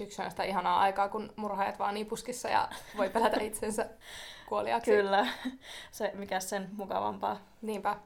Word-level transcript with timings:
syksy 0.00 0.22
on 0.22 0.30
sitä 0.30 0.42
ihanaa 0.44 0.80
aikaa, 0.80 1.08
kun 1.08 1.32
murhaajat 1.36 1.78
vaan 1.78 1.94
nipuskissa 1.94 2.48
ja 2.48 2.68
voi 2.96 3.08
pelätä 3.08 3.40
itsensä 3.50 3.86
kuoliaksi. 4.48 4.90
Kyllä. 4.90 5.26
Se, 5.90 6.12
mikä 6.14 6.40
sen 6.40 6.68
mukavampaa. 6.76 7.36
Niinpä. 7.62 7.96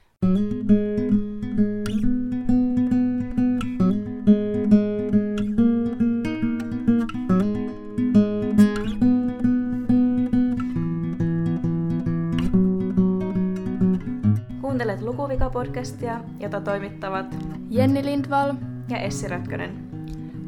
Kuuntelet 14.61 15.01
Lukuvika-podcastia, 15.01 16.23
jota 16.39 16.61
toimittavat 16.61 17.25
Jenni 17.69 18.05
Lindvall. 18.05 18.53
ja 18.89 18.97
Essi 18.97 19.27
Rötkönen. 19.27 19.84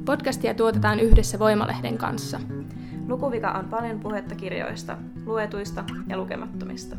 Podcastia 0.08 0.54
tuotetaan 0.54 1.00
yhdessä 1.00 1.40
Voimalehden 1.40 1.98
kanssa. 1.98 2.40
Lukuvika 3.08 3.52
on 3.52 3.70
paljon 3.70 4.00
puhetta 4.00 4.36
kirjoista, 4.36 4.98
luetuista 5.26 5.84
ja 6.08 6.18
lukemattomista. 6.18 6.96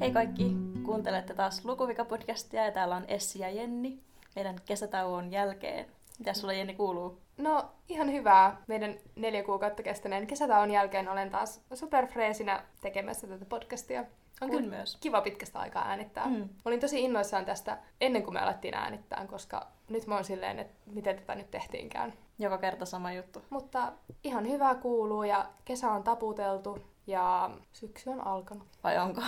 Hei 0.00 0.10
kaikki, 0.12 0.56
kuuntelette 0.82 1.34
taas 1.34 1.64
Lukuvika-podcastia 1.64 2.64
ja 2.64 2.72
täällä 2.72 2.96
on 2.96 3.04
Essi 3.08 3.38
ja 3.38 3.50
Jenni 3.50 4.00
meidän 4.36 4.56
kesätauon 4.64 5.32
jälkeen. 5.32 5.86
Mitä 6.18 6.32
sulla 6.32 6.52
Jenni 6.52 6.74
kuuluu? 6.74 7.18
No, 7.38 7.64
ihan 7.88 8.12
hyvää. 8.12 8.62
Meidän 8.66 8.94
neljä 9.16 9.42
kuukautta 9.42 9.82
kestäneen 9.82 10.26
kesätauon 10.26 10.70
jälkeen 10.70 11.08
olen 11.08 11.30
taas 11.30 11.60
superfreesinä 11.74 12.62
tekemässä 12.80 13.26
tätä 13.26 13.44
podcastia. 13.44 14.04
On 14.40 14.50
kyllä 14.50 14.70
myös. 14.70 14.96
kiva 15.00 15.20
pitkästä 15.20 15.58
aikaa 15.58 15.88
äänittää. 15.88 16.26
Mm. 16.26 16.36
Mm. 16.36 16.48
Olin 16.64 16.80
tosi 16.80 17.04
innoissaan 17.04 17.44
tästä 17.44 17.78
ennen 18.00 18.22
kuin 18.22 18.34
me 18.34 18.40
alettiin 18.40 18.74
äänittää, 18.74 19.26
koska 19.26 19.66
nyt 19.88 20.06
mä 20.06 20.14
oon 20.14 20.24
silleen, 20.24 20.58
että 20.58 20.74
miten 20.86 21.16
tätä 21.16 21.34
nyt 21.34 21.50
tehtiinkään. 21.50 22.12
Joka 22.38 22.58
kerta 22.58 22.86
sama 22.86 23.12
juttu. 23.12 23.42
Mutta 23.50 23.92
ihan 24.24 24.48
hyvää 24.48 24.74
kuuluu 24.74 25.22
ja 25.22 25.46
kesä 25.64 25.90
on 25.90 26.02
taputeltu 26.02 26.78
ja 27.06 27.50
syksy 27.72 28.10
on 28.10 28.26
alkanut. 28.26 28.68
Vai 28.84 28.98
onko? 28.98 29.22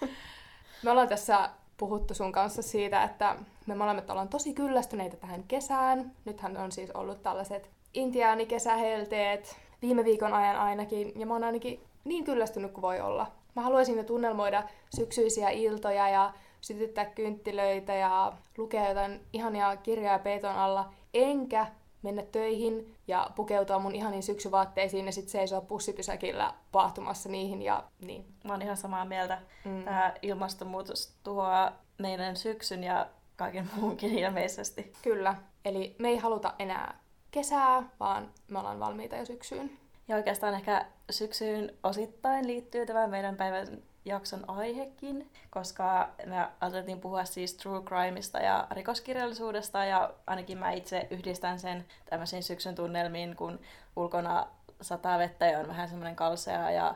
Me 0.82 0.90
ollaan 0.90 1.08
tässä 1.08 1.50
puhuttu 1.76 2.14
sun 2.14 2.32
kanssa 2.32 2.62
siitä, 2.62 3.02
että 3.02 3.36
me 3.66 3.74
molemmat 3.74 4.10
ollaan 4.10 4.28
tosi 4.28 4.54
kyllästyneitä 4.54 5.16
tähän 5.16 5.44
kesään. 5.48 6.12
Nythän 6.24 6.56
on 6.56 6.72
siis 6.72 6.90
ollut 6.90 7.22
tällaiset 7.22 7.70
intiaanikesähelteet 7.94 9.56
viime 9.82 10.04
viikon 10.04 10.34
ajan 10.34 10.56
ainakin, 10.56 11.20
ja 11.20 11.26
mä 11.26 11.32
oon 11.32 11.44
ainakin 11.44 11.80
niin 12.04 12.24
kyllästynyt 12.24 12.72
kuin 12.72 12.82
voi 12.82 13.00
olla. 13.00 13.26
Mä 13.58 13.62
haluaisin 13.62 13.96
jo 13.96 14.04
tunnelmoida 14.04 14.62
syksyisiä 14.96 15.50
iltoja 15.50 16.08
ja 16.08 16.32
sytyttää 16.60 17.04
kynttilöitä 17.04 17.94
ja 17.94 18.32
lukea 18.58 18.88
jotain 18.88 19.20
ihania 19.32 19.76
kirjoja 19.76 20.18
peiton 20.18 20.54
alla, 20.54 20.92
enkä 21.14 21.66
mennä 22.02 22.22
töihin 22.22 22.94
ja 23.08 23.30
pukeutua 23.36 23.78
mun 23.78 23.94
ihaniin 23.94 24.22
syksyvaatteisiin 24.22 25.06
ja 25.06 25.12
sitten 25.12 25.30
seisoa 25.30 25.60
pussipysäkillä 25.60 26.54
paahtumassa 26.72 27.28
niihin 27.28 27.62
ja 27.62 27.84
niin. 28.00 28.24
Mä 28.44 28.52
oon 28.52 28.62
ihan 28.62 28.76
samaa 28.76 29.04
mieltä. 29.04 29.38
Mm. 29.64 29.84
Tämä 29.84 30.14
ilmastonmuutos 30.22 31.14
tuhoaa 31.24 31.72
meidän 31.98 32.36
syksyn 32.36 32.84
ja 32.84 33.06
kaiken 33.36 33.70
muunkin 33.76 34.18
ilmeisesti. 34.18 34.92
Kyllä. 35.02 35.34
Eli 35.64 35.96
me 35.98 36.08
ei 36.08 36.16
haluta 36.16 36.54
enää 36.58 36.98
kesää, 37.30 37.82
vaan 38.00 38.30
me 38.48 38.58
ollaan 38.58 38.80
valmiita 38.80 39.16
jo 39.16 39.24
syksyyn. 39.24 39.87
Ja 40.08 40.16
oikeastaan 40.16 40.54
ehkä 40.54 40.86
syksyyn 41.10 41.74
osittain 41.82 42.46
liittyy 42.46 42.86
tämä 42.86 43.06
meidän 43.06 43.36
päivän 43.36 43.66
jakson 44.04 44.50
aihekin, 44.50 45.30
koska 45.50 46.08
me 46.26 46.46
aloitettiin 46.60 47.00
puhua 47.00 47.24
siis 47.24 47.54
true 47.54 47.82
crimeista 47.82 48.38
ja 48.38 48.66
rikoskirjallisuudesta, 48.70 49.84
ja 49.84 50.14
ainakin 50.26 50.58
mä 50.58 50.72
itse 50.72 51.06
yhdistän 51.10 51.58
sen 51.58 51.84
tämmöisiin 52.10 52.42
syksyn 52.42 52.74
tunnelmiin, 52.74 53.36
kun 53.36 53.60
ulkona 53.96 54.46
sataa 54.80 55.18
vettä 55.18 55.46
ja 55.46 55.58
on 55.58 55.68
vähän 55.68 55.88
semmoinen 55.88 56.16
kalsea 56.16 56.70
ja 56.70 56.94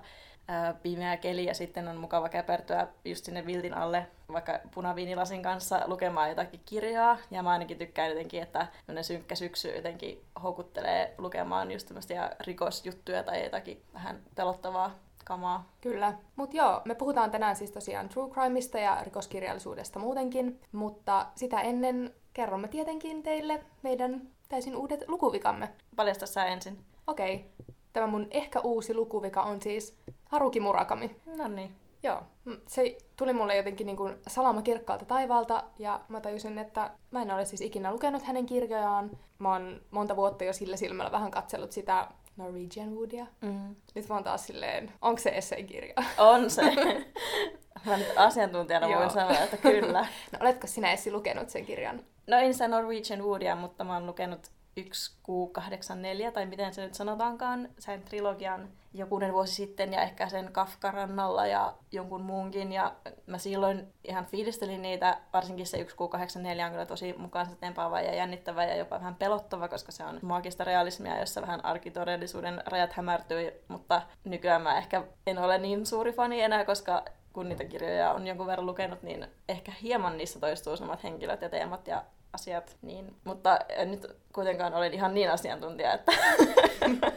ää, 0.53 0.75
pimeä 0.83 1.17
keli, 1.17 1.45
ja 1.45 1.55
sitten 1.55 1.89
on 1.89 1.97
mukava 1.97 2.29
käpertyä 2.29 2.89
just 3.05 3.25
sinne 3.25 3.47
viltin 3.47 3.75
alle 3.75 4.07
vaikka 4.33 4.61
punaviinilasin 4.75 5.43
kanssa 5.43 5.81
lukemaan 5.87 6.29
jotakin 6.29 6.61
kirjaa. 6.67 7.19
Ja 7.31 7.43
mä 7.43 7.51
ainakin 7.51 7.79
tykkään 7.79 8.09
jotenkin, 8.09 8.43
että 8.43 8.67
tämmöinen 8.87 9.05
synkkä 9.05 9.35
syksy 9.35 9.69
jotenkin 9.77 10.25
houkuttelee 10.43 11.15
lukemaan 11.19 11.71
just 11.71 11.89
tämmöisiä 11.89 12.31
rikosjuttuja 12.41 13.23
tai 13.23 13.45
jotakin 13.45 13.83
vähän 13.95 14.21
pelottavaa 14.35 14.99
kamaa. 15.25 15.69
Kyllä. 15.81 16.13
Mutta 16.37 16.57
joo, 16.57 16.83
me 16.85 16.95
puhutaan 16.95 17.31
tänään 17.31 17.57
siis 17.57 17.71
tosiaan 17.71 18.09
true 18.09 18.31
crimeista 18.31 18.79
ja 18.79 18.99
rikoskirjallisuudesta 19.03 19.99
muutenkin, 19.99 20.61
mutta 20.73 21.27
sitä 21.35 21.61
ennen 21.61 22.15
kerromme 22.33 22.69
tietenkin 22.69 23.23
teille 23.23 23.65
meidän 23.83 24.23
täysin 24.49 24.77
uudet 24.77 25.09
lukuvikamme. 25.09 25.69
Paljasta 25.97 26.27
sä 26.27 26.45
ensin. 26.45 26.79
Okei, 27.07 27.51
tämä 27.93 28.07
mun 28.07 28.27
ehkä 28.31 28.61
uusi 28.61 28.95
lukuvika 28.95 29.43
on 29.43 29.63
siis 29.63 30.02
Haruki 30.33 30.61
Murakami. 30.61 31.17
No 31.37 31.49
niin. 31.49 31.75
Joo, 32.03 32.23
se 32.69 32.97
tuli 33.17 33.33
mulle 33.33 33.57
jotenkin 33.57 33.87
niin 33.87 33.97
kuin 33.97 34.15
salama 34.29 34.63
kirkkaalta 34.63 35.05
taivaalta 35.05 35.65
ja 35.79 36.01
mä 36.09 36.21
tajusin, 36.21 36.59
että 36.59 36.91
mä 37.11 37.23
en 37.23 37.31
ole 37.31 37.45
siis 37.45 37.61
ikinä 37.61 37.93
lukenut 37.93 38.23
hänen 38.23 38.47
kirjojaan. 38.47 39.11
Mä 39.39 39.53
oon 39.53 39.81
monta 39.91 40.17
vuotta 40.17 40.45
jo 40.45 40.53
sillä 40.53 40.77
silmällä 40.77 41.13
vähän 41.13 41.31
katsellut 41.31 41.73
sitä 41.73 42.09
Norwegian 42.37 42.95
Woodia. 42.95 43.27
Mm. 43.41 43.77
Nyt 43.95 44.09
mä 44.09 44.15
oon 44.15 44.25
taas 44.25 44.47
silleen, 44.47 44.93
onko 45.03 45.21
se 45.21 45.31
esseikirja? 45.31 45.95
On 46.19 46.51
se. 46.51 46.63
Mä 47.87 47.97
nyt 47.97 48.13
asiantuntijana 48.17 48.89
voin 48.89 49.11
sanoa, 49.11 49.39
että 49.39 49.57
kyllä. 49.57 50.07
No 50.33 50.39
oletko 50.41 50.67
sinä 50.67 50.93
Essi 50.93 51.13
lukenut 51.13 51.51
sen 51.51 51.65
kirjan? 51.65 52.05
No 52.27 52.37
en 52.37 52.53
sitä 52.53 52.69
Norwegian 52.69 53.23
Woodia, 53.23 53.57
mutta 53.57 53.85
mä 53.85 53.95
oon 53.95 54.07
lukenut 54.07 54.51
1Q84, 54.81 56.33
tai 56.33 56.47
miten 56.47 56.75
se 56.75 56.83
nyt 56.83 56.95
sanotaankaan, 56.95 57.69
sen 57.79 58.03
trilogian 58.03 58.69
jokunen 58.95 59.33
vuosi 59.33 59.55
sitten, 59.55 59.93
ja 59.93 60.03
ehkä 60.03 60.29
sen 60.29 60.53
Kafka-rannalla 60.53 61.47
ja 61.47 61.75
jonkun 61.93 62.23
muunkin, 62.23 62.73
ja 62.73 62.95
mä 63.27 63.39
silloin 63.39 63.93
ihan 64.05 64.27
fiilistelin 64.27 64.83
niitä, 64.83 65.21
varsinkin 65.33 65.67
se 65.67 65.83
1Q84 65.83 66.65
on 66.65 66.71
kyllä 66.71 66.87
tosi 66.87 67.15
mukaansa 67.19 67.57
tempaava 67.57 68.01
ja 68.01 68.15
jännittävä 68.15 68.65
ja 68.65 68.77
jopa 68.77 68.99
vähän 68.99 69.15
pelottava, 69.15 69.69
koska 69.69 69.93
se 69.93 70.05
on 70.05 70.19
maagista 70.23 70.65
realismia, 70.65 71.21
jossa 71.21 71.43
vähän 71.43 71.65
arkitodellisuuden 71.65 72.63
rajat 72.67 72.93
hämärtyy, 72.93 73.53
mutta 73.69 74.03
nykyään 74.25 74.63
mä 74.63 74.79
ehkä 74.79 75.05
en 75.27 75.39
ole 75.39 75.59
niin 75.59 75.87
suuri 75.87 76.13
fani 76.13 76.41
enää, 76.41 76.65
koska 76.65 77.05
kun 77.33 77.49
niitä 77.49 77.65
kirjoja 77.65 78.13
on 78.13 78.27
jonkun 78.27 78.47
verran 78.47 78.67
lukenut, 78.67 79.03
niin 79.03 79.27
ehkä 79.49 79.73
hieman 79.83 80.19
niissä 80.19 80.41
toistuu 80.41 80.77
samat 80.77 81.03
henkilöt 81.03 81.43
ja 81.43 81.49
teemat 81.49 81.87
ja 81.87 82.05
asiat. 82.33 82.77
Niin, 82.83 83.17
mutta 83.25 83.59
en 83.69 83.91
nyt 83.91 84.07
kuitenkaan 84.33 84.75
olen 84.75 84.95
ihan 84.95 85.15
niin 85.15 85.31
asiantuntija, 85.31 85.93
että 85.95 86.13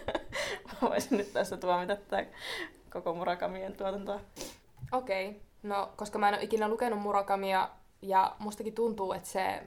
voisin 0.81 1.18
nyt 1.18 1.34
tässä 1.34 1.58
tuomita 1.58 1.96
tätä 1.96 2.26
koko 2.90 3.14
Murakamien 3.14 3.75
tuotantoa. 3.75 4.20
Okei. 4.92 5.28
Okay. 5.28 5.42
No, 5.64 5.90
koska 5.96 6.20
mä 6.20 6.30
en 6.30 6.36
ole 6.36 6.44
ikinä 6.44 6.68
lukenut 6.68 7.02
Murakamia 7.02 7.70
ja 8.02 8.36
mustakin 8.40 8.74
tuntuu, 8.74 9.14
että 9.14 9.30
se, 9.30 9.64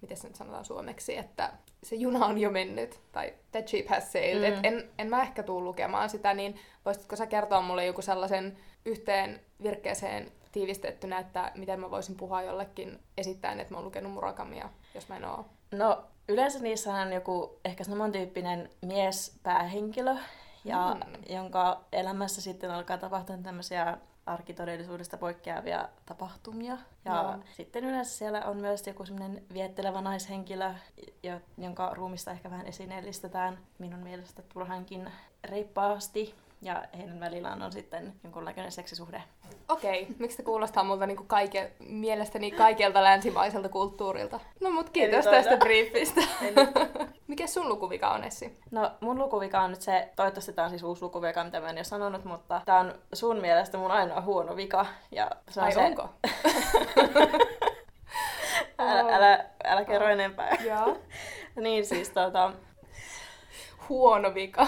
miten 0.00 0.16
se 0.16 0.28
nyt 0.28 0.36
sanotaan 0.36 0.64
suomeksi, 0.64 1.16
että 1.16 1.52
se 1.82 1.96
juna 1.96 2.26
on 2.26 2.38
jo 2.38 2.50
mennyt, 2.50 3.00
tai 3.12 3.34
the 3.52 3.64
ship 3.66 3.88
has 3.88 4.12
sailed. 4.12 4.50
Mm. 4.50 4.56
Et 4.56 4.64
en, 4.64 4.90
en 4.98 5.08
mä 5.08 5.22
ehkä 5.22 5.42
tuu 5.42 5.64
lukemaan 5.64 6.10
sitä, 6.10 6.34
niin 6.34 6.60
voisitko 6.84 7.16
sä 7.16 7.26
kertoa 7.26 7.60
mulle 7.62 7.86
joku 7.86 8.02
sellaisen 8.02 8.56
yhteen 8.84 9.40
virkkeeseen 9.62 10.32
tiivistettynä, 10.54 11.18
että 11.18 11.52
miten 11.54 11.80
mä 11.80 11.90
voisin 11.90 12.16
puhua 12.16 12.42
jollekin 12.42 13.00
esittäen, 13.18 13.60
että 13.60 13.74
mä 13.74 13.78
oon 13.78 13.84
lukenut 13.84 14.12
Murakamia, 14.12 14.68
jos 14.94 15.08
mä 15.08 15.16
en 15.16 15.24
oo. 15.24 15.44
No, 15.72 16.04
yleensä 16.28 16.58
niissä 16.58 16.94
on 16.94 17.12
joku 17.12 17.58
ehkä 17.64 17.84
samantyyppinen 17.84 18.70
mies 18.82 19.38
päähenkilö, 19.42 20.16
ja 20.64 20.94
Mm. 20.94 21.34
jonka 21.34 21.80
elämässä 21.92 22.40
sitten 22.40 22.70
alkaa 22.70 22.98
tapahtua 22.98 23.36
tämmöisiä 23.36 23.98
arkitodellisuudesta 24.26 25.16
poikkeavia 25.16 25.88
tapahtumia. 26.06 26.78
Ja 27.04 27.14
Joo. 27.14 27.34
sitten 27.52 27.84
yleensä 27.84 28.10
siellä 28.18 28.42
on 28.44 28.56
myös 28.56 28.86
joku 28.86 29.06
semmoinen 29.06 29.42
viettelevä 29.54 30.00
naishenkilö, 30.00 30.74
jo- 31.22 31.40
jonka 31.58 31.90
ruumista 31.94 32.30
ehkä 32.30 32.50
vähän 32.50 32.66
esineellistetään 32.66 33.58
minun 33.78 34.00
mielestä 34.00 34.42
turhankin 34.42 35.10
reippaasti. 35.44 36.34
Ja 36.62 36.84
heidän 36.98 37.20
välillään 37.20 37.62
on 37.62 37.72
sitten 37.72 38.12
jonkunlainen 38.24 38.72
seksisuhde. 38.72 39.22
Okei, 39.68 40.02
okay. 40.02 40.14
miksi 40.18 40.36
se 40.36 40.42
kuulostaa 40.42 40.84
multa 40.84 41.06
niinku 41.06 41.24
kaike, 41.26 41.72
mielestäni 41.78 42.50
kaikelta 42.50 43.04
länsimaiselta 43.04 43.68
kulttuurilta? 43.68 44.40
No 44.60 44.70
mut 44.70 44.90
kiitos 44.90 45.24
tästä 45.24 45.50
toida. 45.50 45.64
briefistä. 45.64 46.20
Mikä 47.28 47.46
sun 47.46 47.68
lukuvika 47.68 48.10
on, 48.10 48.24
Essi? 48.24 48.58
No 48.70 48.90
mun 49.00 49.18
lukuvika 49.18 49.60
on 49.60 49.70
nyt 49.70 49.82
se, 49.82 50.08
toivottavasti 50.16 50.52
tämä 50.52 50.64
on 50.64 50.70
siis 50.70 50.82
uusi 50.82 51.02
lukuvika, 51.02 51.44
mitä 51.44 51.60
mä 51.60 51.68
en 51.68 51.76
ole 51.76 51.84
sanonut, 51.84 52.24
mutta 52.24 52.60
tämä 52.64 52.80
on 52.80 52.94
sun 53.12 53.40
mielestä 53.40 53.78
mun 53.78 53.90
ainoa 53.90 54.20
huono 54.20 54.56
vika. 54.56 54.86
Ja 55.10 55.30
se 55.50 55.60
on 55.60 55.66
Ai 55.66 55.72
se, 55.72 55.80
onko? 55.80 56.08
Älä, 58.78 59.16
älä, 59.16 59.44
älä 59.64 59.84
kerro 59.84 60.08
enempää. 60.08 60.56
Joo. 60.64 60.98
niin 61.62 61.86
siis 61.86 62.10
tota, 62.10 62.52
Huono 63.88 64.34
vika. 64.34 64.66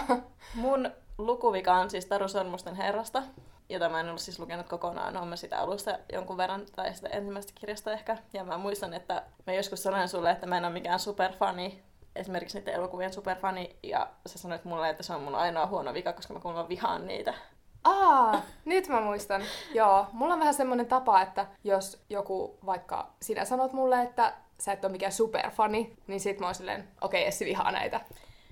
mun 0.55 0.91
lukuvika 1.19 1.75
on 1.75 1.91
siis 1.91 2.07
Taru 2.07 2.29
Sormusten 2.29 2.75
herrasta, 2.75 3.23
jota 3.69 3.89
mä 3.89 4.01
en 4.01 4.09
ollut 4.09 4.21
siis 4.21 4.39
lukenut 4.39 4.69
kokonaan. 4.69 5.17
Olen 5.17 5.29
mä 5.29 5.37
sitä 5.37 5.59
alusta 5.59 5.99
jonkun 6.13 6.37
verran, 6.37 6.67
tai 6.77 6.95
sitä 6.95 7.09
ensimmäistä 7.09 7.53
kirjasta 7.61 7.93
ehkä. 7.93 8.17
Ja 8.33 8.45
mä 8.45 8.59
muistan, 8.59 8.95
että 8.95 9.23
mä 9.47 9.53
joskus 9.53 9.83
sanoin 9.83 10.09
sulle, 10.09 10.31
että 10.31 10.47
mä 10.47 10.57
en 10.57 10.65
ole 10.65 10.73
mikään 10.73 10.99
superfani 11.01 11.83
esimerkiksi 12.17 12.59
niiden 12.59 12.75
elokuvien 12.75 13.13
superfani, 13.13 13.77
ja 13.83 14.11
sä 14.27 14.39
sanoit 14.39 14.65
mulle, 14.65 14.89
että 14.89 15.03
se 15.03 15.15
on 15.15 15.23
mun 15.23 15.35
ainoa 15.35 15.67
huono 15.67 15.95
vika, 15.95 16.13
koska 16.13 16.35
mä 16.35 16.41
kuulemma 16.41 16.69
vihaan 16.69 17.07
niitä. 17.07 17.35
Aa, 17.85 18.43
nyt 18.65 18.89
mä 18.89 19.01
muistan. 19.01 19.43
Joo, 19.75 20.07
mulla 20.13 20.35
on 20.35 20.41
vähän 20.41 20.55
semmoinen 20.55 20.87
tapa, 20.87 21.23
että 21.23 21.47
jos 21.65 22.05
joku, 22.11 22.59
vaikka 22.67 23.11
sinä 23.23 23.45
sanot 23.45 23.73
mulle, 23.73 24.03
että 24.03 24.33
sä 24.61 24.73
et 24.73 24.85
ole 24.85 24.93
mikään 24.93 25.13
superfani, 25.13 25.97
niin 26.07 26.21
sit 26.21 26.41
mä 26.41 26.47
oon 26.47 26.55
silleen, 26.55 26.89
okei, 27.01 27.21
okay, 27.21 27.29
Essi 27.29 27.45
vihaa 27.45 27.73
näitä. 27.73 28.01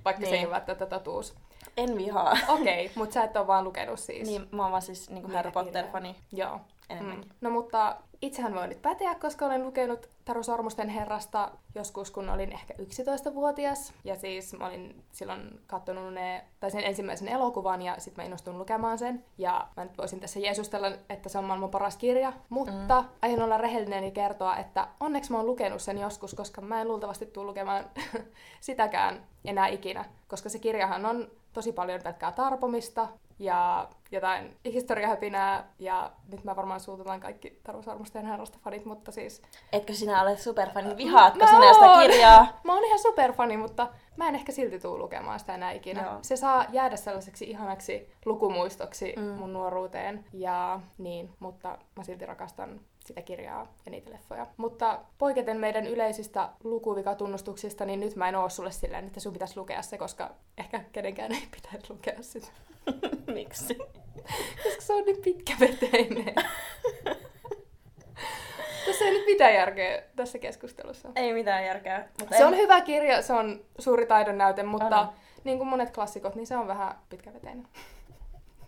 Vaikka 0.05 0.21
niin. 0.21 0.29
se 0.29 0.35
ei 0.35 0.41
Niin. 0.41 0.49
ole 0.49 0.55
välttämättä 0.55 0.87
totuus. 0.87 1.35
En 1.77 1.97
vihaa. 1.97 2.37
Okei, 2.49 2.87
okay, 2.87 2.97
mutta 2.97 3.15
sä 3.15 3.25
et 3.25 3.37
ole 3.37 3.47
vaan 3.47 3.65
lukenut 3.65 4.01
siis. 4.01 4.29
Niin, 4.29 4.49
mä 4.51 4.63
oon 4.63 4.71
vaan 4.71 4.83
siis 4.83 5.11
niin 5.11 5.23
Näitä 5.23 5.37
Harry 5.37 5.51
Potter-fani 5.51 6.17
Joo. 6.33 6.61
enemmänkin. 6.91 7.31
Mm. 7.31 7.37
No 7.41 7.51
mutta 7.51 7.97
itsehän 8.23 8.55
voi 8.55 8.69
nyt 8.69 8.83
päteä, 8.83 9.15
koska 9.15 9.47
olen 9.47 9.65
lukenut 9.65 10.09
Taru 10.25 10.43
Sormusten 10.43 10.89
herrasta 10.89 11.51
joskus, 11.75 12.11
kun 12.11 12.29
olin 12.29 12.53
ehkä 12.53 12.75
11-vuotias. 12.75 13.93
Ja 14.05 14.17
siis 14.17 14.59
mä 14.59 14.67
olin 14.67 15.05
silloin 15.13 15.61
katsonut 15.67 16.15
ne, 16.15 16.45
tai 16.61 16.71
sen 16.71 16.85
ensimmäisen 16.85 17.29
elokuvan 17.29 17.83
ja 17.83 17.95
sitten 17.99 18.23
mä 18.23 18.27
innostuin 18.27 18.59
lukemaan 18.59 18.99
sen. 18.99 19.25
Ja 19.39 19.69
mä 19.77 19.85
nyt 19.85 19.99
voisin 19.99 20.21
tässä 20.21 20.41
jeesustella, 20.41 20.93
että 21.09 21.29
se 21.29 21.39
on 21.39 21.45
maailman 21.45 21.71
paras 21.71 21.97
kirja. 21.97 22.33
Mutta 22.49 23.03
mm. 23.03 23.09
aion 23.23 23.43
olla 23.43 23.59
rehellinen 23.59 24.05
ja 24.05 24.11
kertoa, 24.11 24.57
että 24.57 24.89
onneksi 25.01 25.33
mä 25.33 25.37
oon 25.37 25.47
lukenut 25.47 25.83
sen 25.83 25.99
joskus, 25.99 26.35
koska 26.35 26.61
mä 26.61 26.81
en 26.81 26.89
luultavasti 26.89 27.27
tule 27.27 27.47
lukemaan 27.47 27.85
sitäkään 28.61 29.27
enää 29.45 29.67
ikinä. 29.67 30.05
Koska 30.29 30.49
se 30.49 30.59
kirjahan 30.59 31.07
on 31.07 31.31
tosi 31.55 31.73
paljon 31.73 32.01
pelkkää 32.03 32.33
tarpomista 32.33 33.09
ja 33.39 33.89
jotain 34.11 34.57
historiahöpinää, 34.65 35.69
ja 35.79 36.13
nyt 36.33 36.45
mä 36.45 36.57
varmaan 36.57 36.81
suututan 36.81 37.21
kaikki 37.21 37.61
Taru 37.65 37.83
Sormusten 37.83 38.27
fanit, 38.65 38.85
mutta 38.85 39.13
siis... 39.13 39.43
Etkö 39.73 39.93
sinä 39.93 40.23
ole 40.23 40.37
superfani? 40.37 40.97
Vihaatko 40.97 41.39
Mä 41.39 41.47
sinä 41.47 41.73
sitä 41.73 42.03
kirjaa? 42.03 42.61
Mä 42.65 42.75
oon 42.75 42.85
ihan 42.85 42.99
superfani, 42.99 43.57
mutta 43.57 43.89
mä 44.17 44.29
en 44.29 44.35
ehkä 44.35 44.53
silti 44.53 44.79
tuu 44.79 44.99
lukemaan 44.99 45.41
sitä 45.41 45.55
enää 45.55 45.73
ikinä. 45.73 46.03
Joo. 46.03 46.19
Se 46.23 46.37
saa 46.37 46.65
jäädä 46.73 46.97
sellaiseksi 46.97 47.45
ihanaksi 47.45 48.13
lukumuistoksi 48.25 49.15
mm. 49.17 49.23
mun 49.23 49.53
nuoruuteen, 49.53 50.25
ja 50.33 50.81
niin, 50.99 51.31
mutta 51.39 51.79
mä 51.97 52.05
silti 52.05 52.27
rakastan 52.27 52.81
sitä 53.07 53.23
kirjaa 53.23 53.75
ja 53.87 53.91
niitä 53.91 54.11
leffoja. 54.11 54.47
Mutta 54.57 55.01
poiketen 55.19 55.57
meidän 55.57 55.87
yleisistä 55.87 56.49
lukuvikatunnustuksia, 56.65 57.87
niin 57.87 58.01
nyt 58.01 58.17
mä 58.17 58.29
en 58.29 58.37
oo 58.37 58.49
sulle 58.49 58.71
silleen, 58.71 59.07
että 59.07 59.21
sun 59.21 59.33
pitäisi 59.33 59.57
lukea 59.57 59.83
se, 59.83 59.99
koska 59.99 60.31
ehkä 60.59 60.85
kenenkään 60.93 61.33
ei 61.33 61.49
pitäisi 61.51 61.91
lukea 61.91 62.17
sitä. 62.21 62.49
Miksi? 63.35 63.75
Koska 64.63 64.81
se 64.81 64.93
on 64.93 65.05
niin 65.05 65.23
pitkäveteinen. 65.23 66.35
tässä 68.87 69.05
ei 69.05 69.11
nyt 69.11 69.27
mitään 69.27 69.55
järkeä 69.55 70.03
tässä 70.17 70.39
keskustelussa. 70.39 71.09
Ei 71.17 71.33
mitään 71.33 71.65
järkeä. 71.65 72.09
Mutta 72.21 72.37
Se 72.37 72.43
en... 72.43 72.49
on 72.49 72.57
hyvä 72.57 72.81
kirja, 72.81 73.23
se 73.23 73.33
on 73.33 73.61
suuri 73.79 74.07
taidon 74.07 74.39
näyte, 74.39 74.63
mutta 74.63 75.01
On. 75.01 75.09
niin 75.45 75.59
kuin 75.59 75.69
monet 75.69 75.91
klassikot, 75.91 76.35
niin 76.35 76.47
se 76.47 76.57
on 76.57 76.67
vähän 76.67 76.95
pitkäveteinen. 77.09 77.69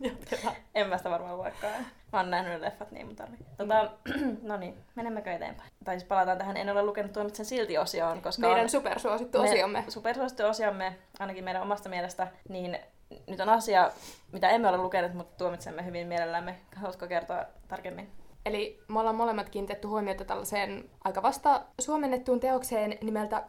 Jatketaan. 0.00 0.54
En 0.75 0.88
mä 0.88 0.96
sitä 0.98 1.10
varmaan 1.10 1.37
luekaan. 1.37 1.87
Mä 2.12 2.19
oon 2.20 2.31
nähnyt 2.31 2.60
leffat 2.60 2.90
niin 2.90 3.06
mun 3.06 3.16
tarvii. 3.16 3.38
Tota, 3.56 3.90
no 4.43 4.56
niin, 4.56 4.75
menemmekö 4.94 5.32
eteenpäin? 5.32 5.70
Tai 5.84 5.94
siis 5.98 6.08
palataan 6.08 6.38
tähän 6.38 6.56
En 6.56 6.70
ole 6.70 6.82
lukenut 6.82 7.12
tuomitsen 7.12 7.46
silti 7.46 7.78
osioon, 7.78 8.22
koska 8.22 8.40
Meidän 8.46 8.62
on 8.62 8.69
supersuosittu 8.69 9.43
me- 9.43 9.50
osiomme. 9.50 9.84
Supersuosittu 9.88 10.44
osiomme, 10.44 10.96
ainakin 11.19 11.44
meidän 11.44 11.62
omasta 11.62 11.88
mielestä, 11.88 12.28
niin 12.48 12.78
nyt 13.26 13.40
on 13.40 13.48
asia, 13.48 13.90
mitä 14.32 14.48
emme 14.50 14.69
ole 14.69 14.76
lukeneet, 14.78 15.14
mutta 15.14 15.37
tuomitsemme 15.37 15.84
hyvin 15.84 16.06
mielellämme. 16.06 16.56
Haluatko 16.76 17.06
kertoa 17.06 17.44
tarkemmin? 17.69 18.10
Eli 18.46 18.82
me 18.88 19.00
ollaan 19.00 19.16
molemmat 19.16 19.49
kiinnitetty 19.49 19.88
huomiota 19.88 20.25
tällaiseen 20.25 20.90
aika 21.04 21.22
vasta 21.22 21.62
suomennettuun 21.81 22.40
teokseen 22.40 22.99
nimeltä 23.02 23.44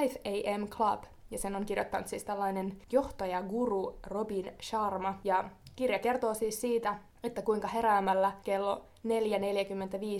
5 0.00 0.20
AM 0.24 0.68
Club. 0.68 1.04
Ja 1.30 1.38
sen 1.38 1.56
on 1.56 1.66
kirjoittanut 1.66 2.08
siis 2.08 2.24
tällainen 2.24 2.76
johtaja, 2.92 3.42
guru 3.42 3.98
Robin 4.06 4.52
Sharma. 4.62 5.18
Ja 5.24 5.44
kirja 5.80 5.98
kertoo 5.98 6.34
siis 6.34 6.60
siitä, 6.60 6.94
että 7.24 7.42
kuinka 7.42 7.68
heräämällä 7.68 8.32
kello 8.44 8.84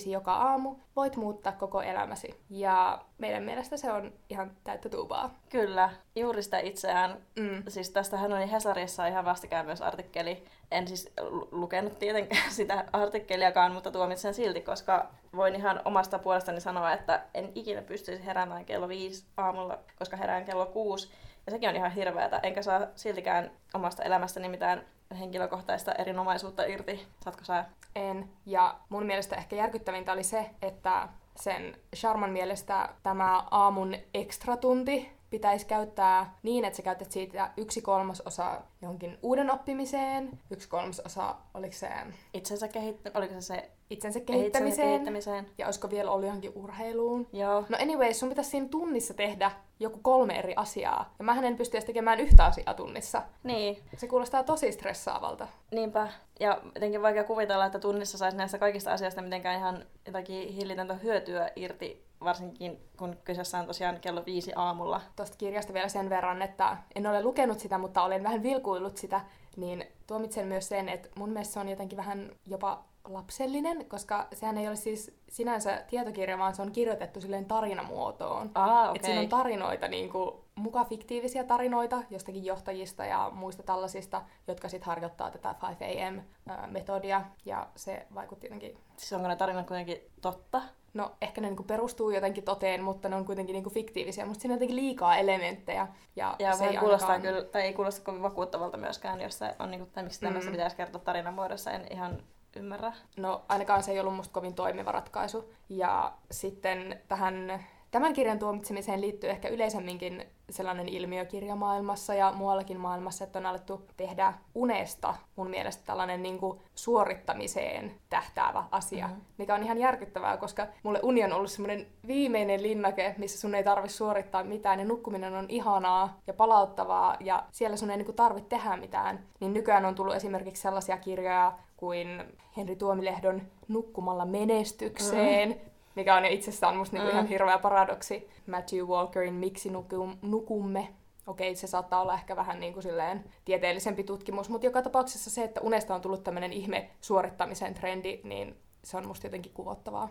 4.45 0.05 0.09
joka 0.11 0.35
aamu 0.35 0.75
voit 0.97 1.17
muuttaa 1.17 1.53
koko 1.53 1.83
elämäsi. 1.83 2.41
Ja 2.51 3.01
meidän 3.19 3.43
mielestä 3.43 3.77
se 3.77 3.93
on 3.93 4.13
ihan 4.31 4.51
täyttä 4.65 4.89
tuubaa. 4.89 5.35
Kyllä, 5.49 5.91
juuri 6.17 6.43
sitä 6.43 6.59
itseään. 6.59 7.17
Mm. 7.39 7.63
Siis 7.69 7.91
tästähän 7.91 8.33
oli 8.33 8.51
Hesarissa 8.51 9.07
ihan 9.07 9.25
vastikään 9.25 9.67
myös 9.67 9.83
artikkeli. 9.83 10.45
En 10.71 10.89
siis 10.89 11.13
lu- 11.21 11.49
lukenut 11.53 11.99
tietenkään 11.99 12.53
sitä 12.61 12.85
artikkeliakaan, 12.93 13.73
mutta 13.73 13.91
tuomitsen 13.91 14.35
silti, 14.35 14.61
koska 14.61 15.11
voin 15.37 15.55
ihan 15.55 15.81
omasta 15.85 16.19
puolestani 16.19 16.61
sanoa, 16.61 16.93
että 16.93 17.23
en 17.35 17.53
ikinä 17.55 17.83
pystyisi 17.83 18.25
heräämään 18.25 18.65
kello 18.65 18.89
viisi 18.89 19.25
aamulla, 19.37 19.79
koska 19.99 20.17
herään 20.17 20.45
kello 20.45 20.67
kuusi. 20.67 21.11
Ja 21.47 21.53
sekin 21.53 21.69
on 21.69 21.77
ihan 21.77 21.93
hirveätä, 21.93 22.41
enkä 22.43 22.63
saa 22.63 22.87
siltikään 22.95 23.51
omasta 23.75 24.03
elämästäni 24.03 24.49
mitään 24.49 24.87
henkilökohtaista 25.19 25.93
erinomaisuutta 25.93 26.65
irti. 26.65 27.07
Saatko 27.25 27.45
sä? 27.45 27.65
En. 27.95 28.31
Ja 28.47 28.77
mun 28.89 29.07
mielestä 29.07 29.37
ehkä 29.37 29.57
järkyttävintä 29.57 30.13
oli 30.13 30.25
se, 30.25 30.51
että 30.63 31.09
sen 31.37 31.77
Sharman 31.97 32.31
mielestä 32.31 32.89
tämä 33.03 33.45
aamun 33.51 33.95
ekstratunti 34.15 35.20
pitäisi 35.31 35.67
käyttää 35.67 36.35
niin, 36.43 36.65
että 36.65 36.77
sä 36.77 36.83
käytät 36.83 37.13
siitä 37.13 37.51
yksi 37.57 37.83
kolmasosa 37.83 38.61
johonkin 38.83 39.19
uuden 39.23 39.51
oppimiseen, 39.51 40.39
yksi 40.51 40.69
kolmasosa, 40.69 41.35
oliko 41.55 41.75
se 41.75 41.89
Itsensä 42.35 42.69
kehittämiseen? 42.69 43.17
Oliko 43.17 43.35
se 43.35 43.41
se 43.41 43.55
itsensä 43.55 43.71
itsensä 43.91 44.21
kehittämiseen, 44.21 44.89
kehittämiseen? 44.89 45.47
ja 45.59 45.67
olisiko 45.67 45.91
vielä 45.91 46.11
ollut 46.11 46.27
johonkin 46.27 46.53
urheiluun. 46.55 47.27
Joo. 47.33 47.65
No 47.69 47.79
anyway, 47.81 48.15
sun 48.15 48.29
pitäisi 48.29 48.51
siinä 48.51 48.69
tunnissa 48.69 49.15
tehdä 49.15 49.51
joku 49.81 49.99
kolme 50.03 50.39
eri 50.39 50.53
asiaa, 50.57 51.15
ja 51.19 51.25
mähän 51.25 51.45
en 51.45 51.57
pysty 51.57 51.77
edes 51.77 51.85
tekemään 51.85 52.21
yhtä 52.21 52.45
asiaa 52.45 52.75
tunnissa. 52.75 53.23
Niin, 53.43 53.79
Se 53.97 54.09
kuulostaa 54.09 54.43
tosi 54.43 54.73
stressaavalta. 54.73 55.49
Niinpä. 55.71 56.09
Ja 56.41 56.61
jotenkin 56.75 57.03
vaikea 57.03 57.25
kuvitella, 57.25 57.67
että 57.67 57.79
tunnissa 57.79 58.19
saisi 58.19 58.37
näistä 58.37 58.59
kaikista 58.59 58.93
asioista 58.93 59.23
mitenkään 59.23 59.59
ihan 59.59 59.85
jotakin 60.07 60.49
hillitöntä 60.49 60.95
hyötyä 60.95 61.51
irti, 61.57 62.10
varsinkin 62.25 62.89
kun 62.99 63.17
kyseessä 63.25 63.59
on 63.59 63.67
tosiaan 63.67 64.01
kello 64.01 64.25
viisi 64.27 64.53
aamulla. 64.57 65.01
tuosta 65.17 65.37
kirjasta 65.37 65.75
vielä 65.75 65.89
sen 65.89 66.11
verran, 66.11 66.43
että 66.43 66.77
en 66.95 67.07
ole 67.07 67.23
lukenut 67.23 67.61
sitä, 67.61 67.79
mutta 67.79 68.03
olen 68.03 68.23
vähän 68.23 68.43
vilkuillut 68.43 68.97
sitä, 68.97 69.21
niin 69.57 69.85
tuomitsen 70.07 70.47
myös 70.47 70.69
sen, 70.69 70.89
että 70.89 71.09
mun 71.15 71.31
mielestä 71.31 71.55
se 71.55 71.61
on 71.61 71.69
jotenkin 71.69 71.97
vähän 71.97 72.31
jopa 72.47 72.85
lapsellinen, 73.05 73.85
koska 73.85 74.29
sehän 74.33 74.59
ei 74.59 74.69
ole 74.69 74.77
siis 74.77 75.21
sinänsä 75.29 75.85
tietokirja, 75.91 76.39
vaan 76.39 76.55
se 76.55 76.63
on 76.63 76.73
kirjoitettu 76.73 77.21
silleen 77.21 77.45
tarinamuotoon. 77.45 78.51
Aa, 78.55 78.81
Okay. 78.81 78.97
Et 78.97 79.05
siinä 79.05 79.21
on 79.21 79.29
tarinoita, 79.29 79.89
niin 79.89 80.11
kuin, 80.11 80.31
muka 80.55 80.85
fiktiivisiä 80.85 81.45
tarinoita 81.45 82.03
jostakin 82.11 82.45
johtajista 82.45 83.05
ja 83.05 83.31
muista 83.35 83.63
tällaisista, 83.63 84.23
jotka 84.49 84.69
sitten 84.69 84.87
harjoittaa 84.87 85.31
tätä 85.31 85.55
5 85.81 85.85
AM-metodia, 85.85 87.25
ja 87.45 87.69
se 87.77 88.07
vaikutti 88.15 88.47
jotenkin 88.47 88.79
Siis 88.97 89.13
onko 89.13 89.29
ne 89.29 89.37
tarinat 89.37 89.67
kuitenkin 89.67 90.01
totta? 90.21 90.63
No, 90.95 91.13
ehkä 91.21 91.41
ne 91.41 91.47
niinku 91.49 91.63
perustuu 91.63 92.11
jotenkin 92.11 92.45
toteen, 92.45 92.83
mutta 92.83 93.09
ne 93.09 93.17
on 93.17 93.25
kuitenkin 93.25 93.55
niinku 93.55 93.71
fiktiivisiä. 93.71 94.27
Musta 94.27 94.43
siinä 94.43 94.53
on 94.53 94.57
jotenkin 94.57 94.77
liikaa 94.77 95.17
elementtejä. 95.17 95.89
Ja, 96.17 96.37
Ja 96.39 96.57
se 96.57 96.65
ei 96.67 96.77
kuulostaa 96.77 97.11
ainakaan... 97.11 97.35
kyllä, 97.35 97.47
tai 97.49 97.63
ei 97.63 97.73
kuulosta 97.73 98.05
kovin 98.05 98.23
vakuuttavalta 98.23 98.77
myöskään, 98.77 99.21
jos 99.21 99.39
se 99.39 99.55
on, 99.59 99.71
niin 99.71 99.81
kuin, 99.81 99.91
tai 99.91 100.03
miksi 100.03 100.21
tämmöistä 100.21 100.51
Mm. 100.51 100.53
pitäisi 100.53 100.77
kertoa 100.77 101.01
tarinan 101.01 101.35
muodossa, 101.35 101.71
en 101.71 101.87
ihan 101.91 102.23
ymmärrä. 102.57 102.93
No, 103.17 103.43
ainakaan 103.49 103.83
se 103.83 103.93
ei 103.93 104.01
ollut 104.01 104.17
musta 104.17 104.33
kovin 104.33 104.55
toimiva 104.55 104.93
ratkaisu. 104.93 105.53
Ja 105.69 106.13
sitten 106.31 107.01
tähän 107.09 107.65
Tämän 107.91 108.13
kirjan 108.13 108.39
tuomitsemiseen 108.39 109.01
liittyy 109.01 109.31
ehkä 109.31 109.49
yleisemminkin 109.49 110.27
sellainen 110.53 110.89
ilmiö 110.89 111.25
kirjamaailmassa 111.25 112.15
ja 112.15 112.33
muuallakin 112.33 112.81
maailmassa, 112.81 113.25
että 113.25 113.39
on 113.39 113.47
alettu 113.47 113.85
tehdä 113.97 114.35
unesta 114.55 115.15
mun 115.37 115.51
mielestä 115.51 115.83
tällainen 115.87 116.23
niin 116.23 116.39
kuin 116.39 116.59
suorittamiseen 116.75 117.95
tähtäävä 118.11 118.65
asia, 118.71 119.07
Mhm. 119.07 119.15
mm-hmm. 119.15 119.27
mikä 119.39 119.55
on 119.55 119.63
ihan 119.63 119.79
järkyttävää, 119.79 120.37
koska 120.37 120.67
mulle 120.83 121.01
uni 121.03 121.25
on 121.25 121.33
ollut 121.33 121.51
semmoinen 121.51 121.87
viimeinen 122.07 122.63
linnake, 122.63 123.15
missä 123.19 123.41
sun 123.41 123.55
ei 123.55 123.65
tarvitse 123.65 123.97
suorittaa 123.97 124.45
mitään 124.45 124.79
ja 124.79 124.85
nukkuminen 124.85 125.35
on 125.35 125.47
ihanaa 125.49 126.19
ja 126.27 126.35
palauttavaa 126.35 127.17
ja 127.21 127.45
siellä 127.53 127.77
sun 127.77 127.91
ei 127.91 127.97
niin 127.97 128.07
kuin 128.07 128.17
tarvitse 128.17 128.49
tehdä 128.49 128.77
mitään. 128.77 129.21
Niin 129.41 129.53
nykyään 129.53 129.85
on 129.85 129.95
tullut 129.95 130.15
esimerkiksi 130.15 130.63
sellaisia 130.63 130.97
kirjoja 130.97 131.53
kuin 131.77 132.23
Henri 132.57 132.77
Tuomilehdon 132.77 133.43
Nukkumalla 133.69 134.25
menestykseen, 134.25 135.49
mm 135.49 135.70
mikä 136.01 136.15
on 136.17 136.25
jo 136.25 136.31
itsessään 136.31 136.77
musta 136.77 136.97
niinku 136.97 137.09
Mm. 137.09 137.15
ihan 137.15 137.27
hirveä 137.27 137.59
paradoksi. 137.59 138.29
Matthew 138.47 138.81
Walkerin 138.87 139.35
Miksi 139.35 139.71
nukum, 139.71 140.17
nukumme. 140.23 140.89
Okei, 141.27 141.55
se 141.55 141.67
saattaa 141.67 142.01
olla 142.03 142.15
ehkä 142.15 142.37
vähän 142.37 142.61
niin 142.61 142.73
kuin 142.73 142.83
silleen 142.83 143.25
tieteellisempi 143.45 144.05
tutkimus, 144.05 144.49
mutta 144.49 144.67
joka 144.67 144.83
tapauksessa 144.83 145.31
se, 145.31 145.45
että 145.45 145.61
unesta 145.61 145.95
on 145.95 146.01
tullut 146.01 146.25
tämmöinen 146.25 146.53
ihme 146.53 146.91
suorittamisen 147.01 147.75
trendi, 147.75 148.21
niin 148.25 148.57
se 148.85 148.97
on 148.97 149.07
musta 149.07 149.27
jotenkin 149.27 149.53
kuvottavaa. 149.53 150.09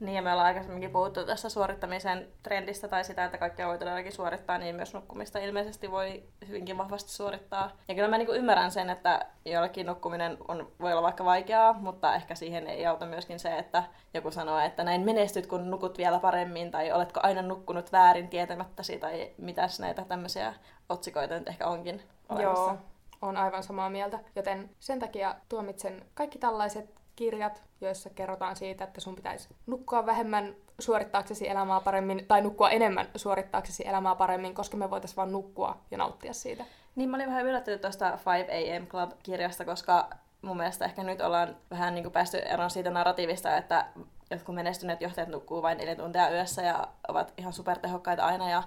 Niin, 0.00 0.14
ja 0.14 0.22
me 0.22 0.32
ollaan 0.32 0.46
aikaisemminkin 0.46 0.90
puhuttu 0.90 1.24
tästä 1.24 1.48
suorittamisen 1.48 2.28
trendistä 2.42 2.88
tai 2.88 3.04
sitä, 3.04 3.24
että 3.24 3.38
kaikkea 3.38 3.68
voi 3.68 3.78
todellakin 3.78 4.12
suorittaa, 4.12 4.58
niin 4.58 4.76
myös 4.76 4.94
nukkumista 4.94 5.38
ilmeisesti 5.38 5.90
voi 5.90 6.22
hyvinkin 6.48 6.78
vahvasti 6.78 7.10
suorittaa. 7.10 7.70
Ja 7.88 7.94
kyllä 7.94 8.08
mä 8.08 8.18
niin 8.18 8.26
kuin 8.26 8.38
ymmärrän 8.38 8.70
sen, 8.70 8.90
että 8.90 9.26
jollekin 9.44 9.86
nukkuminen 9.86 10.38
on, 10.48 10.72
voi 10.80 10.92
olla 10.92 11.02
vaikka 11.02 11.24
vaikeaa, 11.24 11.72
mutta 11.72 12.14
ehkä 12.14 12.34
siihen 12.34 12.66
ei 12.66 12.86
auta 12.86 13.06
myöskin 13.06 13.38
se, 13.38 13.58
että 13.58 13.82
joku 14.14 14.30
sanoo, 14.30 14.58
että 14.58 14.84
näin 14.84 15.00
menestyt, 15.00 15.46
kun 15.46 15.70
nukut 15.70 15.98
vielä 15.98 16.18
paremmin, 16.18 16.70
tai 16.70 16.92
oletko 16.92 17.20
aina 17.22 17.42
nukkunut 17.42 17.92
väärin 17.92 18.28
tietämättäsi, 18.28 18.98
tai 18.98 19.30
mitäs 19.38 19.80
näitä 19.80 20.04
tämmöisiä 20.04 20.54
otsikoita 20.88 21.34
nyt 21.34 21.48
ehkä 21.48 21.66
onkin 21.66 22.02
olemassa. 22.28 22.70
Joo, 22.70 22.76
on 23.22 23.36
aivan 23.36 23.62
samaa 23.62 23.90
mieltä. 23.90 24.18
Joten 24.34 24.70
sen 24.80 24.98
takia 24.98 25.34
tuomitsen 25.48 26.02
kaikki 26.14 26.38
tällaiset 26.38 26.95
kirjat, 27.16 27.62
joissa 27.80 28.10
kerrotaan 28.10 28.56
siitä, 28.56 28.84
että 28.84 29.00
sun 29.00 29.14
pitäisi 29.14 29.48
nukkua 29.66 30.06
vähemmän 30.06 30.54
suorittaaksesi 30.78 31.48
elämää 31.48 31.80
paremmin, 31.80 32.24
tai 32.28 32.42
nukkua 32.42 32.70
enemmän 32.70 33.06
suorittaaksesi 33.16 33.88
elämää 33.88 34.14
paremmin, 34.14 34.54
koska 34.54 34.76
me 34.76 34.90
voitaisiin 34.90 35.16
vaan 35.16 35.32
nukkua 35.32 35.76
ja 35.90 35.98
nauttia 35.98 36.32
siitä. 36.32 36.64
Niin, 36.96 37.10
mä 37.10 37.16
olin 37.16 37.28
vähän 37.28 37.46
yllättynyt 37.46 37.80
tuosta 37.80 38.18
5 38.26 38.70
AM 38.72 38.86
Club-kirjasta, 38.86 39.64
koska 39.64 40.08
mun 40.42 40.56
mielestä 40.56 40.84
ehkä 40.84 41.02
nyt 41.02 41.20
ollaan 41.20 41.56
vähän 41.70 41.94
niin 41.94 42.04
kuin 42.04 42.12
päästy 42.12 42.38
eroon 42.38 42.70
siitä 42.70 42.90
narratiivista, 42.90 43.56
että 43.56 43.86
jotkut 44.30 44.54
menestyneet 44.54 45.00
johtajat 45.00 45.28
nukkuu 45.28 45.62
vain 45.62 45.78
neljä 45.78 45.96
tuntia 45.96 46.30
yössä 46.30 46.62
ja 46.62 46.88
ovat 47.08 47.34
ihan 47.38 47.52
supertehokkaita 47.52 48.24
aina 48.24 48.50
ja 48.50 48.62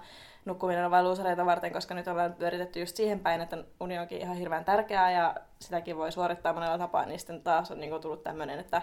nukkuminen 0.49 0.85
on 0.85 0.91
vain 0.91 1.05
luusareita 1.05 1.45
varten, 1.45 1.73
koska 1.73 1.93
nyt 1.93 2.07
ollaan 2.07 2.33
pyöritetty 2.33 2.79
just 2.79 2.95
siihen 2.95 3.19
päin, 3.19 3.41
että 3.41 3.57
uni 3.79 3.99
onkin 3.99 4.21
ihan 4.21 4.35
hirveän 4.35 4.65
tärkeää 4.65 5.11
ja 5.11 5.35
sitäkin 5.59 5.97
voi 5.97 6.11
suorittaa 6.11 6.53
monella 6.53 6.77
tapaa, 6.77 7.05
niin 7.05 7.19
sitten 7.19 7.43
taas 7.43 7.71
on 7.71 7.79
niin 7.79 8.01
tullut 8.01 8.23
tämmöinen, 8.23 8.59
että 8.59 8.81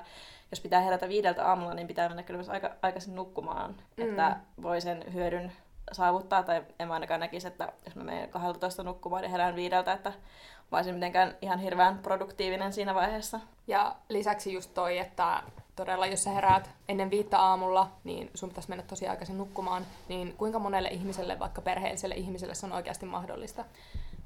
jos 0.51 0.61
pitää 0.61 0.81
herätä 0.81 1.09
viideltä 1.09 1.49
aamulla, 1.49 1.75
niin 1.75 1.87
pitää 1.87 2.09
mennä 2.09 2.23
kyllä 2.23 2.39
myös 2.39 2.49
aika, 2.49 2.71
aikaisin 2.83 3.15
nukkumaan, 3.15 3.77
mm. 3.97 4.09
että 4.09 4.37
voi 4.63 4.81
sen 4.81 5.05
hyödyn 5.15 5.53
saavuttaa, 5.93 6.43
tai 6.43 6.65
en 6.79 6.89
mä 6.89 6.95
ainakaan 6.95 7.21
näkisi, 7.21 7.47
että 7.47 7.73
jos 7.85 7.97
mä 7.97 8.05
menen 8.05 8.29
12 8.29 8.83
nukkumaan 8.83 9.23
ja 9.23 9.29
herään 9.29 9.57
viideltä, 9.57 9.93
että 9.93 10.13
mä 10.73 10.79
olisin 10.79 10.95
mitenkään 10.95 11.37
ihan 11.43 11.59
hirveän 11.59 11.99
produktiivinen 11.99 12.73
siinä 12.73 12.95
vaiheessa. 12.95 13.41
Ja 13.67 13.97
lisäksi 14.09 14.53
just 14.53 14.75
toi, 14.75 14.99
että 14.99 15.43
todella 15.77 16.07
jos 16.07 16.25
sä 16.25 16.31
heräät 16.31 16.71
ennen 16.89 17.11
viittä 17.11 17.39
aamulla, 17.39 17.91
niin 18.05 18.31
sun 18.35 18.49
pitäisi 18.49 18.69
mennä 18.69 18.85
tosi 18.89 19.09
aikaisin 19.09 19.39
nukkumaan, 19.39 19.87
niin 20.09 20.35
kuinka 20.39 20.59
monelle 20.59 20.89
ihmiselle, 20.89 21.39
vaikka 21.39 21.61
perheelliselle 21.61 22.15
ihmiselle, 22.15 22.55
se 22.55 22.67
on 22.67 22.73
oikeasti 22.73 23.07
mahdollista? 23.07 23.65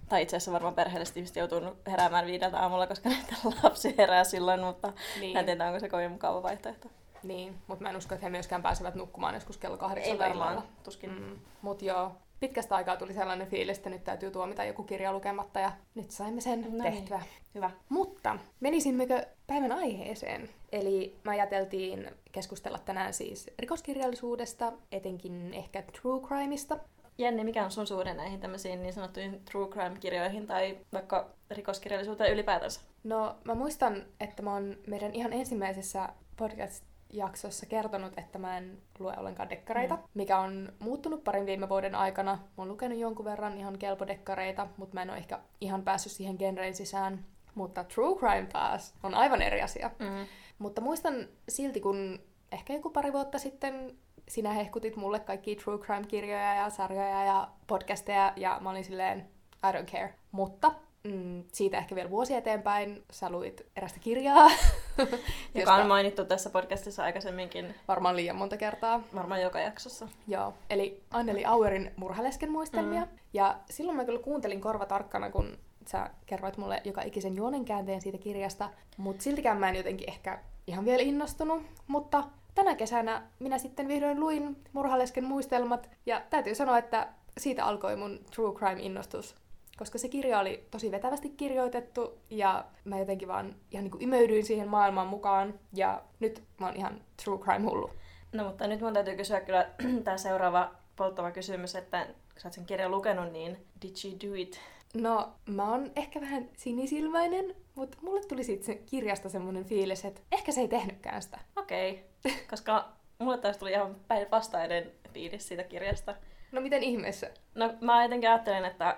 Tai 0.08 0.22
itse 0.22 0.36
asiassa 0.36 0.52
varmaan 0.52 0.74
perheelliset 0.74 1.16
ihmiset 1.16 1.36
joutuu 1.36 1.60
heräämään 1.86 2.26
viideltä 2.26 2.60
aamulla, 2.60 2.86
koska 2.86 3.08
näitä 3.10 3.36
lapsi 3.62 3.94
herää 3.98 4.24
silloin, 4.24 4.60
mutta 4.60 4.92
niin. 5.20 5.36
en 5.36 5.44
tiedä, 5.44 5.66
onko 5.66 5.80
se 5.80 5.88
kovin 5.88 6.10
mukava 6.10 6.42
vaihtoehto. 6.42 6.88
Niin, 7.22 7.58
mutta 7.66 7.82
mä 7.82 7.90
en 7.90 7.96
usko, 7.96 8.14
että 8.14 8.26
he 8.26 8.30
myöskään 8.30 8.62
pääsevät 8.62 8.94
nukkumaan 8.94 9.34
joskus 9.34 9.56
kello 9.56 9.76
kahdeksan 9.76 10.12
Ei 10.12 10.18
varmaan, 10.18 10.62
tuskin. 10.84 11.10
Mm. 11.10 11.38
Mutta 11.62 11.84
joo, 11.84 12.12
pitkästä 12.40 12.76
aikaa 12.76 12.96
tuli 12.96 13.14
sellainen 13.14 13.46
fiilis, 13.46 13.76
että 13.76 13.90
nyt 13.90 14.04
täytyy 14.04 14.30
tuomita 14.30 14.64
joku 14.64 14.82
kirja 14.82 15.12
lukematta 15.12 15.60
ja 15.60 15.72
nyt 15.94 16.10
saimme 16.10 16.40
sen 16.40 16.66
no 16.70 16.84
tehtyä. 16.84 17.18
Niin. 17.18 17.28
Hyvä. 17.54 17.70
Mutta 17.88 18.38
menisimmekö 18.60 19.26
päivän 19.46 19.72
aiheeseen? 19.72 20.48
Eli 20.72 21.16
me 21.24 21.30
ajateltiin 21.30 22.10
keskustella 22.32 22.78
tänään 22.78 23.12
siis 23.12 23.50
rikoskirjallisuudesta, 23.58 24.72
etenkin 24.92 25.54
ehkä 25.54 25.82
true 25.82 26.20
crimeista. 26.20 26.78
Jenni, 27.18 27.44
mikä 27.44 27.64
on 27.64 27.70
sun 27.70 27.86
suhde 27.86 28.14
näihin 28.14 28.40
tämmöisiin 28.40 28.82
niin 28.82 28.92
sanottuihin 28.92 29.44
true 29.44 29.68
crime-kirjoihin 29.68 30.46
tai 30.46 30.78
vaikka 30.92 31.30
rikoskirjallisuuteen 31.50 32.32
ylipäätänsä? 32.32 32.80
No, 33.04 33.36
mä 33.44 33.54
muistan, 33.54 34.04
että 34.20 34.42
mä 34.42 34.52
oon 34.52 34.76
meidän 34.86 35.14
ihan 35.14 35.32
ensimmäisessä 35.32 36.08
podcast 36.36 36.84
jaksossa 37.12 37.66
kertonut, 37.66 38.12
että 38.16 38.38
mä 38.38 38.58
en 38.58 38.78
lue 38.98 39.14
ollenkaan 39.16 39.50
dekkareita, 39.50 39.96
mm. 39.96 40.02
mikä 40.14 40.38
on 40.38 40.72
muuttunut 40.78 41.24
parin 41.24 41.46
viime 41.46 41.68
vuoden 41.68 41.94
aikana. 41.94 42.32
Mä 42.32 42.40
oon 42.58 42.68
lukenut 42.68 42.98
jonkun 42.98 43.24
verran 43.24 43.58
ihan 43.58 43.78
kelpodekkareita, 43.78 44.66
mutta 44.76 44.94
mä 44.94 45.02
en 45.02 45.10
ole 45.10 45.18
ehkä 45.18 45.38
ihan 45.60 45.82
päässyt 45.82 46.12
siihen 46.12 46.36
genreen 46.38 46.74
sisään. 46.74 47.24
Mutta 47.54 47.84
true 47.84 48.18
crime 48.18 48.46
taas 48.52 48.94
on 49.02 49.14
aivan 49.14 49.42
eri 49.42 49.62
asia. 49.62 49.90
Mm. 49.98 50.26
Mutta 50.58 50.80
muistan 50.80 51.28
silti, 51.48 51.80
kun 51.80 52.18
ehkä 52.52 52.72
joku 52.72 52.90
pari 52.90 53.12
vuotta 53.12 53.38
sitten 53.38 53.96
sinä 54.28 54.52
hehkutit 54.52 54.96
mulle 54.96 55.20
kaikki 55.20 55.56
true 55.56 55.78
crime-kirjoja 55.78 56.54
ja 56.54 56.70
sarjoja 56.70 57.24
ja 57.24 57.48
podcasteja, 57.66 58.32
ja 58.36 58.58
mä 58.60 58.70
olin 58.70 58.84
silleen, 58.84 59.28
I 59.68 59.72
don't 59.72 59.90
care. 59.92 60.14
Mutta 60.32 60.72
mm, 61.04 61.44
siitä 61.52 61.78
ehkä 61.78 61.94
vielä 61.94 62.10
vuosi 62.10 62.34
eteenpäin 62.34 63.04
sä 63.12 63.30
luit 63.30 63.66
erästä 63.76 64.00
kirjaa. 64.00 64.50
joka 65.54 65.74
on 65.74 65.86
mainittu 65.86 66.24
tässä 66.24 66.50
podcastissa 66.50 67.04
aikaisemminkin. 67.04 67.74
Varmaan 67.88 68.16
liian 68.16 68.36
monta 68.36 68.56
kertaa. 68.56 69.02
Varmaan 69.14 69.42
joka 69.42 69.60
jaksossa. 69.60 70.08
Joo, 70.28 70.54
eli 70.70 71.02
Anneli 71.10 71.44
Auerin 71.44 71.90
murhalesken 71.96 72.50
muistelmia. 72.50 73.00
Mm. 73.00 73.18
Ja 73.32 73.58
silloin 73.70 73.96
mä 73.96 74.04
kyllä 74.04 74.20
kuuntelin 74.20 74.60
korva 74.60 74.86
tarkkana, 74.86 75.30
kun 75.30 75.58
sä 75.86 76.10
kerroit 76.26 76.56
mulle 76.56 76.80
joka 76.84 77.02
ikisen 77.02 77.36
juonen 77.36 77.64
käänteen 77.64 78.00
siitä 78.00 78.18
kirjasta, 78.18 78.70
mutta 78.96 79.22
siltikään 79.22 79.56
mä 79.56 79.68
en 79.68 79.76
jotenkin 79.76 80.10
ehkä 80.10 80.38
ihan 80.66 80.84
vielä 80.84 81.02
innostunut, 81.02 81.62
mutta 81.86 82.24
tänä 82.54 82.74
kesänä 82.74 83.22
minä 83.38 83.58
sitten 83.58 83.88
vihdoin 83.88 84.20
luin 84.20 84.56
Murhalesken 84.72 85.24
muistelmat, 85.24 85.90
ja 86.06 86.22
täytyy 86.30 86.54
sanoa, 86.54 86.78
että 86.78 87.08
siitä 87.38 87.64
alkoi 87.64 87.96
mun 87.96 88.20
true 88.34 88.54
crime-innostus 88.54 89.34
koska 89.80 89.98
se 89.98 90.08
kirja 90.08 90.38
oli 90.38 90.66
tosi 90.70 90.90
vetävästi 90.90 91.28
kirjoitettu 91.28 92.18
ja 92.30 92.64
mä 92.84 92.98
jotenkin 92.98 93.28
vaan 93.28 93.56
ihan 93.70 93.84
niin 93.84 93.90
kuin 93.90 94.02
imeydyin 94.02 94.44
siihen 94.44 94.68
maailmaan 94.68 95.06
mukaan 95.06 95.60
ja 95.72 96.02
nyt 96.20 96.42
mä 96.58 96.66
oon 96.66 96.76
ihan 96.76 97.00
true 97.24 97.38
crime 97.38 97.64
hullu. 97.64 97.90
No 98.32 98.44
mutta 98.44 98.66
nyt 98.66 98.80
mun 98.80 98.94
täytyy 98.94 99.16
kysyä 99.16 99.40
kyllä 99.40 99.70
tämä 100.04 100.16
seuraava 100.16 100.74
polttava 100.96 101.30
kysymys, 101.30 101.74
että 101.74 102.04
kun 102.04 102.40
sä 102.40 102.48
oot 102.48 102.52
sen 102.52 102.66
kirjan 102.66 102.90
lukenut, 102.90 103.32
niin 103.32 103.66
did 103.82 103.96
she 103.96 104.08
do 104.08 104.34
it? 104.34 104.60
No, 104.94 105.32
mä 105.46 105.70
oon 105.70 105.92
ehkä 105.96 106.20
vähän 106.20 106.48
sinisilmäinen, 106.56 107.54
mutta 107.74 107.98
mulle 108.02 108.20
tuli 108.20 108.44
siitä 108.44 108.64
sen 108.64 108.78
kirjasta 108.86 109.28
semmoinen 109.28 109.64
fiilis, 109.64 110.04
että 110.04 110.20
ehkä 110.32 110.52
se 110.52 110.60
ei 110.60 110.68
tehnytkään 110.68 111.22
sitä. 111.22 111.38
Okei, 111.56 112.04
okay. 112.26 112.38
koska 112.50 112.88
mulle 113.18 113.38
taas 113.38 113.58
tuli 113.58 113.70
ihan 113.70 113.96
päinvastainen 114.08 114.92
fiilis 115.12 115.48
siitä 115.48 115.62
kirjasta. 115.62 116.14
No 116.52 116.60
miten 116.60 116.82
ihmeessä? 116.82 117.30
No 117.54 117.74
mä 117.80 118.02
jotenkin 118.02 118.30
ajattelen, 118.30 118.64
että 118.64 118.96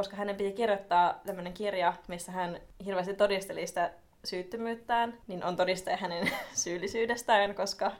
koska 0.00 0.16
hänen 0.16 0.36
piti 0.36 0.52
kirjoittaa 0.52 1.20
tämmöinen 1.26 1.52
kirja, 1.52 1.92
missä 2.08 2.32
hän 2.32 2.60
hirveästi 2.84 3.14
todisteli 3.14 3.66
sitä 3.66 3.90
syyttömyyttään, 4.24 5.18
niin 5.26 5.44
on 5.44 5.56
todiste 5.56 5.96
hänen 5.96 6.30
syyllisyydestään, 6.54 7.54
koska 7.54 7.92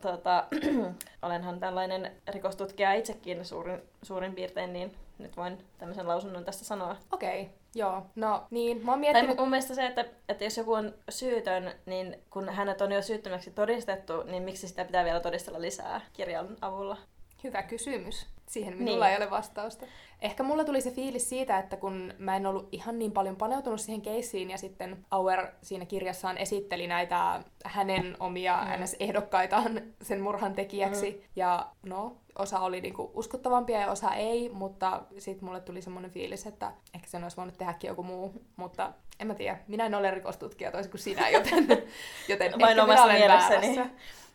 tota, 0.00 0.44
olenhan 1.22 1.60
tällainen 1.60 2.12
rikostutkija 2.28 2.94
itsekin 2.94 3.44
suurin, 3.44 3.82
suurin 4.02 4.34
piirtein, 4.34 4.72
niin 4.72 4.96
nyt 5.18 5.36
voin 5.36 5.58
tämmöisen 5.78 6.08
lausunnon 6.08 6.44
tästä 6.44 6.64
sanoa. 6.64 6.96
Okei, 7.12 7.40
okay. 7.40 7.52
Joo, 7.74 8.06
no 8.14 8.46
niin, 8.50 8.84
mä 8.84 8.92
oon 8.92 9.00
miettinyt... 9.00 9.36
Tai 9.36 9.44
mun 9.44 9.50
mielestä 9.50 9.74
se, 9.74 9.86
että, 9.86 10.04
että 10.28 10.44
jos 10.44 10.56
joku 10.56 10.72
on 10.72 10.94
syytön, 11.08 11.72
niin 11.86 12.16
kun 12.30 12.48
hänet 12.48 12.80
on 12.80 12.92
jo 12.92 13.02
syyttömäksi 13.02 13.50
todistettu, 13.50 14.22
niin 14.22 14.42
miksi 14.42 14.68
sitä 14.68 14.84
pitää 14.84 15.04
vielä 15.04 15.20
todistella 15.20 15.60
lisää 15.60 16.00
kirjan 16.12 16.56
avulla? 16.60 16.96
Hyvä 17.44 17.62
kysymys. 17.62 18.33
Siihen 18.54 18.78
minulla 18.78 19.04
niin. 19.04 19.12
ei 19.12 19.16
ole 19.16 19.30
vastausta. 19.30 19.86
Ehkä 20.22 20.42
mulla 20.42 20.64
tuli 20.64 20.80
se 20.80 20.90
fiilis 20.90 21.28
siitä, 21.28 21.58
että 21.58 21.76
kun 21.76 22.14
mä 22.18 22.36
en 22.36 22.46
ollut 22.46 22.68
ihan 22.72 22.98
niin 22.98 23.12
paljon 23.12 23.36
paneutunut 23.36 23.80
siihen 23.80 24.02
keissiin 24.02 24.50
ja 24.50 24.58
sitten 24.58 25.06
Auer 25.10 25.46
siinä 25.62 25.84
kirjassaan 25.84 26.38
esitteli 26.38 26.86
näitä 26.86 27.42
hänen 27.64 28.16
omia 28.20 28.64
mm. 28.64 28.82
NS-ehdokkaitaan 28.82 29.82
sen 30.02 30.20
murhan 30.20 30.54
tekijäksi. 30.54 31.10
Mm. 31.10 31.28
Ja 31.36 31.66
no, 31.82 32.16
osa 32.38 32.60
oli 32.60 32.80
niinku 32.80 33.10
uskottavampia 33.14 33.80
ja 33.80 33.90
osa 33.90 34.14
ei, 34.14 34.48
mutta 34.48 35.02
sitten 35.18 35.44
mulle 35.44 35.60
tuli 35.60 35.82
semmoinen 35.82 36.10
fiilis, 36.10 36.46
että 36.46 36.72
ehkä 36.94 37.08
sen 37.08 37.22
olisi 37.22 37.36
voinut 37.36 37.58
tehdäkin 37.58 37.88
joku 37.88 38.02
muu. 38.02 38.42
Mutta 38.56 38.92
en 39.20 39.26
mä 39.26 39.34
tiedä, 39.34 39.58
minä 39.68 39.86
en 39.86 39.94
ole 39.94 40.10
rikostutkija 40.10 40.72
toisin 40.72 40.90
kuin 40.90 41.00
sinä, 41.00 41.28
joten, 41.28 41.66
joten 42.28 42.52
Vain 42.60 42.80
omassa 42.80 43.06
mielessäni. 43.06 43.76
Väärässä. 43.76 43.86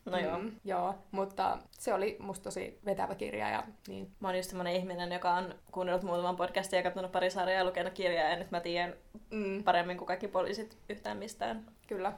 No 0.06 0.18
mm, 0.18 0.24
joo. 0.24 0.40
Joo, 0.66 0.96
mutta 1.12 1.58
se 1.80 1.94
oli 1.94 2.18
musta 2.20 2.44
tosi 2.44 2.80
vetävä 2.86 3.16
kirja. 3.16 3.50
Ja, 3.50 3.64
niin. 3.88 4.12
Mä 4.20 4.28
oon 4.28 4.38
just 4.38 4.50
semmonen 4.50 4.76
ihminen, 4.76 5.12
joka 5.12 5.34
on 5.34 5.56
kuunnellut 5.72 6.04
muutaman 6.04 6.36
podcastin 6.36 6.78
ja 6.78 6.84
katsonut 6.84 7.12
pari 7.12 7.30
sarjaa 7.30 7.60
ja 7.60 7.66
lukenut 7.66 7.94
kirjaa 7.94 8.30
ja 8.30 8.36
nyt 8.36 8.52
mä 8.52 8.60
tiedän 8.60 8.94
mm. 9.32 9.64
paremmin 9.64 9.98
kuin 9.98 10.08
kaikki 10.08 10.28
poliisit 10.28 10.78
yhtään 10.90 11.18
mistään. 11.18 11.66
Kyllä. 11.90 12.14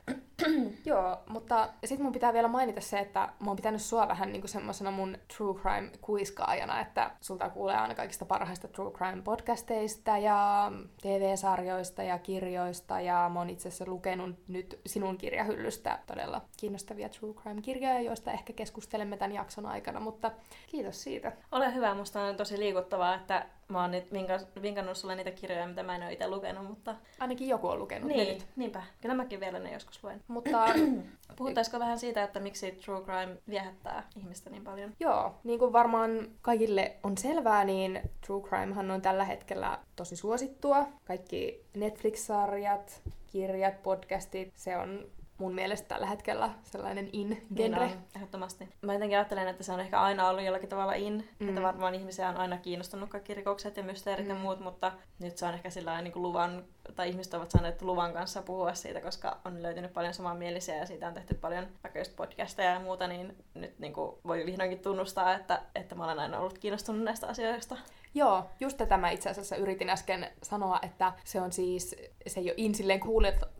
Joo, 0.85 1.17
mutta 1.29 1.69
sitten 1.85 2.03
mun 2.03 2.13
pitää 2.13 2.33
vielä 2.33 2.47
mainita 2.47 2.81
se, 2.81 2.99
että 2.99 3.19
mä 3.39 3.47
oon 3.47 3.55
pitänyt 3.55 3.81
sua 3.81 4.07
vähän 4.07 4.31
niinku 4.31 4.47
semmoisena 4.47 4.91
mun 4.91 5.17
true 5.37 5.61
crime 5.61 5.91
kuiskaajana, 6.01 6.81
että 6.81 7.11
sulta 7.21 7.49
kuulee 7.49 7.75
aina 7.75 7.95
kaikista 7.95 8.25
parhaista 8.25 8.67
true 8.67 8.91
crime 8.91 9.21
podcasteista 9.21 10.17
ja 10.17 10.71
TV-sarjoista 11.01 12.03
ja 12.03 12.19
kirjoista 12.19 13.01
ja 13.01 13.31
mä 13.33 13.39
oon 13.39 13.49
itse 13.49 13.67
asiassa 13.67 13.85
lukenut 13.87 14.35
nyt 14.47 14.79
sinun 14.85 15.17
kirjahyllystä 15.17 15.99
todella 16.07 16.41
kiinnostavia 16.57 17.09
true 17.09 17.33
crime 17.33 17.61
kirjoja, 17.61 18.01
joista 18.01 18.31
ehkä 18.31 18.53
keskustelemme 18.53 19.17
tämän 19.17 19.31
jakson 19.35 19.50
aikana, 19.65 19.99
mutta 19.99 20.31
kiitos 20.67 21.03
siitä. 21.03 21.31
Ole 21.51 21.73
hyvä, 21.75 21.93
musta 21.93 22.21
on 22.21 22.35
tosi 22.37 22.59
liikuttavaa, 22.59 23.15
että 23.15 23.45
mä 23.67 23.81
oon 23.81 23.91
nyt 23.91 24.11
vinka- 24.11 24.61
vinkannut 24.61 24.97
sulle 24.97 25.15
niitä 25.15 25.31
kirjoja, 25.31 25.67
mitä 25.67 25.83
mä 25.83 25.95
en 25.95 26.03
ole 26.03 26.13
itse 26.13 26.27
lukenut, 26.27 26.67
mutta... 26.67 26.95
Ainakin 27.19 27.47
joku 27.47 27.67
on 27.67 27.79
lukenut 27.79 28.09
ne 28.09 28.15
Niin, 28.15 28.33
nyt. 28.33 28.47
niinpä. 28.55 28.83
Kyllä 29.01 29.15
mäkin 29.15 29.39
vielä 29.39 29.59
ne 29.59 29.73
joskus 29.73 30.03
luen. 30.03 30.21
Mutta 30.27 30.65
Puhuttaisiko 31.37 31.79
vähän 31.79 31.99
siitä, 31.99 32.23
että 32.23 32.39
miksi 32.39 32.71
true 32.71 33.01
crime 33.01 33.37
viehättää 33.49 34.07
ihmistä 34.15 34.49
niin 34.49 34.63
paljon? 34.63 34.93
Joo, 34.99 35.35
niin 35.43 35.59
kuin 35.59 35.73
varmaan 35.73 36.29
kaikille 36.41 36.95
on 37.03 37.17
selvää, 37.17 37.63
niin 37.63 38.01
True 38.25 38.41
Crimehan 38.41 38.91
on 38.91 39.01
tällä 39.01 39.23
hetkellä 39.25 39.79
tosi 39.95 40.15
suosittua. 40.15 40.87
Kaikki 41.05 41.65
Netflix-sarjat, 41.77 43.01
kirjat, 43.31 43.83
podcastit, 43.83 44.51
se 44.55 44.77
on 44.77 45.05
mun 45.41 45.55
mielestä 45.55 45.87
tällä 45.87 46.05
hetkellä 46.07 46.49
sellainen 46.63 47.09
in-genre. 47.13 47.85
Niin 47.85 47.97
on, 47.97 48.03
ehdottomasti. 48.15 48.69
Mä 48.81 48.93
jotenkin 48.93 49.17
ajattelen, 49.17 49.47
että 49.47 49.63
se 49.63 49.71
on 49.71 49.79
ehkä 49.79 50.01
aina 50.01 50.27
ollut 50.29 50.43
jollakin 50.43 50.69
tavalla 50.69 50.93
in, 50.93 51.27
Mm. 51.39 51.49
että 51.49 51.61
varmaan 51.61 51.95
ihmisiä 51.95 52.29
on 52.29 52.37
aina 52.37 52.57
kiinnostunut 52.57 53.09
kaikki 53.09 53.33
rikokset 53.33 53.77
ja 53.77 53.83
mysteerit 53.83 54.25
mm. 54.25 54.29
ja 54.35 54.41
muut, 54.41 54.59
mutta 54.59 54.91
nyt 55.19 55.37
se 55.37 55.45
on 55.45 55.53
ehkä 55.53 55.69
sillä 55.69 56.01
niin 56.01 56.11
kuin 56.13 56.23
luvan, 56.23 56.63
tai 56.95 57.09
ihmiset 57.09 57.33
ovat 57.33 57.51
saaneet 57.51 57.81
luvan 57.81 58.13
kanssa 58.13 58.41
puhua 58.41 58.73
siitä, 58.73 59.01
koska 59.01 59.37
on 59.45 59.63
löytynyt 59.63 59.93
paljon 59.93 60.13
samanmielisiä 60.13 60.75
ja 60.75 60.85
siitä 60.85 61.07
on 61.07 61.13
tehty 61.13 61.33
paljon 61.33 61.67
vaikka 61.83 61.99
just 61.99 62.15
podcasteja 62.15 62.71
ja 62.73 62.79
muuta, 62.79 63.07
niin 63.07 63.35
nyt 63.53 63.79
niin 63.79 63.93
kuin 63.93 64.15
voi 64.27 64.45
vihdoinkin 64.45 64.79
tunnustaa, 64.79 65.33
että, 65.35 65.61
että 65.75 65.95
mä 65.95 66.05
olen 66.05 66.19
aina 66.19 66.39
ollut 66.39 66.57
kiinnostunut 66.57 67.03
näistä 67.03 67.27
asioista. 67.27 67.77
Joo, 68.13 68.45
just 68.59 68.77
tätä 68.77 68.97
mä 68.97 69.09
itse 69.09 69.29
asiassa 69.29 69.55
yritin 69.55 69.89
äsken 69.89 70.29
sanoa, 70.43 70.79
että 70.81 71.13
se 71.23 71.41
on 71.41 71.51
siis, 71.51 71.95
se 72.27 72.39
ei 72.39 72.45
ole 72.45 72.53
in 72.57 72.75
silleen 72.75 72.99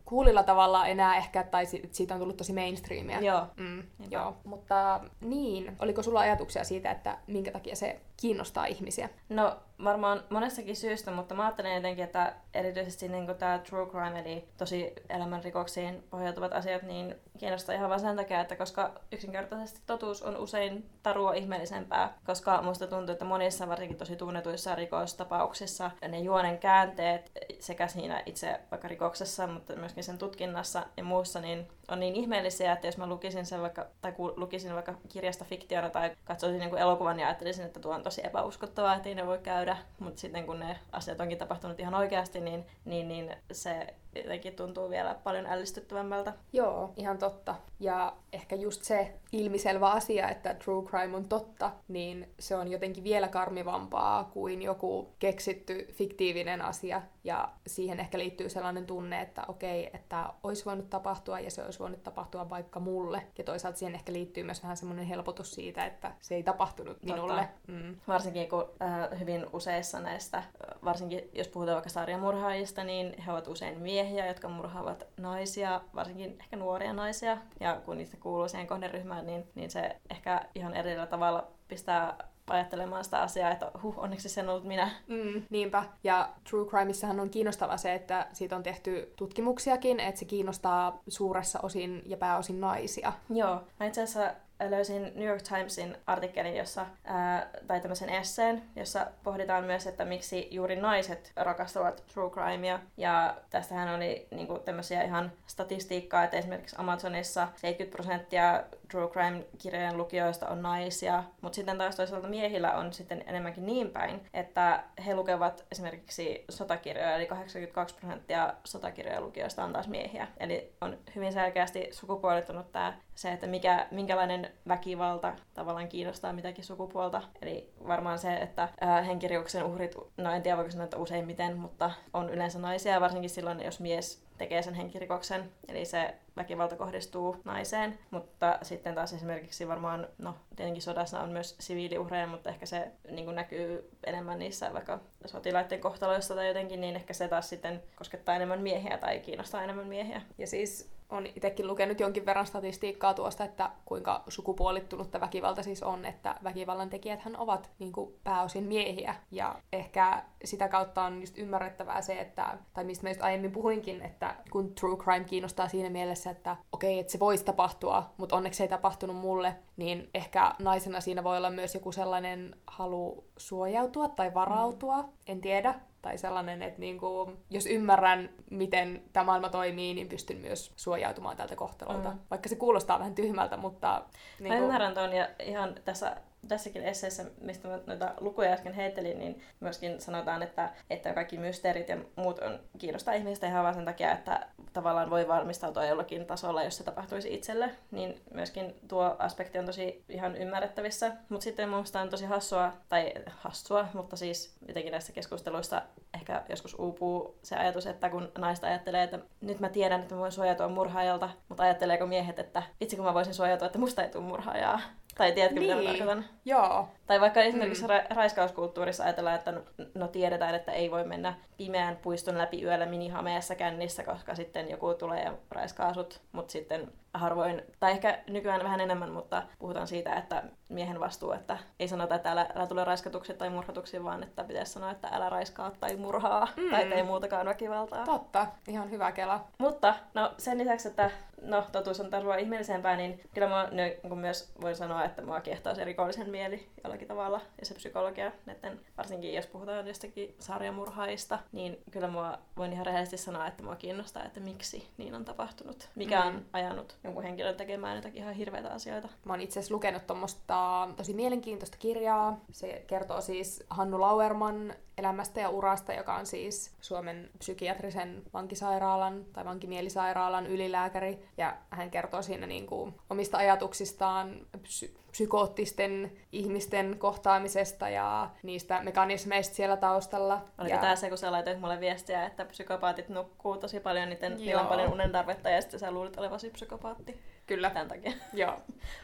coolilla 0.06 0.42
tavalla 0.42 0.86
enää 0.86 1.16
ehkä, 1.16 1.42
tai 1.42 1.66
si- 1.66 1.88
siitä 1.92 2.14
on 2.14 2.20
tullut 2.20 2.36
tosi 2.36 2.52
mainstreamia. 2.52 3.20
Joo. 3.20 3.46
Mm, 3.56 3.82
Niinpä. 3.98 4.16
joo, 4.16 4.36
mutta 4.44 5.00
niin, 5.20 5.76
oliko 5.78 6.02
sulla 6.02 6.20
ajatuksia 6.20 6.64
siitä, 6.64 6.90
että 6.90 7.18
minkä 7.26 7.50
takia 7.50 7.76
se 7.76 8.00
kiinnostaa 8.16 8.66
ihmisiä? 8.66 9.08
No 9.28 9.56
varmaan 9.84 10.24
monestakin 10.30 10.76
syystä, 10.76 11.10
mutta 11.10 11.34
mä 11.34 11.42
ajattelen 11.42 11.74
jotenkin, 11.74 12.04
että 12.04 12.34
erityisesti 12.54 13.08
niin 13.08 13.26
tämä 13.38 13.58
true 13.58 13.86
crime, 13.86 14.20
eli 14.20 14.48
tosi 14.56 14.92
elämänrikoksiin 15.08 16.02
pohjautuvat 16.10 16.52
asiat, 16.52 16.82
niin 16.82 17.14
kiinnostaa 17.38 17.74
ihan 17.74 17.88
vaan 17.88 18.00
sen 18.00 18.16
takia, 18.16 18.40
että 18.40 18.56
koska 18.56 18.92
yksinkertaisesti 19.12 19.80
totuus 19.86 20.22
on 20.22 20.36
usein 20.36 20.90
tarua 21.02 21.34
ihmeellisempää, 21.34 22.18
koska 22.26 22.62
musta 22.62 22.86
tuntuu, 22.86 23.12
että 23.12 23.24
monissa 23.24 23.68
varsinkin 23.68 23.98
tosi 23.98 24.16
tunnetuissa 24.16 24.74
rikostapauksissa 24.74 25.90
ne 26.08 26.18
juonen 26.18 26.58
käänteet 26.58 27.32
sekä 27.60 27.88
siinä 27.88 28.22
itse 28.26 28.60
vaikka 28.70 28.88
rikoksessa, 28.88 29.46
mutta 29.46 29.76
myöskin 29.76 30.04
sen 30.04 30.18
tutkinnassa 30.18 30.86
ja 30.96 31.04
muussa, 31.04 31.40
niin 31.40 31.68
on 31.88 32.00
niin 32.00 32.14
ihmeellisiä, 32.14 32.72
että 32.72 32.86
jos 32.86 32.98
mä 32.98 33.06
lukisin 33.06 33.46
sen 33.46 33.62
vaikka, 33.62 33.86
tai 34.00 34.14
lukisin 34.36 34.74
vaikka 34.74 34.94
kirjasta 35.08 35.44
fiktiona 35.44 35.90
tai 35.90 36.16
katsoisin 36.24 36.60
niin 36.60 36.78
elokuvan 36.78 37.20
ja 37.20 37.26
ajattelisin, 37.26 37.64
että 37.64 37.80
tuo 37.80 37.94
on 37.94 38.02
tosi 38.02 38.26
epäuskottavaa, 38.26 38.94
että 38.94 39.08
ei 39.08 39.14
ne 39.14 39.26
voi 39.26 39.38
käydä, 39.38 39.76
mutta 39.98 40.20
sitten 40.20 40.46
kun 40.46 40.60
ne 40.60 40.78
asiat 40.92 41.20
onkin 41.20 41.38
tapahtunut 41.38 41.80
ihan 41.80 41.94
oikeasti, 41.94 42.40
niin, 42.40 42.66
niin, 42.84 43.08
niin 43.08 43.36
se 43.52 43.94
jotenkin 44.16 44.56
tuntuu 44.56 44.90
vielä 44.90 45.14
paljon 45.24 45.46
ällistyttävämmältä. 45.46 46.32
Joo, 46.52 46.92
ihan 46.96 47.18
totta. 47.18 47.54
Ja 47.80 48.16
ehkä 48.32 48.56
just 48.56 48.82
se 48.82 49.14
ilmiselvä 49.32 49.90
asia, 49.90 50.28
että 50.28 50.54
true 50.54 50.84
crime 50.84 51.16
on 51.16 51.28
totta, 51.28 51.70
niin 51.88 52.28
se 52.38 52.56
on 52.56 52.68
jotenkin 52.68 53.04
vielä 53.04 53.28
karmivampaa 53.28 54.24
kuin 54.24 54.62
joku 54.62 55.08
keksitty 55.18 55.88
fiktiivinen 55.92 56.62
asia. 56.62 57.02
Ja 57.24 57.48
siihen 57.66 58.00
ehkä 58.00 58.18
liittyy 58.18 58.48
sellainen 58.48 58.86
tunne, 58.86 59.20
että 59.20 59.42
okei, 59.48 59.90
että 59.92 60.32
olisi 60.42 60.64
voinut 60.64 60.90
tapahtua 60.90 61.40
ja 61.40 61.50
se 61.50 61.64
olisi 61.64 61.78
voinut 61.78 62.02
tapahtua 62.02 62.50
vaikka 62.50 62.80
mulle. 62.80 63.26
Ja 63.38 63.44
toisaalta 63.44 63.78
siihen 63.78 63.94
ehkä 63.94 64.12
liittyy 64.12 64.44
myös 64.44 64.62
vähän 64.62 64.76
semmoinen 64.76 65.06
helpotus 65.06 65.54
siitä, 65.54 65.86
että 65.86 66.14
se 66.20 66.34
ei 66.34 66.42
tapahtunut 66.42 66.96
Totta. 67.00 67.14
minulle. 67.14 67.48
Mm. 67.66 67.96
Varsinkin 68.08 68.48
kun 68.48 68.70
äh, 68.82 69.20
hyvin 69.20 69.46
useissa 69.52 70.00
näistä, 70.00 70.38
äh, 70.38 70.44
varsinkin 70.84 71.30
jos 71.32 71.48
puhutaan 71.48 71.74
vaikka 71.74 71.90
sarjamurhaajista, 71.90 72.84
niin 72.84 73.22
he 73.22 73.32
ovat 73.32 73.48
usein 73.48 73.78
miehiä, 73.78 74.26
jotka 74.26 74.48
murhaavat 74.48 75.06
naisia, 75.16 75.80
varsinkin 75.94 76.36
ehkä 76.40 76.56
nuoria 76.56 76.92
naisia. 76.92 77.38
Ja 77.60 77.80
kun 77.84 77.98
niistä 77.98 78.16
kuuluu 78.16 78.48
siihen 78.48 78.66
kohderyhmään, 78.66 79.26
niin, 79.26 79.44
niin 79.54 79.70
se 79.70 79.96
ehkä 80.10 80.44
ihan 80.54 80.74
eri 80.74 81.06
tavalla 81.10 81.48
pistää 81.68 82.31
ajattelemaan 82.46 83.04
sitä 83.04 83.22
asiaa, 83.22 83.50
että 83.50 83.70
huh, 83.82 83.98
onneksi 83.98 84.28
se 84.28 84.40
en 84.40 84.48
ollut 84.48 84.64
minä. 84.64 84.90
Mm, 85.06 85.42
niinpä. 85.50 85.84
Ja 86.04 86.28
True 86.50 86.68
Crimeissahan 86.68 87.20
on 87.20 87.30
kiinnostava 87.30 87.76
se, 87.76 87.94
että 87.94 88.26
siitä 88.32 88.56
on 88.56 88.62
tehty 88.62 89.12
tutkimuksiakin, 89.16 90.00
että 90.00 90.18
se 90.18 90.24
kiinnostaa 90.24 91.02
suuressa 91.08 91.60
osin 91.62 92.02
ja 92.06 92.16
pääosin 92.16 92.60
naisia. 92.60 93.12
Joo, 93.30 93.60
mä 93.80 93.86
itse 93.86 94.02
asiassa 94.02 94.34
löysin 94.70 95.12
New 95.14 95.28
York 95.28 95.42
Timesin 95.42 95.96
artikkelin, 96.06 96.56
jossa, 96.56 96.86
ää, 97.04 97.50
tai 97.66 97.80
tämmöisen 97.80 98.10
esseen, 98.10 98.62
jossa 98.76 99.06
pohditaan 99.24 99.64
myös, 99.64 99.86
että 99.86 100.04
miksi 100.04 100.48
juuri 100.50 100.76
naiset 100.76 101.32
rakastavat 101.36 102.02
true 102.14 102.30
crimea. 102.30 102.78
Ja 102.96 103.36
tästähän 103.50 103.94
oli 103.94 104.26
niinku, 104.30 104.58
tämmöisiä 104.58 105.02
ihan 105.02 105.32
statistiikkaa, 105.46 106.24
että 106.24 106.36
esimerkiksi 106.36 106.76
Amazonissa 106.78 107.48
70 107.56 107.96
prosenttia 107.96 108.64
true 108.92 109.08
crime-kirjojen 109.08 109.96
lukijoista 109.96 110.48
on 110.48 110.62
naisia, 110.62 111.24
mutta 111.40 111.56
sitten 111.56 111.78
taas 111.78 111.96
toisaalta 111.96 112.28
miehillä 112.28 112.72
on 112.72 112.92
sitten 112.92 113.24
enemmänkin 113.26 113.66
niin 113.66 113.90
päin, 113.90 114.20
että 114.34 114.84
he 115.06 115.14
lukevat 115.14 115.64
esimerkiksi 115.72 116.44
sotakirjoja, 116.50 117.16
eli 117.16 117.26
82 117.26 117.94
prosenttia 117.94 118.54
sotakirjojen 118.64 119.24
lukijoista 119.24 119.64
on 119.64 119.72
taas 119.72 119.88
miehiä. 119.88 120.28
Eli 120.40 120.72
on 120.80 120.98
hyvin 121.16 121.32
selkeästi 121.32 121.88
sukupuolittunut 121.90 122.72
tämä 122.72 122.98
se, 123.14 123.32
että 123.32 123.46
mikä, 123.46 123.86
minkälainen 123.90 124.50
väkivalta 124.68 125.32
tavallaan 125.54 125.88
kiinnostaa 125.88 126.32
mitäkin 126.32 126.64
sukupuolta. 126.64 127.22
Eli 127.42 127.72
varmaan 127.88 128.18
se, 128.18 128.34
että 128.34 128.68
henkirikoksen 129.06 129.64
uhrit, 129.64 129.94
no 130.16 130.32
en 130.32 130.42
tiedä 130.42 130.56
voiko 130.56 130.70
sanoa, 130.70 130.84
että 130.84 130.98
useimmiten, 130.98 131.56
mutta 131.56 131.90
on 132.12 132.30
yleensä 132.30 132.58
naisia, 132.58 133.00
varsinkin 133.00 133.30
silloin, 133.30 133.64
jos 133.64 133.80
mies 133.80 134.24
tekee 134.42 134.62
sen 134.62 134.74
henkirikoksen, 134.74 135.50
eli 135.68 135.84
se 135.84 136.14
väkivalta 136.36 136.76
kohdistuu 136.76 137.36
naiseen, 137.44 137.98
mutta 138.10 138.58
sitten 138.62 138.94
taas 138.94 139.12
esimerkiksi 139.12 139.68
varmaan, 139.68 140.08
no 140.18 140.34
tietenkin 140.56 140.82
sodassa 140.82 141.20
on 141.20 141.28
myös 141.28 141.56
siviiliuhreja, 141.60 142.26
mutta 142.26 142.50
ehkä 142.50 142.66
se 142.66 142.92
niin 143.10 143.34
näkyy 143.34 143.90
enemmän 144.04 144.38
niissä 144.38 144.72
vaikka 144.72 145.00
sotilaiden 145.26 145.80
kohtaloissa 145.80 146.34
tai 146.34 146.48
jotenkin, 146.48 146.80
niin 146.80 146.96
ehkä 146.96 147.12
se 147.12 147.28
taas 147.28 147.48
sitten 147.48 147.82
koskettaa 147.96 148.36
enemmän 148.36 148.62
miehiä 148.62 148.98
tai 148.98 149.20
kiinnostaa 149.20 149.64
enemmän 149.64 149.86
miehiä. 149.86 150.22
Ja 150.38 150.46
siis 150.46 150.91
on 151.12 151.26
itsekin 151.26 151.66
lukenut 151.66 152.00
jonkin 152.00 152.26
verran 152.26 152.46
statistiikkaa 152.46 153.14
tuosta, 153.14 153.44
että 153.44 153.70
kuinka 153.84 154.22
sukupuolittunutta 154.28 155.20
väkivalta 155.20 155.62
siis 155.62 155.82
on, 155.82 156.04
että 156.04 156.36
väkivallan 156.44 156.90
tekijäthän 156.90 157.36
ovat 157.36 157.70
niin 157.78 157.92
kuin 157.92 158.14
pääosin 158.24 158.64
miehiä. 158.64 159.14
Ja 159.30 159.58
ehkä 159.72 160.22
sitä 160.44 160.68
kautta 160.68 161.02
on 161.02 161.20
just 161.20 161.38
ymmärrettävää 161.38 162.02
se, 162.02 162.20
että, 162.20 162.58
tai 162.74 162.84
mistä 162.84 163.04
mä 163.04 163.10
just 163.10 163.22
aiemmin 163.22 163.52
puhuinkin, 163.52 164.02
että 164.02 164.34
kun 164.50 164.74
true 164.74 164.96
crime 164.96 165.24
kiinnostaa 165.24 165.68
siinä 165.68 165.90
mielessä, 165.90 166.30
että 166.30 166.56
okei, 166.72 166.98
että 166.98 167.12
se 167.12 167.20
voisi 167.20 167.44
tapahtua, 167.44 168.10
mutta 168.16 168.36
onneksi 168.36 168.58
se 168.58 168.64
ei 168.64 168.68
tapahtunut 168.68 169.16
mulle, 169.16 169.56
niin 169.76 170.10
ehkä 170.14 170.54
naisena 170.58 171.00
siinä 171.00 171.24
voi 171.24 171.36
olla 171.36 171.50
myös 171.50 171.74
joku 171.74 171.92
sellainen 171.92 172.56
halu 172.66 173.24
suojautua 173.36 174.08
tai 174.08 174.34
varautua, 174.34 175.04
en 175.26 175.40
tiedä. 175.40 175.74
Tai 176.02 176.18
sellainen, 176.18 176.62
että 176.62 176.80
niinku, 176.80 177.32
jos 177.50 177.66
ymmärrän, 177.66 178.30
miten 178.50 179.02
tämä 179.12 179.24
maailma 179.24 179.48
toimii, 179.48 179.94
niin 179.94 180.08
pystyn 180.08 180.36
myös 180.36 180.72
suojautumaan 180.76 181.36
tältä 181.36 181.56
kohtalolta. 181.56 182.10
Mm. 182.10 182.18
Vaikka 182.30 182.48
se 182.48 182.56
kuulostaa 182.56 182.98
vähän 182.98 183.14
tyhmältä, 183.14 183.56
mutta... 183.56 184.02
Mä 184.48 184.56
ymmärrän 184.56 184.94
ton 184.94 185.12
ja 185.12 185.28
ihan 185.42 185.74
tässä 185.84 186.16
tässäkin 186.48 186.82
esseessä, 186.82 187.24
mistä 187.40 187.68
mä 187.68 187.78
noita 187.86 188.14
lukuja 188.20 188.52
äsken 188.52 188.72
heittelin, 188.72 189.18
niin 189.18 189.42
myöskin 189.60 190.00
sanotaan, 190.00 190.42
että, 190.42 190.70
että 190.90 191.12
kaikki 191.12 191.38
mysteerit 191.38 191.88
ja 191.88 191.96
muut 192.16 192.38
on, 192.38 192.60
kiinnostaa 192.78 193.14
ihmistä 193.14 193.46
ihan 193.46 193.62
vaan 193.62 193.74
sen 193.74 193.84
takia, 193.84 194.12
että 194.12 194.46
tavallaan 194.72 195.10
voi 195.10 195.28
valmistautua 195.28 195.86
jollakin 195.86 196.26
tasolla, 196.26 196.64
jos 196.64 196.76
se 196.76 196.84
tapahtuisi 196.84 197.34
itselle. 197.34 197.70
Niin 197.90 198.22
myöskin 198.34 198.74
tuo 198.88 199.16
aspekti 199.18 199.58
on 199.58 199.66
tosi 199.66 200.04
ihan 200.08 200.36
ymmärrettävissä. 200.36 201.12
Mutta 201.28 201.44
sitten 201.44 201.68
minusta 201.68 202.00
on 202.00 202.08
tosi 202.08 202.24
hassua, 202.24 202.72
tai 202.88 203.12
hassua, 203.26 203.88
mutta 203.94 204.16
siis 204.16 204.56
jotenkin 204.68 204.90
näissä 204.90 205.12
keskusteluissa 205.12 205.82
ehkä 206.14 206.42
joskus 206.48 206.74
uupuu 206.74 207.38
se 207.42 207.56
ajatus, 207.56 207.86
että 207.86 208.10
kun 208.10 208.32
naista 208.38 208.66
ajattelee, 208.66 209.02
että 209.02 209.18
nyt 209.40 209.60
mä 209.60 209.68
tiedän, 209.68 210.00
että 210.00 210.14
mä 210.14 210.20
voin 210.20 210.32
suojautua 210.32 210.68
murhaajalta, 210.68 211.30
mutta 211.48 211.62
ajatteleeko 211.62 212.06
miehet, 212.06 212.38
että 212.38 212.62
itse 212.80 212.96
kun 212.96 213.04
mä 213.04 213.14
voisin 213.14 213.34
suojautua, 213.34 213.66
että 213.66 213.78
musta 213.78 214.02
ei 214.02 214.10
tule 214.10 214.24
murhaajaa. 214.24 214.80
Tai 215.14 215.32
tiedätkö, 215.32 215.60
mitä 215.60 215.74
mä 215.74 215.80
Niin. 215.80 215.90
tarkoitan? 215.98 216.24
Joo, 216.44 216.88
Tai 217.12 217.20
vaikka 217.20 217.40
esimerkiksi 217.40 217.82
mm. 217.82 217.88
ra- 217.90 218.14
raiskauskulttuurissa 218.16 219.04
ajatellaan, 219.04 219.36
että 219.36 219.52
no, 219.52 219.60
no 219.94 220.08
tiedetään, 220.08 220.54
että 220.54 220.72
ei 220.72 220.90
voi 220.90 221.04
mennä 221.04 221.34
pimeän 221.56 221.96
puiston 221.96 222.38
läpi 222.38 222.62
yöllä 222.62 222.86
minihameessa 222.86 223.54
kännissä, 223.54 224.02
koska 224.04 224.34
sitten 224.34 224.70
joku 224.70 224.94
tulee 224.94 225.22
ja 225.22 225.32
raiskaa 225.50 225.94
sut. 225.94 226.20
Mutta 226.32 226.52
sitten 226.52 226.92
harvoin, 227.14 227.62
tai 227.80 227.90
ehkä 227.92 228.18
nykyään 228.28 228.64
vähän 228.64 228.80
enemmän, 228.80 229.10
mutta 229.10 229.42
puhutaan 229.58 229.86
siitä, 229.86 230.14
että 230.14 230.42
miehen 230.68 231.00
vastuu, 231.00 231.32
että 231.32 231.58
ei 231.80 231.88
sanota, 231.88 232.14
että 232.14 232.30
älä, 232.32 232.46
älä 232.54 232.66
tule 232.66 232.84
raiskatuksi 232.84 233.34
tai 233.34 233.50
murhatuksi, 233.50 234.04
vaan 234.04 234.22
että 234.22 234.44
pitäisi 234.44 234.72
sanoa, 234.72 234.90
että 234.90 235.08
älä 235.12 235.28
raiskaa 235.28 235.70
tai 235.80 235.96
murhaa 235.96 236.48
Mm. 236.56 236.62
mm. 236.62 236.70
tai 236.70 236.86
tee 236.86 237.02
muutakaan 237.02 237.46
väkivaltaa. 237.46 238.04
totta. 238.04 238.46
Ihan 238.68 238.90
hyvä 238.90 239.12
kela. 239.12 239.44
Mutta 239.58 239.94
no, 240.14 240.32
sen 240.38 240.58
lisäksi, 240.58 240.88
että 240.88 241.10
no, 241.42 241.64
totuus 241.72 242.00
on 242.00 242.10
tarvoa 242.10 242.36
ihmeellisempää, 242.36 242.96
niin 242.96 243.20
kyllä 243.34 243.48
mä 243.48 243.68
niin 243.70 244.18
myös 244.18 244.52
voin 244.60 244.76
sanoa, 244.76 245.04
että 245.04 245.22
mua 245.22 245.40
kiehtoo 245.40 245.74
se 245.74 245.84
rikollisen 245.84 246.30
mieli 246.30 246.68
jollakin 246.84 247.01
jollakin 247.02 247.08
tavalla. 247.08 247.40
Ja 247.60 247.66
se 247.66 247.74
psykologia, 247.74 248.32
näiden, 248.46 248.80
varsinkin 248.96 249.34
jos 249.34 249.46
puhutaan 249.46 249.86
jostakin 249.88 250.34
sarjamurhaista, 250.38 251.38
niin 251.52 251.78
kyllä 251.90 252.08
mua 252.08 252.38
voin 252.56 252.72
ihan 252.72 252.86
rehellisesti 252.86 253.16
sanoa, 253.24 253.46
että 253.46 253.62
mua 253.62 253.76
kiinnostaa, 253.76 254.24
että 254.24 254.40
miksi 254.40 254.88
niin 254.98 255.14
on 255.14 255.24
tapahtunut. 255.24 255.88
Mikä 255.94 256.24
on 256.24 256.32
Mm. 256.34 256.44
ajanut 256.52 256.96
jonkun 257.04 257.22
henkilön 257.22 257.56
tekemään 257.56 257.96
jotakin 257.96 258.22
ihan 258.22 258.34
hirveitä 258.34 258.70
asioita. 258.70 259.08
Mä 259.24 259.32
oon 259.32 259.40
itse 259.40 259.60
asiassa 259.60 259.74
lukenut 259.74 260.06
tuommoista 260.06 260.88
tosi 260.96 261.14
mielenkiintoista 261.14 261.76
kirjaa. 261.78 262.40
Se 262.52 262.84
kertoo 262.86 263.20
siis 263.20 263.64
Hannu 263.70 264.00
Lauerman 264.00 264.74
elämästä 264.98 265.40
ja 265.40 265.48
urasta, 265.48 265.92
joka 265.92 266.14
on 266.16 266.26
siis 266.26 266.74
Suomen 266.80 267.30
psykiatrisen 267.38 268.22
vankisairaalan 268.32 269.24
tai 269.32 269.44
vankimielisairaalan 269.44 270.46
ylilääkäri. 270.46 271.18
Ja 271.36 271.56
hän 271.70 271.90
kertoo 271.90 272.22
siinä 272.22 272.46
niin 272.46 272.66
kuin 272.66 272.94
omista 273.10 273.38
ajatuksistaan 273.38 274.46
psy- 274.62 275.01
psykoottisten 275.12 276.12
ihmisten 276.32 276.96
kohtaamisesta 276.98 277.88
ja 277.88 278.30
niistä 278.42 278.80
mekanismeista 278.82 279.54
siellä 279.54 279.76
taustalla. 279.76 280.44
Oliko 280.58 280.74
ja... 280.74 280.80
tämä 280.80 280.96
se, 280.96 281.08
kun 281.08 281.18
sä 281.18 281.32
laitoit 281.32 281.60
mulle 281.60 281.80
viestiä, 281.80 282.26
että 282.26 282.44
psykopaatit 282.44 283.08
nukkuu 283.08 283.56
tosi 283.56 283.80
paljon, 283.80 284.08
niiden, 284.08 284.36
niillä 284.36 284.62
on 284.62 284.66
paljon 284.66 284.92
unen 284.92 285.12
tarvetta 285.12 285.50
ja 285.50 285.60
sitten 285.60 285.80
sä 285.80 285.90
luulit 285.90 286.18
olevasi 286.18 286.50
psykopaatti 286.50 287.20
Kyllä, 287.52 287.70
tämän 287.70 287.88
takia. 287.88 288.12
joo. 288.32 288.54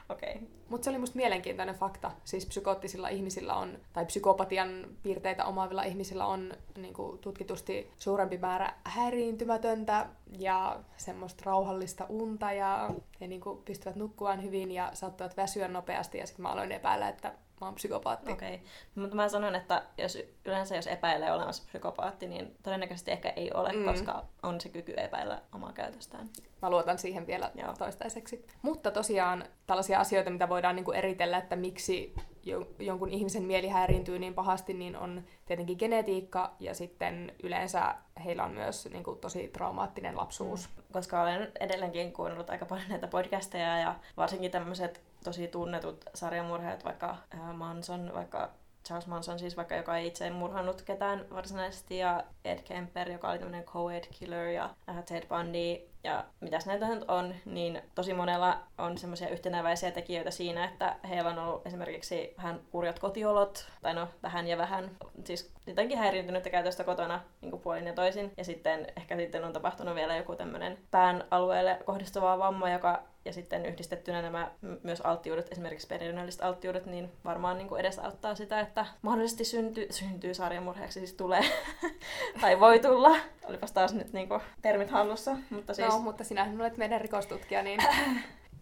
Okei. 0.09 0.35
Okay. 0.35 0.49
Mutta 0.69 0.85
se 0.85 0.91
oli 0.91 0.99
musta 0.99 1.17
mielenkiintoinen 1.17 1.75
fakta. 1.75 2.11
Siis 2.25 2.47
psykoottisilla 2.47 3.09
ihmisillä 3.09 3.55
on, 3.55 3.79
tai 3.93 4.07
psykopatian 4.07 4.87
piirteitä 5.03 5.45
omaavilla 5.45 5.83
ihmisillä 5.83 6.27
on 6.27 6.53
niin 6.77 6.95
kuin, 6.95 7.19
tutkitusti 7.19 7.91
suurempi 7.97 8.39
määrä 8.39 8.75
häiriintymätöntä 8.85 10.07
ja 10.39 10.81
semmoista 10.97 11.43
rauhallista 11.47 12.07
unta 12.09 12.53
ja 12.53 12.91
he 13.21 13.27
niin 13.27 13.41
kuin, 13.41 13.63
pystyvät 13.65 13.97
nukkumaan 13.97 14.43
hyvin 14.43 14.73
ja 14.73 14.91
saattavat 14.95 15.37
väsyä 15.37 15.69
nopeasti 15.69 16.19
ja 16.19 16.27
sitten 16.27 16.43
mä 16.43 16.49
aloin 16.49 16.73
epäillä, 16.73 17.09
että 17.09 17.33
mä 17.61 17.67
oon 17.67 17.75
psykopaatti. 17.75 18.33
Okei. 18.33 18.55
Okay. 18.55 18.67
Mutta 18.95 19.17
mä 19.17 19.29
sanon, 19.29 19.55
että 19.55 19.83
jos, 19.99 20.19
yleensä 20.45 20.77
jos 20.77 20.87
epäilee 20.87 21.33
olemassa 21.33 21.63
psykopaatti, 21.67 22.27
niin 22.29 22.57
todennäköisesti 22.63 23.11
ehkä 23.11 23.29
ei 23.31 23.51
ole, 23.55 23.73
Mm. 23.73 23.79
mm. 23.79 23.85
koska 23.85 24.25
on 24.43 24.61
se 24.61 24.69
kyky 24.69 24.95
epäillä 24.97 25.43
omaa 25.55 25.73
käytöstään. 25.73 26.29
Mä 26.63 26.71
luotan 26.71 26.99
siihen 26.99 27.27
vielä 27.27 27.51
Joo. 27.55 27.75
toistaiseksi. 27.79 28.47
Mutta 28.63 28.91
tosiaan 28.91 29.45
tällaisia 29.67 30.01
asioita, 30.01 30.31
mitä 30.31 30.49
voidaan 30.49 30.77
niin 30.77 30.85
kuin 30.85 30.97
eritellä, 30.99 31.39
että 31.39 31.57
miksi 31.57 32.15
jo- 32.45 32.69
jonkun 32.79 33.09
ihmisen 33.11 33.43
mieli 33.43 33.69
häiriintyy 33.69 34.19
niin 34.19 34.35
pahasti, 34.35 34.75
niin 34.75 34.97
on 34.97 35.25
tietenkin 35.47 35.77
genetiikka 35.79 36.55
ja 36.61 36.75
sitten 36.75 37.33
yleensä 37.43 37.95
heillä 38.25 38.45
on 38.45 38.53
myös 38.53 38.89
niin 38.93 39.05
kuin, 39.05 39.19
tosi 39.19 39.49
traumaattinen 39.49 40.17
lapsuus. 40.17 40.69
Koska 40.93 41.23
olen 41.23 41.53
edelleenkin 41.61 42.13
kuunnellut 42.13 42.51
aika 42.51 42.67
paljon 42.67 42.89
näitä 42.89 43.07
podcasteja 43.09 43.79
ja 43.79 43.95
varsinkin 44.17 44.51
tämmöiset 44.51 45.08
tosi 45.25 45.49
tunnetut 45.49 46.05
sarjamurheet, 46.15 46.85
vaikka 46.85 47.17
äh, 47.35 47.55
Manson, 47.55 48.11
vaikka 48.15 48.51
Charles 48.89 49.07
Manson 49.07 49.39
siis 49.39 49.57
vaikka, 49.57 49.75
joka 49.75 49.97
ei 49.97 50.07
itse 50.07 50.31
murhannut 50.31 50.83
ketään 50.83 51.25
varsinaisesti, 51.31 51.99
ja 51.99 52.25
Ed 52.45 52.59
Kemper, 52.59 53.11
joka 53.11 53.31
oli 53.31 53.39
tämmöinen 53.39 53.65
co-ed 53.65 54.05
killer, 54.19 54.47
ja 54.47 54.71
äh, 54.89 55.05
Ted 55.05 55.27
Bundy, 55.29 55.89
ja 56.05 56.25
mitäs 56.41 56.67
näitä 56.67 56.89
nyt 56.89 57.05
on, 57.09 57.35
niin 57.45 57.83
tosi 57.95 58.15
monella 58.15 58.59
on 58.79 58.99
semmoisia 58.99 59.29
yhtenäväisiä 59.29 59.91
tekijöitä 59.91 60.31
siinä, 60.31 60.65
että 60.65 60.97
heillä 61.09 61.31
on 61.31 61.39
ollut 61.39 61.67
esimerkiksi 61.67 62.35
vähän 62.37 62.61
kurjat 62.71 62.99
kotiolot, 62.99 63.69
tai 63.83 63.95
no 63.95 64.09
vähän 64.23 64.47
ja 64.47 64.59
vähän, 64.59 64.91
siis 65.25 65.53
jotenkin 65.67 65.99
häiriintynyttä 65.99 66.51
käytöstä 66.51 66.85
kotona 66.85 67.21
niin 67.41 67.51
kuin 67.51 67.63
puolin 67.63 67.87
ja 67.87 67.93
toisin, 67.93 68.33
ja 68.37 68.45
sitten 68.45 68.87
ehkä 68.97 69.17
sitten 69.17 69.45
on 69.45 69.53
tapahtunut 69.53 69.95
vielä 69.95 70.17
joku 70.17 70.37
tämmöinen 70.37 70.79
pään 70.91 71.25
alueelle 71.31 71.79
kohdistuva 71.85 72.39
vamma, 72.39 72.71
joka 72.71 73.03
ja 73.25 73.33
sitten 73.33 73.67
yhdistettynä 73.67 74.23
nämä 74.23 74.51
myös 74.83 75.01
alttiudet, 75.01 75.53
esimerkiksi 75.53 75.87
perinnölliset 75.87 76.43
alttiudet, 76.43 76.87
niin 76.87 77.13
varmaan 77.25 77.59
niin 77.59 77.69
kuin 77.69 77.81
edesauttaa 77.81 78.35
sitä, 78.35 78.61
että 78.61 78.87
mahdollisesti 79.03 79.45
synty, 79.45 79.87
syntyy 79.91 80.35
sarjamurheeksi, 80.35 81.01
siis 81.01 81.13
tulee 81.13 81.45
tai 82.41 82.61
voi 82.61 82.79
tulla. 82.79 83.17
Olipas 83.45 83.73
taas 83.73 83.95
nyt 83.95 84.13
niin 84.13 84.29
kuin 84.29 84.41
termit 84.63 84.91
hallussa, 84.91 85.37
mutta 85.51 85.75
siis... 85.75 85.89
No, 85.89 85.99
mutta 85.99 86.25
sinähän 86.25 86.61
olet 86.61 86.77
meidän 86.77 87.01
rikostutkija, 87.01 87.63
niin 87.63 87.81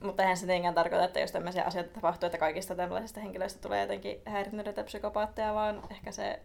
Mutta 0.00 0.22
eihän 0.22 0.36
se 0.36 0.46
tietenkään 0.46 0.74
tarkoita, 0.74 1.04
että 1.04 1.20
jos 1.20 1.32
tämmöisiä 1.32 1.64
asioita 1.64 1.94
tapahtuu, 1.94 2.26
että 2.26 2.38
kaikista 2.38 2.74
tällaisista 2.74 3.20
henkilöistä 3.20 3.60
tulee 3.60 3.80
jotenkin 3.80 4.20
häiriintyneitä 4.24 4.84
psykopaatteja, 4.84 5.54
vaan 5.54 5.82
ehkä 5.90 6.12
se 6.12 6.40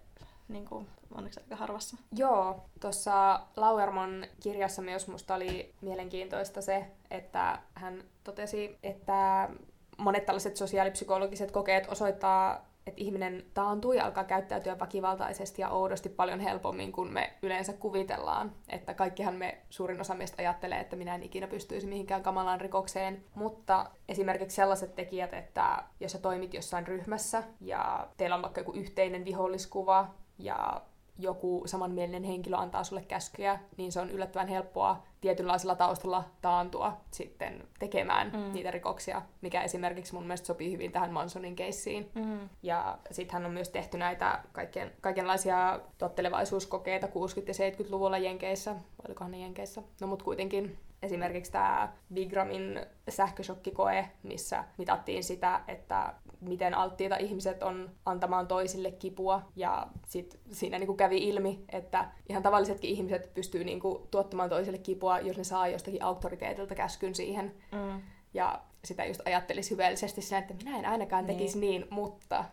niin 0.48 0.66
kuin, 0.66 0.88
onneksi 1.16 1.40
aika 1.40 1.56
harvassa. 1.56 1.98
Joo, 2.16 2.66
tuossa 2.80 3.40
Lauermon 3.56 4.26
kirjassa 4.44 4.82
myös 4.82 5.08
musta 5.08 5.36
oli 5.36 5.74
mielenkiintoista 5.82 6.62
se, 6.62 6.88
että 7.12 7.60
hän 7.76 8.04
totesi, 8.24 8.78
että 8.84 9.50
monet 9.98 10.26
tällaiset 10.26 10.58
sosiaalipsykologiset 10.58 11.52
kokeet 11.52 11.88
osoittaa, 11.90 12.72
että 12.88 13.02
ihminen 13.02 13.46
taantuu 13.54 13.94
ja 13.94 14.06
alkaa 14.06 14.24
käyttäytyä 14.24 14.80
väkivaltaisesti 14.80 15.62
ja 15.62 15.70
oudosti 15.70 16.10
paljon 16.10 16.40
helpommin 16.40 16.92
kuin 16.92 17.14
me 17.14 17.34
yleensä 17.42 17.74
kuvitellaan. 17.74 18.52
Että 18.70 18.94
kaikkihan 18.94 19.34
me, 19.34 19.62
suurin 19.70 20.02
osa 20.02 20.14
meistä 20.14 20.36
ajattelee, 20.40 20.80
että 20.80 20.96
minä 20.96 21.16
en 21.16 21.24
ikinä 21.24 21.48
pystyisi 21.48 21.88
mihinkään 21.88 22.24
kamalaan 22.24 22.62
rikokseen. 22.62 23.24
Mutta 23.36 23.92
esimerkiksi 24.10 24.56
sellaiset 24.56 24.96
tekijät, 24.96 25.34
että 25.34 25.84
jos 26.00 26.12
sä 26.12 26.18
toimit 26.18 26.54
jossain 26.54 26.88
ryhmässä 26.88 27.44
ja 27.60 28.08
teillä 28.18 28.36
on 28.36 28.42
vaikka 28.42 28.62
joku 28.62 28.72
yhteinen 28.72 29.26
viholliskuva 29.26 30.08
ja 30.42 30.82
joku 31.20 31.64
samanmielinen 31.66 32.24
henkilö 32.24 32.58
antaa 32.58 32.84
sulle 32.84 33.02
käskyjä, 33.02 33.60
niin 33.78 33.92
se 33.92 34.00
on 34.00 34.10
yllättävän 34.10 34.48
helppoa 34.48 35.04
tietynlaisella 35.22 35.76
taustalla 35.76 36.24
taantua 36.42 36.98
sitten 37.12 37.68
tekemään 37.80 38.32
Mm. 38.34 38.54
niitä 38.54 38.72
rikoksia, 38.72 39.22
mikä 39.42 39.62
esimerkiksi 39.62 40.14
mun 40.14 40.24
mielestä 40.24 40.48
sopii 40.48 40.72
hyvin 40.72 40.92
tähän 40.92 41.12
Mansonin 41.12 41.56
keissiin. 41.56 42.12
Mm. 42.16 42.50
Ja 42.64 42.98
sitten 43.12 43.34
hän 43.34 43.46
on 43.46 43.52
myös 43.52 43.70
tehty 43.70 43.98
näitä 43.98 44.40
kaiken, 44.52 44.92
kaikenlaisia 45.02 45.80
tottelevaisuuskokeita 45.98 47.08
60- 47.08 47.10
ja 47.48 47.54
70-luvulla 47.54 48.18
Jenkeissä, 48.18 48.72
vai 48.72 48.82
olikohan 49.08 49.32
ne 49.32 49.40
Jenkeissä? 49.40 49.84
No 50.02 50.08
mut 50.08 50.24
kuitenkin 50.24 50.78
esimerkiksi 51.02 51.52
tämä 51.52 51.94
Vigramin 52.16 52.86
sähköshokkikoe, 53.10 54.10
missä 54.24 54.64
mitattiin 54.78 55.24
sitä, 55.24 55.62
että 55.68 56.14
miten 56.42 56.74
alttiita 56.74 57.16
ihmiset 57.16 57.64
on 57.64 57.90
antamaan 58.06 58.48
toisille 58.48 58.92
kipua. 58.92 59.42
Ja 59.56 59.88
sit 60.08 60.40
siinä 60.52 60.80
niinku 60.80 60.96
kävi 60.96 61.18
ilmi, 61.18 61.64
että 61.70 62.12
ihan 62.30 62.44
tavallisetkin 62.44 62.90
ihmiset 62.90 63.34
pystyy 63.34 63.64
niinku 63.64 64.08
tuottamaan 64.12 64.50
toisille 64.50 64.78
kipua, 64.78 65.20
jos 65.20 65.38
ne 65.38 65.44
saa 65.44 65.68
jostakin 65.68 66.04
auktoriteetilta 66.04 66.76
käskyn 66.76 67.16
siihen. 67.16 67.56
Mm. 67.72 68.02
Ja 68.34 68.62
sitä 68.86 69.06
just 69.06 69.22
ajattelisi 69.26 69.72
hyvällisesti 69.72 70.22
siinä, 70.22 70.40
että 70.40 70.54
minä 70.54 70.80
en 70.80 70.86
ainakaan 70.86 71.26
Niin. 71.26 71.38
tekisi 71.38 71.60
niin, 71.60 71.88
mutta 71.90 72.46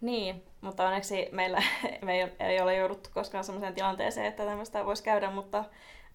Niin, 0.00 0.42
mutta 0.60 0.86
onneksi 0.86 1.28
meillä 1.32 1.62
me 2.04 2.20
ei, 2.20 2.32
ei 2.40 2.60
ole 2.60 2.76
jouduttu 2.76 3.10
koskaan 3.14 3.44
sellaiseen 3.44 3.74
tilanteeseen, 3.74 4.26
että 4.26 4.44
tämmöistä 4.44 4.86
voisi 4.86 5.02
käydä, 5.02 5.30
mutta 5.30 5.64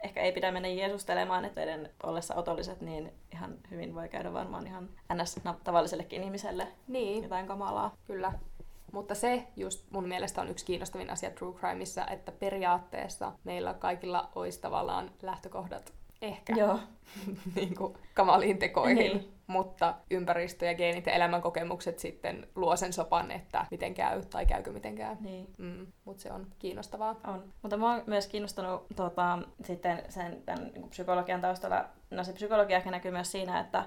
ehkä 0.04 0.22
ei 0.22 0.32
pidä 0.32 0.52
mennä 0.52 0.68
jeesustelemaan, 0.68 1.46
että 1.46 1.56
teidän 1.56 1.90
ollessa 2.04 2.36
otolliset, 2.36 2.82
niin 2.82 3.14
ihan 3.34 3.56
hyvin 3.72 3.96
voi 3.96 4.10
käydä 4.10 4.34
varmaan 4.34 4.68
ihan 4.68 4.90
ns. 5.14 5.40
tavallisellekin 5.64 6.24
ihmiselle 6.24 6.68
niin, 6.88 7.24
jotain 7.24 7.48
kamalaa. 7.48 7.96
kyllä. 8.08 8.34
Mutta 8.92 9.16
se 9.16 9.48
just 9.56 9.92
mun 9.92 10.08
mielestä 10.08 10.42
on 10.42 10.50
yksi 10.50 10.66
kiinnostavin 10.66 11.10
asia 11.10 11.32
True 11.32 11.60
Crimeissa, 11.60 12.08
että 12.08 12.32
periaatteessa 12.32 13.32
meillä 13.44 13.74
kaikilla 13.74 14.30
olisi 14.36 14.62
tavallaan 14.62 15.12
lähtökohdat 15.22 15.94
ehkä 16.22 16.54
Joo. 16.58 16.80
niin 17.56 17.76
kuin 17.76 17.98
kamaliin 18.14 18.58
tekoihin, 18.58 18.98
Niin. 18.98 19.34
Mutta 19.52 19.96
ympäristö 20.12 20.66
ja 20.66 20.76
geenit 20.76 21.06
ja 21.06 21.14
elämänkokemukset 21.14 22.00
sitten 22.00 22.48
luo 22.56 22.76
sen 22.76 22.94
sopan, 22.94 23.32
että 23.32 23.66
miten 23.72 23.94
käy 23.94 24.22
tai 24.26 24.46
käykö 24.46 24.72
miten 24.72 24.96
käy. 24.96 25.16
Niin. 25.20 25.54
Mm, 25.58 25.88
mutta 26.06 26.24
se 26.24 26.32
on 26.32 26.48
kiinnostavaa. 26.60 27.16
On. 27.28 27.54
Mutta 27.62 27.78
mä 27.78 27.94
oon 27.94 28.04
myös 28.08 28.28
kiinnostanut 28.28 28.86
tota, 28.96 29.40
sitten 29.64 30.04
sen 30.10 30.42
tämän, 30.46 30.72
niin 30.74 30.90
psykologian 30.90 31.42
taustalla. 31.42 31.86
No 32.10 32.24
se 32.24 32.34
psykologia 32.34 32.78
ehkä 32.78 32.92
näkyy 32.92 33.12
myös 33.12 33.32
siinä, 33.32 33.60
että 33.60 33.86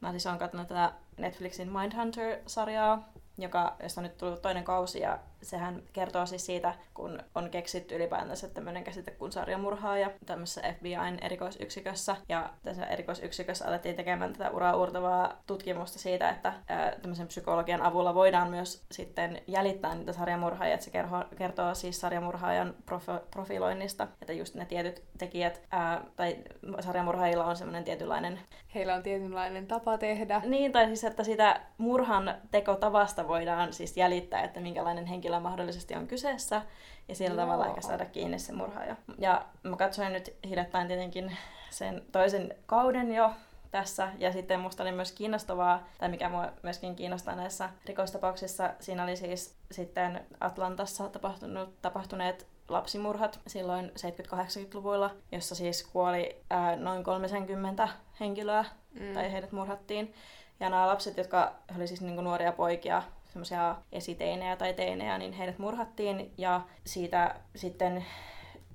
mä 0.00 0.10
siis 0.10 0.26
oon 0.26 0.38
katsonut 0.38 0.68
tätä 0.68 0.92
Netflixin 1.16 1.72
Mindhunter-sarjaa, 1.72 3.08
joka, 3.38 3.76
josta 3.82 4.00
on 4.00 4.02
nyt 4.02 4.16
tullut 4.16 4.42
toinen 4.42 4.64
kausi, 4.64 5.00
ja 5.00 5.18
sehän 5.42 5.82
kertoo 5.92 6.26
siis 6.26 6.46
siitä, 6.46 6.74
kun 6.94 7.22
on 7.34 7.50
keksitty 7.50 7.96
ylipäätänsä 7.96 8.48
tämmöinen 8.48 8.84
käsite 8.84 9.10
kuin 9.10 9.32
sarjamurhaaja 9.32 10.10
tämmöisessä 10.26 10.74
FBIn 10.78 11.18
erikoisyksikössä. 11.20 12.16
Ja 12.28 12.50
tässä 12.62 12.86
erikoisyksikössä 12.86 13.68
alettiin 13.68 13.96
tekemään 13.96 14.32
tätä 14.32 14.50
uraa 14.50 14.76
uurtavaa 14.76 15.42
tutkimusta 15.46 15.98
siitä, 15.98 16.30
että 16.30 16.52
ää, 16.68 16.92
tämmöisen 17.02 17.26
psykologian 17.26 17.82
avulla 17.82 18.14
voidaan 18.14 18.50
myös 18.50 18.84
sitten 18.92 19.42
jäljittää 19.46 19.94
niitä 19.94 20.12
sarjamurhaajia. 20.12 20.74
Että 20.74 20.84
se 20.84 20.90
kertoo, 20.90 21.24
kertoo 21.38 21.74
siis 21.74 22.00
sarjamurhaajan 22.00 22.74
profo- 22.86 23.26
profiloinnista, 23.30 24.08
että 24.22 24.32
just 24.32 24.54
ne 24.54 24.64
tietyt 24.64 25.02
tekijät, 25.18 25.60
ää, 25.70 26.04
tai 26.16 26.36
sarjamurhaajilla 26.80 27.44
on 27.44 27.56
semmoinen 27.56 27.84
tietynlainen 27.84 28.40
Heillä 28.74 28.94
on 28.94 29.02
tietynlainen 29.02 29.66
tapa 29.66 29.98
tehdä. 29.98 30.42
niin, 30.44 30.72
tai 30.72 30.86
siis, 30.86 31.04
että 31.04 31.24
sitä 31.24 31.60
murhan 31.78 32.34
tekotavasta 32.50 33.28
voidaan 33.28 33.72
siis 33.72 33.96
jäljittää, 33.96 34.42
että 34.42 34.60
minkälainen 34.60 35.06
henkilö 35.06 35.29
mahdollisesti 35.38 35.94
on 35.94 36.06
kyseessä, 36.06 36.62
ja 37.08 37.14
sillä 37.14 37.34
Joo. 37.34 37.42
tavalla 37.42 37.66
ehkä 37.66 37.80
saada 37.80 38.04
kiinni 38.04 38.38
se 38.38 38.52
murhaaja. 38.52 38.96
Ja 39.18 39.46
mä 39.62 39.76
katsoin 39.76 40.12
nyt 40.12 40.34
hiljattain 40.44 40.88
tietenkin 40.88 41.36
sen 41.70 42.02
toisen 42.12 42.54
kauden 42.66 43.14
jo, 43.14 43.30
tässä. 43.70 44.08
Ja 44.18 44.32
sitten 44.32 44.60
musta 44.60 44.82
oli 44.82 44.92
myös 44.92 45.12
kiinnostavaa, 45.12 45.86
tai 45.98 46.08
mikä 46.08 46.28
mua 46.28 46.52
myöskin 46.62 46.96
kiinnostaa 46.96 47.36
näissä 47.36 47.70
rikostapauksissa, 47.86 48.74
siinä 48.80 49.02
oli 49.02 49.16
siis 49.16 49.56
sitten 49.70 50.26
Atlantassa 50.40 51.08
tapahtunut, 51.08 51.82
tapahtuneet 51.82 52.46
lapsimurhat 52.68 53.40
silloin 53.46 53.92
70-80-luvuilla, 54.34 55.10
jossa 55.32 55.54
siis 55.54 55.82
kuoli 55.82 56.36
ää, 56.50 56.76
noin 56.76 57.04
30 57.04 57.88
henkilöä, 58.20 58.64
mm. 59.00 59.14
tai 59.14 59.32
heidät 59.32 59.52
murhattiin. 59.52 60.14
Ja 60.60 60.70
nämä 60.70 60.86
lapset, 60.86 61.16
jotka 61.16 61.52
oli 61.76 61.86
siis 61.86 62.00
niin 62.00 62.16
nuoria 62.16 62.52
poikia, 62.52 63.02
semmoisia 63.32 63.76
esiteinejä 63.92 64.56
tai 64.56 64.74
teinejä, 64.74 65.18
niin 65.18 65.32
heidät 65.32 65.58
murhattiin 65.58 66.32
ja 66.38 66.60
siitä 66.84 67.34
sitten 67.54 68.04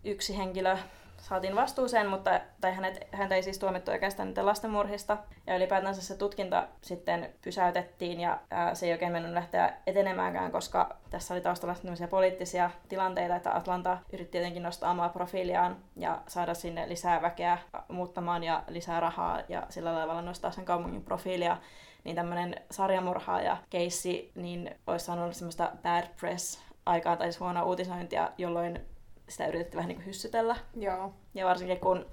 yksi 0.04 0.38
henkilö 0.38 0.78
saatiin 1.18 1.56
vastuuseen, 1.56 2.08
mutta, 2.08 2.40
tai 2.62 2.74
hänet, 2.74 3.08
häntä 3.12 3.36
ei 3.36 3.44
siis 3.44 3.60
tuomittu 3.60 3.92
oikeastaan 3.92 4.30
niiden 4.30 4.46
lastenmurhista. 4.46 5.18
Ja 5.48 5.56
ylipäätänsä 5.56 6.02
se 6.02 6.18
tutkinta 6.18 6.68
sitten 6.82 7.34
pysäytettiin 7.42 8.20
ja 8.20 8.40
ää, 8.52 8.76
se 8.76 8.86
ei 8.86 8.92
oikein 8.92 9.12
mennyt 9.12 9.34
lähteä 9.34 9.74
etenemäänkään, 9.88 10.52
koska 10.52 10.96
tässä 11.10 11.34
oli 11.34 11.42
taustalla 11.42 11.76
sellaisia 11.76 12.08
poliittisia 12.08 12.72
tilanteita, 12.90 13.36
että 13.36 13.56
Atlanta 13.56 13.98
yritti 14.14 14.32
tietenkin 14.32 14.64
nostaa 14.64 14.92
omaa 14.92 15.10
profiiliaan 15.10 15.78
ja 15.96 16.22
saada 16.28 16.54
sinne 16.54 16.90
lisää 16.90 17.22
väkeä 17.22 17.58
muuttamaan 17.88 18.44
ja 18.44 18.64
lisää 18.68 19.00
rahaa 19.00 19.42
ja 19.50 19.64
sillä 19.70 19.94
tavalla 19.94 20.22
nostaa 20.22 20.52
sen 20.52 20.66
kaupungin 20.66 21.04
profiilia 21.04 21.58
niin 22.06 22.16
tämmöinen 22.16 22.56
sarjamurhaaja 22.72 23.58
keissi, 23.70 24.32
niin 24.36 24.76
olisi 24.88 25.06
saanut 25.06 25.34
semmoista 25.34 25.72
bad 25.84 26.08
press 26.20 26.64
aikaa 26.86 27.18
tai 27.18 27.28
siis 27.28 27.40
huonoa 27.40 27.64
uutisointia, 27.64 28.32
jolloin 28.38 28.82
sitä 29.30 29.48
yritettiin 29.48 29.78
vähän 29.78 29.88
niin 29.88 29.98
kuin 29.98 30.06
hyssytellä. 30.06 30.56
Joo. 30.76 31.14
Ja 31.34 31.46
varsinkin 31.46 31.80
kun 31.80 32.06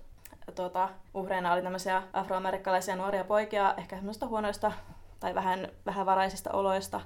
tuota, 0.54 0.88
uhreina 1.14 1.52
oli 1.52 1.62
tämmöisiä 1.62 2.02
afroamerikkalaisia 2.12 2.96
nuoria 2.96 3.24
poikia, 3.24 3.74
ehkä 3.76 3.96
semmoista 3.96 4.26
huonoista 4.26 4.72
tai 5.20 5.34
vähän, 5.34 5.68
vähän 5.86 6.06
varaisista 6.06 6.50
oloista, 6.50 7.00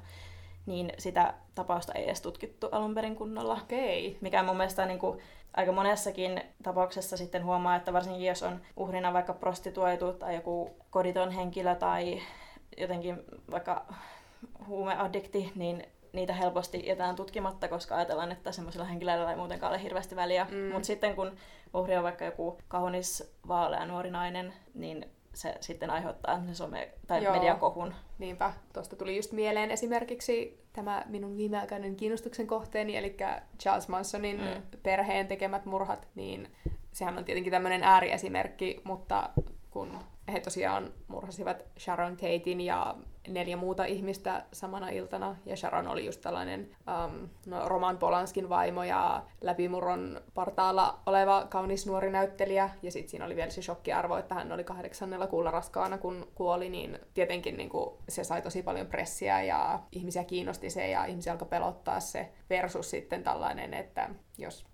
niin 0.67 0.93
sitä 0.99 1.35
tapausta 1.55 1.93
ei 1.93 2.05
edes 2.05 2.21
tutkittu 2.21 2.69
alun 2.73 2.95
perin 2.95 3.17
kunnolla. 3.17 3.59
Okei. 3.63 4.19
Mikä 4.21 4.43
mun 4.43 4.57
mielestä 4.57 4.87
niin 4.87 4.99
kuin, 4.99 5.21
aika 5.57 5.73
monessakin 5.73 6.43
tapauksessa 6.63 7.17
sitten 7.17 7.45
huomaa, 7.45 7.77
että 7.77 7.93
varsinkin 7.93 8.27
jos 8.27 8.43
on 8.43 8.61
uhrina 8.77 9.13
vaikka 9.13 9.33
prostituoitu 9.33 10.13
tai 10.13 10.35
joku 10.35 10.77
koditon 10.91 11.31
henkilö 11.31 11.75
tai 11.75 12.21
jotenkin 12.77 13.17
vaikka 13.51 13.87
huumeaddikti, 14.67 15.53
niin 15.55 15.87
niitä 16.13 16.33
helposti 16.33 16.87
jätään 16.87 17.17
tutkimatta, 17.17 17.69
koska 17.69 17.97
ajatellaan, 17.97 18.33
että 18.33 18.53
semmoisilla 18.53 18.85
henkilöillä 18.85 19.31
ei 19.31 19.37
muutenkaan 19.37 19.73
ole 19.73 19.83
hirveästi 19.83 20.17
väliä. 20.17 20.47
Mm. 20.51 20.73
Mutta 20.73 20.87
sitten 20.87 21.17
kun 21.17 21.37
uhri 21.75 21.97
on 21.97 22.05
vaikka 22.05 22.25
joku 22.25 22.59
kaunis, 22.69 23.37
vaalea 23.49 23.87
nuori 23.87 24.11
nainen, 24.11 24.53
niin 24.75 25.11
se 25.35 25.55
sitten 25.61 25.91
aiheuttaa 25.91 26.43
some- 26.53 26.89
tai 27.07 27.25
Joo. 27.25 27.35
mediakohun. 27.35 27.95
Niinpä. 28.19 28.53
Tuosta 28.73 28.97
tuli 28.97 29.17
just 29.17 29.33
mieleen 29.33 29.71
esimerkiksi 29.71 30.65
tämä 30.73 31.05
minun 31.07 31.37
viimeaikainen 31.37 31.97
kiinnostuksen 31.97 32.47
kohteeni, 32.47 32.97
eli 32.97 33.17
Charles 33.59 33.89
Mansonin 33.89 34.41
mm. 34.41 34.63
perheen 34.83 35.29
tekemät 35.29 35.65
murhat, 35.65 36.09
niin 36.15 36.49
sehän 36.93 37.19
on 37.19 37.25
tietenkin 37.25 37.51
tämmöinen 37.51 37.83
ääriesimerkki, 37.83 38.81
mutta 38.85 39.31
kun 39.71 39.99
he 40.33 40.41
tosiaan 40.41 40.93
murhasivat 41.09 41.65
Sharon 41.79 42.17
Tatein 42.17 42.61
ja 42.61 42.97
neljä 43.29 43.57
muuta 43.57 43.85
ihmistä 43.85 44.45
samana 44.53 44.89
iltana. 44.89 45.37
Ja 45.47 45.57
Sharon 45.57 45.89
oli 45.89 46.07
just 46.07 46.21
tällainen 46.21 46.71
um, 47.07 47.29
no, 47.47 47.69
Roman 47.69 47.99
Polanskin 47.99 48.49
vaimo 48.49 48.85
ja 48.85 49.23
läpimurron 49.41 50.21
partaalla 50.35 50.99
oleva 51.07 51.47
kaunis 51.51 51.87
nuori 51.87 52.11
näyttelijä. 52.11 52.71
Ja 52.83 52.93
sitten 52.93 53.11
siinä 53.11 53.25
oli 53.25 53.37
vielä 53.37 53.51
se 53.51 53.63
shokkiarvo, 53.63 54.17
että 54.17 54.35
hän 54.35 54.53
oli 54.53 54.65
kahdeksannella 54.65 55.27
kuulla 55.27 55.51
raskaana, 55.51 55.99
kun 55.99 56.29
kuoli. 56.35 56.69
Niin 56.69 56.99
tietenkin 57.15 57.57
niin 57.57 57.69
kuin, 57.69 57.97
se 58.09 58.25
sai 58.25 58.43
tosi 58.43 58.63
paljon 58.63 58.87
pressiä 58.87 59.43
ja 59.43 59.81
ihmisiä 59.93 60.25
kiinnosti 60.25 60.71
se 60.71 60.91
ja 60.91 61.05
ihmisiä 61.05 61.33
alkoi 61.33 61.49
pelottaa 61.49 62.01
se. 62.01 62.33
Versus 62.51 62.91
sitten 62.91 63.23
tällainen, 63.23 63.75
että 63.75 64.11
jos 64.39 64.67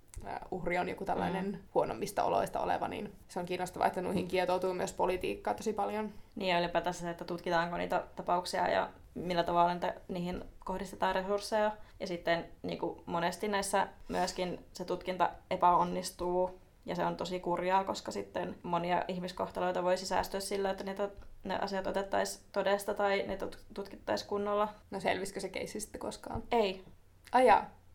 uhri 0.51 0.79
on 0.79 0.89
joku 0.89 1.05
tällainen 1.05 1.47
mm. 1.47 1.59
huonommista 1.75 2.25
oloista 2.25 2.61
oleva, 2.61 2.89
niin 2.89 3.13
se 3.29 3.41
on 3.41 3.47
kiinnostavaa, 3.47 3.87
että 3.87 4.03
noihin 4.03 4.29
kietoutuu 4.29 4.75
myös 4.75 4.93
politiikkaa 4.93 5.55
tosi 5.55 5.73
paljon. 5.73 6.13
Niin 6.37 6.51
ja 6.51 6.61
ylipäätään 6.61 6.95
se, 6.95 7.11
että 7.11 7.25
tutkitaanko 7.25 7.77
niitä 7.77 8.03
tapauksia 8.17 8.69
ja 8.69 8.91
millä 9.15 9.45
tavalla 9.45 9.75
niitä, 9.75 9.95
niihin 10.09 10.45
kohdistetaan 10.65 11.15
resursseja. 11.15 11.73
Ja 12.01 12.07
sitten 12.07 12.45
niin 12.63 12.79
kuin 12.79 13.01
monesti 13.07 13.49
näissä 13.49 13.89
myöskin 14.09 14.65
se 14.73 14.85
tutkinta 14.85 15.31
epäonnistuu 15.51 16.61
ja 16.87 16.95
se 16.95 17.05
on 17.05 17.17
tosi 17.17 17.41
kurjaa, 17.41 17.85
koska 17.85 18.13
sitten 18.13 18.57
monia 18.63 19.05
ihmiskohtaloita 19.09 19.83
voisi 19.83 20.07
säästyä 20.07 20.41
sillä, 20.41 20.71
että 20.71 20.85
niitä 20.85 21.09
ne 21.45 21.59
asiat 21.59 21.87
otettaisiin 21.87 22.45
todesta 22.53 22.95
tai 22.95 23.25
ne 23.27 23.39
tutkittaisiin 23.75 24.29
kunnolla. 24.29 24.69
No 24.91 25.01
selvisikö 25.01 25.41
se 25.41 25.49
keissi 25.49 25.81
sitten 25.81 26.01
koskaan? 26.01 26.43
Ei. 26.53 26.85
Ai 27.33 27.47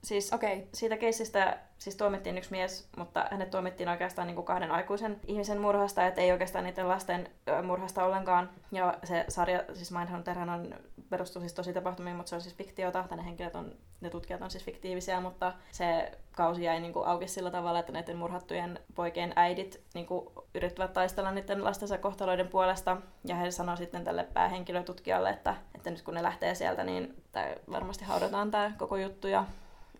Siis 0.07 0.33
okay. 0.33 0.61
siitä 0.73 0.97
keisistä 0.97 1.57
siis 1.77 1.95
tuomittiin 1.95 2.37
yksi 2.37 2.51
mies, 2.51 2.89
mutta 2.97 3.27
hänet 3.31 3.51
tuomittiin 3.51 3.89
oikeastaan 3.89 4.27
niin 4.27 4.35
kuin 4.35 4.45
kahden 4.45 4.71
aikuisen 4.71 5.19
ihmisen 5.25 5.61
murhasta, 5.61 6.07
että 6.07 6.21
ei 6.21 6.31
oikeastaan 6.31 6.65
niiden 6.65 6.87
lasten 6.87 7.29
murhasta 7.63 8.05
ollenkaan. 8.05 8.49
Ja 8.71 8.97
se 9.03 9.25
sarja, 9.27 9.63
siis 9.73 9.91
Mindhunterhan 9.91 10.49
on, 10.49 10.75
perustuu 11.09 11.39
siis 11.39 11.53
tosi 11.53 11.73
tapahtumiin, 11.73 12.15
mutta 12.15 12.29
se 12.29 12.35
on 12.35 12.41
siis 12.41 12.55
fiktiota, 12.55 13.05
tai 13.09 13.17
ne 13.17 13.25
henkilöt 13.25 13.55
on, 13.55 13.75
ne 14.01 14.09
tutkijat 14.09 14.41
on 14.41 14.51
siis 14.51 14.63
fiktiivisiä, 14.63 15.21
mutta 15.21 15.53
se 15.71 16.11
kausi 16.31 16.63
jäi 16.63 16.79
niin 16.79 16.93
kuin 16.93 17.07
auki 17.07 17.27
sillä 17.27 17.51
tavalla, 17.51 17.79
että 17.79 17.91
näiden 17.91 18.17
murhattujen 18.17 18.79
poikien 18.95 19.33
äidit 19.35 19.81
niin 19.93 20.05
kuin 20.05 20.29
yrittivät 20.55 20.93
taistella 20.93 21.31
niiden 21.31 21.63
lastensa 21.63 21.97
kohtaloiden 21.97 22.47
puolesta, 22.47 22.97
ja 23.25 23.35
he 23.35 23.51
sanoivat 23.51 23.79
sitten 23.79 24.03
tälle 24.03 24.23
päähenkilötutkijalle, 24.23 25.29
että, 25.29 25.55
että 25.75 25.89
nyt 25.89 26.01
kun 26.01 26.13
ne 26.13 26.23
lähtee 26.23 26.55
sieltä, 26.55 26.83
niin 26.83 27.23
varmasti 27.71 28.05
haudataan 28.05 28.51
tämä 28.51 28.71
koko 28.77 28.97
juttu, 28.97 29.27
ja 29.27 29.45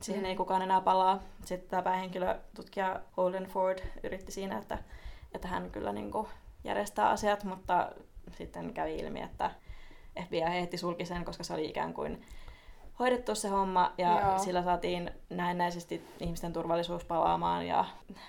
siihen 0.01 0.25
ei 0.25 0.35
kukaan 0.35 0.61
enää 0.61 0.81
palaa. 0.81 1.19
Sitten 1.45 1.69
tämä 1.69 1.81
päähenkilö, 1.81 2.39
tutkija 2.55 2.99
Holden 3.17 3.45
Ford, 3.45 3.79
yritti 4.03 4.31
siinä, 4.31 4.57
että, 4.57 4.77
että 5.35 5.47
hän 5.47 5.71
kyllä 5.71 5.93
niin 5.93 6.11
kuin 6.11 6.27
järjestää 6.63 7.09
asiat, 7.09 7.43
mutta 7.43 7.91
sitten 8.31 8.73
kävi 8.73 8.95
ilmi, 8.95 9.21
että 9.21 9.51
FBI 10.25 10.41
heti 10.61 10.77
sulki 10.77 11.05
sen, 11.05 11.25
koska 11.25 11.43
se 11.43 11.53
oli 11.53 11.65
ikään 11.65 11.93
kuin 11.93 12.25
hoidettu 12.99 13.35
se 13.35 13.49
homma 13.49 13.93
ja 13.97 14.21
Joo. 14.21 14.39
sillä 14.39 14.63
saatiin 14.63 15.11
näennäisesti 15.29 16.07
ihmisten 16.19 16.53
turvallisuus 16.53 17.05
palaamaan 17.05 17.67
ja 17.67 17.85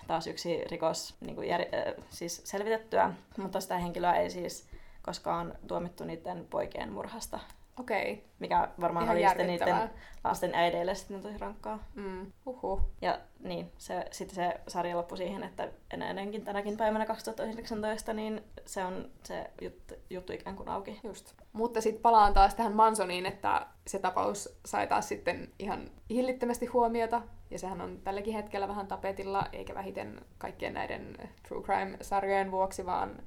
taas 0.06 0.26
yksi 0.26 0.64
rikos 0.64 1.14
niin 1.20 1.34
kuin 1.34 1.48
jär, 1.48 1.60
äh, 1.60 2.04
siis 2.10 2.40
selvitettyä, 2.44 3.12
mutta 3.36 3.60
sitä 3.60 3.78
henkilöä 3.78 4.14
ei 4.14 4.30
siis 4.30 4.68
koskaan 5.02 5.54
tuomittu 5.66 6.04
niiden 6.04 6.46
poikien 6.50 6.92
murhasta. 6.92 7.38
Okei. 7.80 8.12
Okay. 8.12 8.24
Mikä 8.38 8.68
varmaan 8.80 9.04
Ihan 9.04 9.16
oli 9.16 9.28
sitten 9.28 9.46
niiden 9.46 9.90
lasten 10.24 10.54
äideille 10.54 10.94
sitten 10.94 11.22
tosi 11.22 11.38
rankkaa. 11.38 11.78
Mm. 11.94 12.32
Uhuh. 12.46 12.80
Ja 13.00 13.18
niin, 13.40 13.72
se, 13.78 14.04
sitten 14.10 14.34
se 14.34 14.60
sarja 14.68 14.96
loppui 14.96 15.18
siihen, 15.18 15.42
että 15.42 15.68
ennenkin 15.90 16.44
tänäkin 16.44 16.76
päivänä 16.76 17.06
2019, 17.06 18.12
niin 18.12 18.44
se 18.64 18.84
on 18.84 19.10
se 19.22 19.50
juttu, 19.60 19.94
juttu 20.10 20.32
ikään 20.32 20.56
kuin 20.56 20.68
auki. 20.68 21.00
Just. 21.02 21.34
Mutta 21.52 21.80
sitten 21.80 22.02
palaan 22.02 22.34
taas 22.34 22.54
tähän 22.54 22.72
Mansoniin, 22.72 23.26
että 23.26 23.66
se 23.86 23.98
tapaus 23.98 24.58
sai 24.66 24.86
taas 24.86 25.08
sitten 25.08 25.52
ihan 25.58 25.90
hillittömästi 26.10 26.66
huomiota. 26.66 27.22
Ja 27.50 27.58
sehän 27.58 27.80
on 27.80 28.00
tälläkin 28.04 28.34
hetkellä 28.34 28.68
vähän 28.68 28.86
tapetilla, 28.86 29.46
eikä 29.52 29.74
vähiten 29.74 30.20
kaikkien 30.38 30.74
näiden 30.74 31.16
True 31.48 31.62
Crime-sarjojen 31.62 32.50
vuoksi, 32.50 32.86
vaan 32.86 33.22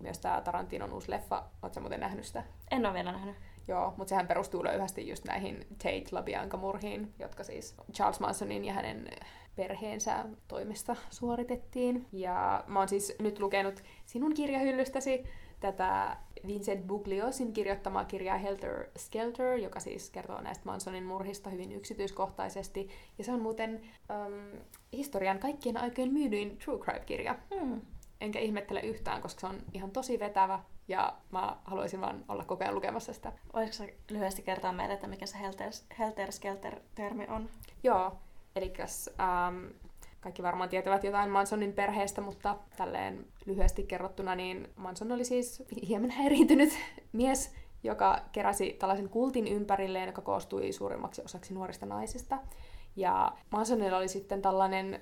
myös 0.00 0.18
tämä 0.18 0.40
Tarantinon 0.40 0.92
uusi 0.92 1.10
leffa. 1.10 1.44
Oletko 1.62 1.80
muuten 1.80 2.00
nähnyt 2.00 2.24
sitä? 2.24 2.42
En 2.70 2.86
ole 2.86 2.94
vielä 2.94 3.12
nähnyt. 3.12 3.36
Joo, 3.68 3.94
mutta 3.96 4.08
sehän 4.08 4.26
perustuu 4.28 4.64
löyhästi 4.64 5.08
just 5.08 5.24
näihin 5.24 5.66
Tate 5.78 6.04
LaBianca-murhiin, 6.12 7.06
jotka 7.18 7.44
siis 7.44 7.76
Charles 7.92 8.20
Mansonin 8.20 8.64
ja 8.64 8.72
hänen 8.72 9.08
perheensä 9.56 10.24
toimesta 10.48 10.96
suoritettiin. 11.10 12.06
Ja 12.12 12.64
mä 12.66 12.78
oon 12.78 12.88
siis 12.88 13.16
nyt 13.20 13.38
lukenut 13.38 13.82
sinun 14.04 14.34
kirjahyllystäsi 14.34 15.24
tätä 15.60 16.16
Vincent 16.46 16.86
Bugliosin 16.86 17.52
kirjoittamaa 17.52 18.04
kirjaa 18.04 18.38
Helter 18.38 18.86
Skelter, 18.98 19.58
joka 19.58 19.80
siis 19.80 20.10
kertoo 20.10 20.40
näistä 20.40 20.64
Mansonin 20.64 21.04
murhista 21.04 21.50
hyvin 21.50 21.72
yksityiskohtaisesti. 21.72 22.88
Ja 23.18 23.24
se 23.24 23.32
on 23.32 23.42
muuten 23.42 23.80
um, 24.10 24.60
historian 24.92 25.38
kaikkien 25.38 25.76
aikojen 25.76 26.12
myydyin 26.12 26.58
True 26.58 26.78
Crime-kirja. 26.78 27.38
Hmm. 27.54 27.80
Enkä 28.20 28.38
ihmettele 28.38 28.80
yhtään, 28.80 29.22
koska 29.22 29.40
se 29.40 29.46
on 29.46 29.58
ihan 29.72 29.90
tosi 29.90 30.18
vetävä 30.18 30.60
ja 30.88 31.12
mä 31.30 31.56
haluaisin 31.64 32.00
vaan 32.00 32.24
olla 32.28 32.44
koko 32.44 32.64
ajan 32.64 32.74
lukemassa 32.74 33.12
sitä. 33.12 33.32
Voisitko 33.54 33.92
lyhyesti 34.10 34.42
kertoa 34.42 34.72
meille, 34.72 34.94
että 34.94 35.06
mikä 35.06 35.26
se 35.26 35.38
helter-skelter-termi 35.98 37.26
on? 37.28 37.48
Joo, 37.82 38.18
eli 38.56 38.72
ähm, 39.20 39.64
kaikki 40.20 40.42
varmaan 40.42 40.68
tietävät 40.68 41.04
jotain 41.04 41.30
Mansonin 41.30 41.72
perheestä, 41.72 42.20
mutta 42.20 42.56
tälleen 42.76 43.26
lyhyesti 43.46 43.82
kerrottuna, 43.82 44.34
niin 44.34 44.68
Manson 44.76 45.12
oli 45.12 45.24
siis 45.24 45.62
hieman 45.88 46.10
häiriintynyt 46.10 46.72
mies, 47.12 47.54
joka 47.82 48.20
keräsi 48.32 48.76
tällaisen 48.78 49.08
kultin 49.08 49.46
ympärilleen, 49.46 50.06
joka 50.06 50.22
koostui 50.22 50.72
suurimmaksi 50.72 51.22
osaksi 51.24 51.54
nuorista 51.54 51.86
naisista. 51.86 52.38
Ja 52.96 53.32
Mansonilla 53.50 53.96
oli 53.96 54.08
sitten 54.08 54.42
tällainen 54.42 55.00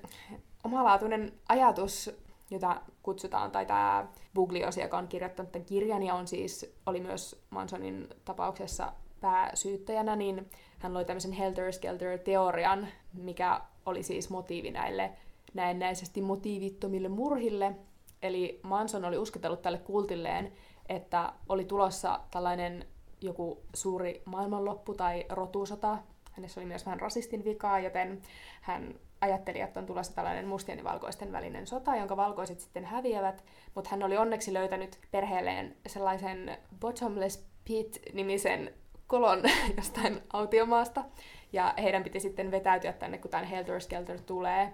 omalaatuinen 0.63 1.33
ajatus 1.49 2.24
jota 2.49 2.81
kutsutaan, 3.03 3.51
tai 3.51 3.65
tämä 3.65 4.07
Buglios, 4.33 4.77
joka 4.77 4.97
on 4.97 5.07
kirjoittanut 5.07 5.51
tämän 5.51 5.65
kirjan 5.65 6.03
ja 6.03 6.13
on 6.13 6.27
siis, 6.27 6.75
oli 6.85 6.99
myös 6.99 7.45
Mansonin 7.49 8.07
tapauksessa 8.25 8.93
pääsyyttäjänä, 9.21 10.15
niin 10.15 10.49
hän 10.79 10.93
loi 10.93 11.05
tämmöisen 11.05 11.31
Helter-Skelter-teorian, 11.31 12.87
mikä 13.13 13.61
oli 13.85 14.03
siis 14.03 14.29
motiivi 14.29 14.71
näille 14.71 15.11
näennäisesti 15.53 16.21
motiivittomille 16.21 17.09
murhille. 17.09 17.75
Eli 18.21 18.59
Manson 18.63 19.05
oli 19.05 19.17
uskotellut 19.17 19.61
tälle 19.61 19.77
kultilleen, 19.77 20.51
että 20.89 21.33
oli 21.49 21.65
tulossa 21.65 22.19
tällainen 22.31 22.85
joku 23.21 23.61
suuri 23.75 24.21
maailmanloppu 24.25 24.93
tai 24.93 25.25
rotusota. 25.29 25.97
Hänessä 26.31 26.59
oli 26.59 26.67
myös 26.67 26.85
vähän 26.85 26.99
rasistin 26.99 27.43
vikaa, 27.43 27.79
joten 27.79 28.21
hän 28.61 28.95
ajatteli, 29.25 29.61
että 29.61 29.79
on 29.79 29.85
tulossa 29.85 30.15
tällainen 30.15 30.47
mustien 30.47 30.77
ja 30.77 30.83
valkoisten 30.83 31.31
välinen 31.31 31.67
sota, 31.67 31.95
jonka 31.95 32.17
valkoiset 32.17 32.59
sitten 32.59 32.85
häviävät, 32.85 33.43
mutta 33.75 33.89
hän 33.89 34.03
oli 34.03 34.17
onneksi 34.17 34.53
löytänyt 34.53 34.99
perheelleen 35.11 35.75
sellaisen 35.87 36.57
Bottomless 36.79 37.45
Pit-nimisen 37.65 38.73
kolon 39.07 39.41
jostain 39.77 40.21
autiomaasta, 40.33 41.05
ja 41.53 41.73
heidän 41.77 42.03
piti 42.03 42.19
sitten 42.19 42.51
vetäytyä 42.51 42.93
tänne, 42.93 43.17
kun 43.17 43.31
tämän 43.31 43.45
Helter 43.45 43.81
Skelter 43.81 44.21
tulee. 44.21 44.71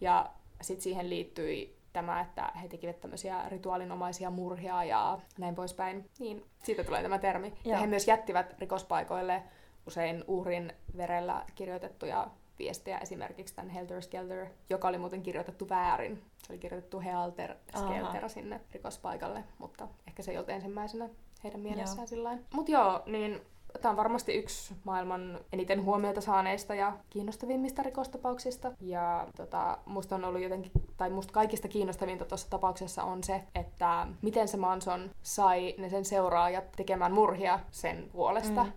Ja 0.00 0.30
sitten 0.60 0.82
siihen 0.82 1.10
liittyi 1.10 1.76
tämä, 1.92 2.20
että 2.20 2.52
he 2.62 2.68
tekivät 2.68 3.00
tämmöisiä 3.00 3.48
rituaalinomaisia 3.48 4.30
murhia 4.30 4.84
ja 4.84 5.18
näin 5.38 5.54
poispäin. 5.54 6.10
Niin 6.18 6.44
siitä 6.62 6.84
tulee 6.84 7.02
tämä 7.02 7.18
termi. 7.18 7.48
Joo. 7.48 7.72
Ja 7.72 7.78
he 7.78 7.86
myös 7.86 8.08
jättivät 8.08 8.54
rikospaikoille 8.58 9.42
usein 9.86 10.24
uhrin 10.26 10.72
verellä 10.96 11.44
kirjoitettuja 11.54 12.30
viestejä, 12.58 12.98
esimerkiksi 12.98 13.54
tämän 13.54 13.70
Helter 13.70 14.02
Skelter, 14.02 14.46
joka 14.70 14.88
oli 14.88 14.98
muuten 14.98 15.22
kirjoitettu 15.22 15.68
väärin. 15.68 16.22
Se 16.46 16.52
oli 16.52 16.58
kirjoitettu 16.58 17.00
Helter 17.00 17.54
Skelter 17.76 18.28
sinne 18.28 18.60
rikospaikalle, 18.72 19.44
mutta 19.58 19.88
ehkä 20.06 20.22
se 20.22 20.30
ei 20.30 20.36
ollut 20.36 20.50
ensimmäisenä 20.50 21.08
heidän 21.44 21.60
mielessään 21.60 22.08
sillä 22.08 22.38
Mutta 22.54 22.72
joo, 22.72 23.02
niin 23.06 23.40
Tämä 23.80 23.90
on 23.90 23.96
varmasti 23.96 24.34
yksi 24.34 24.74
maailman 24.84 25.40
eniten 25.52 25.84
huomiota 25.84 26.20
saaneista 26.20 26.74
ja 26.74 26.92
kiinnostavimmista 27.10 27.82
rikostapauksista. 27.82 28.72
Ja 28.80 29.26
tota, 29.36 29.78
musta 29.86 30.14
on 30.14 30.24
ollut 30.24 30.42
jotenkin, 30.42 30.72
tai 30.96 31.10
musta 31.10 31.32
kaikista 31.32 31.68
kiinnostavinta 31.68 32.24
tuossa 32.24 32.50
tapauksessa 32.50 33.02
on 33.02 33.24
se, 33.24 33.42
että 33.54 34.06
miten 34.22 34.48
se 34.48 34.56
Manson 34.56 35.10
sai 35.22 35.74
ne 35.78 35.88
sen 35.88 36.04
seuraajat 36.04 36.72
tekemään 36.76 37.12
murhia 37.12 37.60
sen 37.70 38.08
puolesta. 38.12 38.64
Mm. 38.64 38.72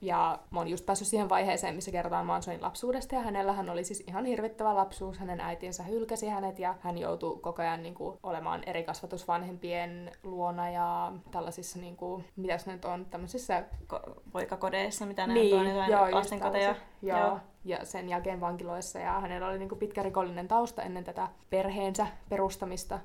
Ja 0.00 0.38
mä 0.50 0.58
oon 0.58 0.68
just 0.68 0.86
päässyt 0.86 1.08
siihen 1.08 1.28
vaiheeseen, 1.28 1.74
missä 1.74 1.90
kerrotaan 1.90 2.26
Mansonin 2.26 2.62
lapsuudesta, 2.62 3.14
ja 3.14 3.20
hänellähän 3.20 3.70
oli 3.70 3.84
siis 3.84 4.04
ihan 4.06 4.24
hirvittävä 4.24 4.74
lapsuus. 4.74 5.18
Hänen 5.18 5.40
äitinsä 5.40 5.82
hylkäsi 5.82 6.28
hänet, 6.28 6.58
ja 6.58 6.74
hän 6.80 6.98
joutui 6.98 7.38
koko 7.40 7.62
ajan 7.62 7.82
niin 7.82 7.94
kuin, 7.94 8.18
olemaan 8.22 8.64
eri 8.66 8.84
kasvatusvanhempien 8.84 10.12
luona 10.22 10.70
ja 10.70 11.12
tällaisissa, 11.30 11.78
niin 11.78 11.96
kuin, 11.96 12.24
mitä 12.36 12.58
se 12.58 12.72
nyt 12.72 12.84
on, 12.84 13.06
tämmöisissä 13.10 13.64
Ko- 13.92 14.16
poikakodeissa, 14.40 15.06
mitä 15.06 15.26
niin, 15.26 15.56
on, 15.56 15.66
jotain 15.66 15.90
joo, 15.90 16.10
lastenkoteja. 16.10 16.74
Joo. 17.02 17.18
joo. 17.18 17.38
Ja 17.64 17.84
sen 17.84 18.08
jälkeen 18.08 18.40
vankiloissa. 18.40 18.98
Ja 18.98 19.20
hänellä 19.20 19.48
oli 19.48 19.58
niinku 19.58 19.76
pitkä 19.76 20.02
rikollinen 20.02 20.48
tausta 20.48 20.82
ennen 20.82 21.04
tätä 21.04 21.28
perheensä 21.50 22.06
perustamista 22.28 22.98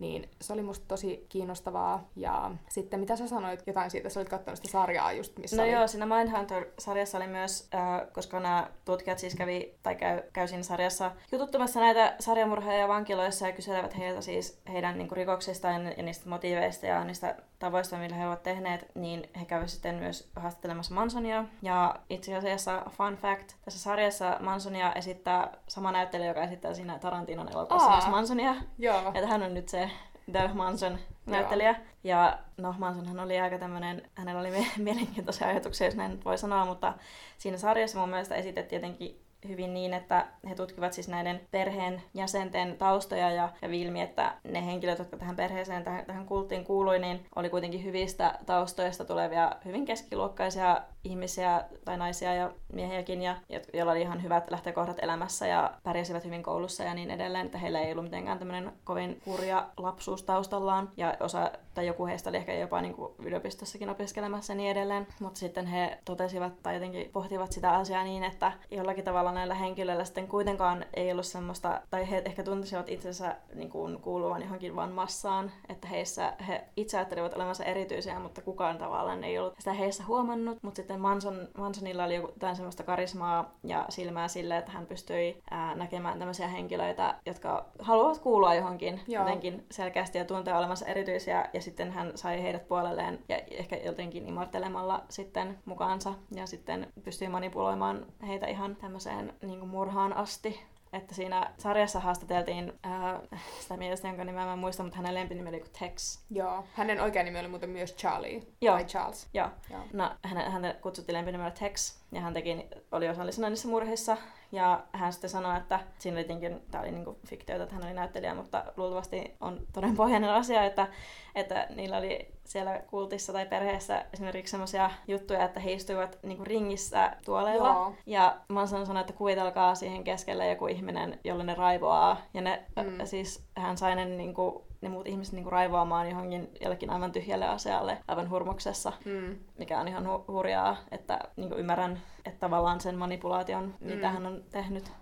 niin 0.00 0.30
se 0.40 0.52
oli 0.52 0.62
musta 0.62 0.84
tosi 0.88 1.26
kiinnostavaa. 1.28 2.08
Ja 2.16 2.50
sitten 2.68 3.00
mitä 3.00 3.16
sä 3.16 3.28
sanoit 3.28 3.62
jotain 3.66 3.90
siitä, 3.90 4.08
sä 4.08 4.20
olit 4.20 4.28
katsonut 4.28 4.56
sitä 4.56 4.68
sarjaa 4.68 5.12
just, 5.12 5.38
missä 5.38 5.56
No 5.56 5.62
oli... 5.62 5.72
joo, 5.72 5.86
siinä 5.86 6.06
Mindhunter-sarjassa 6.06 7.18
oli 7.18 7.26
myös, 7.26 7.68
äh, 7.74 8.12
koska 8.12 8.40
nämä 8.40 8.70
tutkijat 8.84 9.18
siis 9.18 9.34
kävi, 9.34 9.74
tai 9.82 9.94
käy, 9.94 10.22
käy 10.32 10.48
siinä 10.48 10.62
sarjassa 10.62 11.10
jututtamassa 11.32 11.80
näitä 11.80 12.14
sarjamurhaajia 12.20 12.88
vankiloissa 12.88 13.46
ja 13.46 13.52
kyselevät 13.52 13.98
heiltä 13.98 14.20
siis 14.20 14.60
heidän 14.72 14.98
niin 14.98 15.12
rikoksistaan 15.12 15.84
ja 15.96 16.02
niistä 16.02 16.28
motiiveista 16.28 16.86
ja 16.86 17.04
niistä 17.04 17.36
tavoista, 17.58 17.96
millä 17.96 18.16
he 18.16 18.26
ovat 18.26 18.42
tehneet, 18.42 18.86
niin 18.94 19.30
he 19.40 19.44
käyvät 19.44 19.68
sitten 19.68 19.94
myös 19.94 20.30
haastattelemassa 20.36 20.94
Mansonia. 20.94 21.44
Ja 21.62 21.96
itse 22.10 22.36
asiassa, 22.36 22.82
fun 22.90 23.14
fact, 23.16 23.52
tässä 23.64 23.80
sarjassa 23.80 24.36
Mansonia 24.40 24.92
esittää 24.92 25.52
sama 25.68 25.92
näyttelijä, 25.92 26.28
joka 26.28 26.42
esittää 26.42 26.74
siinä 26.74 26.98
Tarantinon 26.98 27.48
elokuvassa 27.52 27.90
myös 27.90 28.06
Mansonia. 28.06 28.54
Joo. 28.78 29.10
Että 29.14 29.26
hän 29.26 29.42
on 29.42 29.54
nyt 29.54 29.68
se 29.68 29.89
The 30.32 30.50
Manson 30.54 30.98
näyttelijä. 31.26 31.70
Joo. 31.70 31.80
Ja 32.04 32.38
no, 32.56 32.74
Mansonhan 32.78 33.20
oli 33.20 33.40
aika 33.40 33.58
tämmöinen, 33.58 34.02
hänellä 34.14 34.40
oli 34.40 34.50
mielenkiintoisia 34.76 35.48
ajatuksia, 35.48 35.86
jos 35.86 35.96
näin 35.96 36.24
voi 36.24 36.38
sanoa, 36.38 36.64
mutta 36.64 36.94
siinä 37.38 37.58
sarjassa 37.58 37.98
mun 37.98 38.08
mielestä 38.08 38.34
esitettiin 38.34 38.82
jotenkin 38.82 39.20
hyvin 39.48 39.74
niin, 39.74 39.94
että 39.94 40.26
he 40.48 40.54
tutkivat 40.54 40.92
siis 40.92 41.08
näiden 41.08 41.40
perheen 41.50 42.02
jäsenten 42.14 42.76
taustoja 42.78 43.30
ja 43.30 43.48
kävi 43.60 43.82
ilmi, 43.82 44.00
että 44.00 44.34
ne 44.44 44.66
henkilöt, 44.66 44.98
jotka 44.98 45.16
tähän 45.16 45.36
perheeseen, 45.36 45.84
tähän, 45.84 46.06
tähän 46.06 46.26
kulttiin 46.26 46.64
kuului, 46.64 46.98
niin 46.98 47.26
oli 47.36 47.50
kuitenkin 47.50 47.84
hyvistä 47.84 48.38
taustoista 48.46 49.04
tulevia 49.04 49.52
hyvin 49.64 49.84
keskiluokkaisia 49.84 50.80
ihmisiä 51.04 51.64
tai 51.84 51.96
naisia 51.96 52.34
ja 52.34 52.52
miehiäkin, 52.72 53.22
ja, 53.22 53.36
joilla 53.74 53.92
oli 53.92 54.00
ihan 54.00 54.22
hyvät 54.22 54.50
lähtökohdat 54.50 54.96
elämässä 55.02 55.46
ja 55.46 55.70
pärjäsivät 55.82 56.24
hyvin 56.24 56.42
koulussa 56.42 56.84
ja 56.84 56.94
niin 56.94 57.10
edelleen, 57.10 57.46
että 57.46 57.58
heillä 57.58 57.80
ei 57.80 57.92
ollut 57.92 58.04
mitenkään 58.04 58.38
tämmöinen 58.38 58.72
kovin 58.84 59.22
hurja 59.26 59.68
lapsuus 59.76 60.22
taustallaan, 60.22 60.90
ja 60.96 61.16
osa 61.20 61.50
tai 61.74 61.86
joku 61.86 62.06
heistä 62.06 62.30
oli 62.30 62.36
ehkä 62.36 62.54
jopa 62.54 62.80
niin 62.80 62.94
kuin 62.94 63.12
yliopistossakin 63.18 63.90
opiskelemassa 63.90 64.52
ja 64.52 64.56
niin 64.56 64.70
edelleen, 64.70 65.06
mutta 65.20 65.40
sitten 65.40 65.66
he 65.66 65.98
totesivat 66.04 66.62
tai 66.62 66.74
jotenkin 66.74 67.10
pohtivat 67.12 67.52
sitä 67.52 67.70
asiaa 67.70 68.04
niin, 68.04 68.24
että 68.24 68.52
jollakin 68.70 69.04
tavalla 69.04 69.32
näillä 69.32 69.54
henkilöillä 69.54 70.04
sitten 70.04 70.28
kuitenkaan 70.28 70.84
ei 70.94 71.12
ollut 71.12 71.26
semmoista, 71.26 71.80
tai 71.90 72.10
he 72.10 72.22
ehkä 72.24 72.42
tuntisivat 72.42 72.88
itsensä 72.88 73.36
niin 73.54 73.70
kuin 73.70 74.00
kuuluvan 74.00 74.42
johonkin 74.42 74.76
vaan 74.76 74.92
massaan, 74.92 75.52
että 75.68 75.88
heissä 75.88 76.32
he 76.48 76.64
itse 76.76 76.96
ajattelivat 76.96 77.34
olevansa 77.34 77.64
erityisiä, 77.64 78.18
mutta 78.18 78.42
kukaan 78.42 78.78
tavallaan 78.78 79.24
ei 79.24 79.38
ollut 79.38 79.54
sitä 79.58 79.72
heissä 79.72 80.04
huomannut, 80.04 80.58
mutta 80.62 80.76
sitten 80.76 80.89
sitten 80.90 81.00
Manson, 81.00 81.48
Mansonilla 81.58 82.04
oli 82.04 82.14
jotain 82.14 82.56
semmoista 82.56 82.82
karismaa 82.82 83.54
ja 83.64 83.86
silmää 83.88 84.28
sille, 84.28 84.56
että 84.56 84.72
hän 84.72 84.86
pystyi 84.86 85.42
ää, 85.50 85.74
näkemään 85.74 86.18
tämmöisiä 86.18 86.48
henkilöitä, 86.48 87.14
jotka 87.26 87.66
haluavat 87.78 88.18
kuulua 88.18 88.54
johonkin 88.54 89.00
Joo. 89.08 89.22
jotenkin 89.22 89.66
selkeästi 89.70 90.18
ja 90.18 90.24
tuntea 90.24 90.58
olemassa 90.58 90.86
erityisiä. 90.86 91.48
Ja 91.52 91.60
sitten 91.62 91.90
hän 91.90 92.12
sai 92.14 92.42
heidät 92.42 92.68
puolelleen 92.68 93.18
ja 93.28 93.38
ehkä 93.50 93.76
jotenkin 93.76 94.28
imortelemalla 94.28 95.04
sitten 95.08 95.58
mukaansa. 95.64 96.14
Ja 96.34 96.46
sitten 96.46 96.92
pystyi 97.04 97.28
manipuloimaan 97.28 98.06
heitä 98.26 98.46
ihan 98.46 98.76
tämmöiseen 98.76 99.34
niin 99.42 99.68
murhaan 99.68 100.12
asti 100.12 100.60
että 100.92 101.14
siinä 101.14 101.50
sarjassa 101.58 102.00
haastateltiin 102.00 102.72
ää, 102.82 103.20
sitä 103.60 103.76
miestä, 103.76 104.08
jonka 104.08 104.24
nimeä 104.24 104.44
mä 104.44 104.52
en 104.52 104.58
muista, 104.58 104.82
mutta 104.82 104.96
hänen 104.96 105.14
lempinimi 105.14 105.48
oli 105.48 105.64
Tex. 105.78 106.18
Joo, 106.30 106.64
hänen 106.72 107.00
oikea 107.00 107.22
nimi 107.22 107.38
oli 107.40 107.48
muuten 107.48 107.70
myös 107.70 107.94
Charlie. 107.94 108.42
Joo. 108.60 108.74
Tai 108.74 108.84
Charles. 108.84 109.28
Joo. 109.34 109.48
Joo. 109.70 109.80
No, 109.92 110.10
hän, 110.22 110.52
häntä 110.52 110.74
kutsuttiin 110.74 111.16
lempinimellä 111.16 111.50
Tex, 111.50 112.00
ja 112.12 112.20
hän 112.20 112.34
teki, 112.34 112.66
oli 112.92 113.08
osallisena 113.08 113.48
niissä 113.48 113.68
murhissa, 113.68 114.16
ja 114.52 114.84
hän 114.92 115.12
sitten 115.12 115.30
sanoi, 115.30 115.56
että 115.56 115.80
siinä 115.98 116.16
oli 116.16 116.24
tietenkin, 116.24 116.62
tämä 116.70 116.82
oli 116.82 116.92
niinku 116.92 117.18
fiktiota, 117.26 117.62
että 117.62 117.74
hän 117.74 117.84
oli 117.84 117.94
näyttelijä, 117.94 118.34
mutta 118.34 118.64
luultavasti 118.76 119.36
on 119.40 119.66
todenpohjainen 119.72 120.30
asia, 120.30 120.64
että, 120.64 120.88
että 121.34 121.66
niillä 121.74 121.96
oli 121.96 122.32
siellä 122.50 122.82
kultissa 122.86 123.32
tai 123.32 123.46
perheessä 123.46 124.04
esimerkiksi 124.12 124.50
sellaisia 124.50 124.90
juttuja, 125.08 125.44
että 125.44 125.60
he 125.60 125.72
istuivat 125.72 126.18
niinku 126.22 126.44
ringissä 126.44 127.16
tuoleilla. 127.24 127.68
Joo. 127.68 127.94
Ja 128.06 128.36
Manson 128.48 128.86
sanoi, 128.86 129.00
että 129.00 129.12
kuvitelkaa 129.12 129.74
siihen 129.74 130.04
keskelle 130.04 130.48
joku 130.48 130.66
ihminen, 130.66 131.18
jolle 131.24 131.44
ne 131.44 131.54
raivoaa. 131.54 132.16
Ja 132.34 132.40
ne, 132.40 132.62
mm. 132.76 133.06
siis 133.06 133.44
hän 133.56 133.78
sai 133.78 133.96
ne 133.96 134.04
niinku 134.04 134.64
ne 134.80 134.88
muut 134.88 135.08
ihmiset 135.08 135.34
niinku 135.34 135.50
raivoamaan 135.50 136.10
johonkin 136.10 136.50
jollekin 136.60 136.90
aivan 136.90 137.12
tyhjälle 137.12 137.46
asialle 137.46 137.98
aivan 138.08 138.30
hurmuksessa, 138.30 138.92
mm. 139.04 139.38
mikä 139.58 139.80
on 139.80 139.88
ihan 139.88 140.06
hu- 140.06 140.32
hurjaa, 140.32 140.76
että 140.90 141.18
niinku 141.36 141.54
ymmärrän, 141.54 142.00
että 142.24 142.40
tavallaan 142.40 142.80
sen 142.80 142.98
manipulaation, 142.98 143.74
mm. 143.80 143.86
mitä 143.86 144.10
hän 144.10 144.26
on 144.26 144.42
tehnyt. 144.50 144.92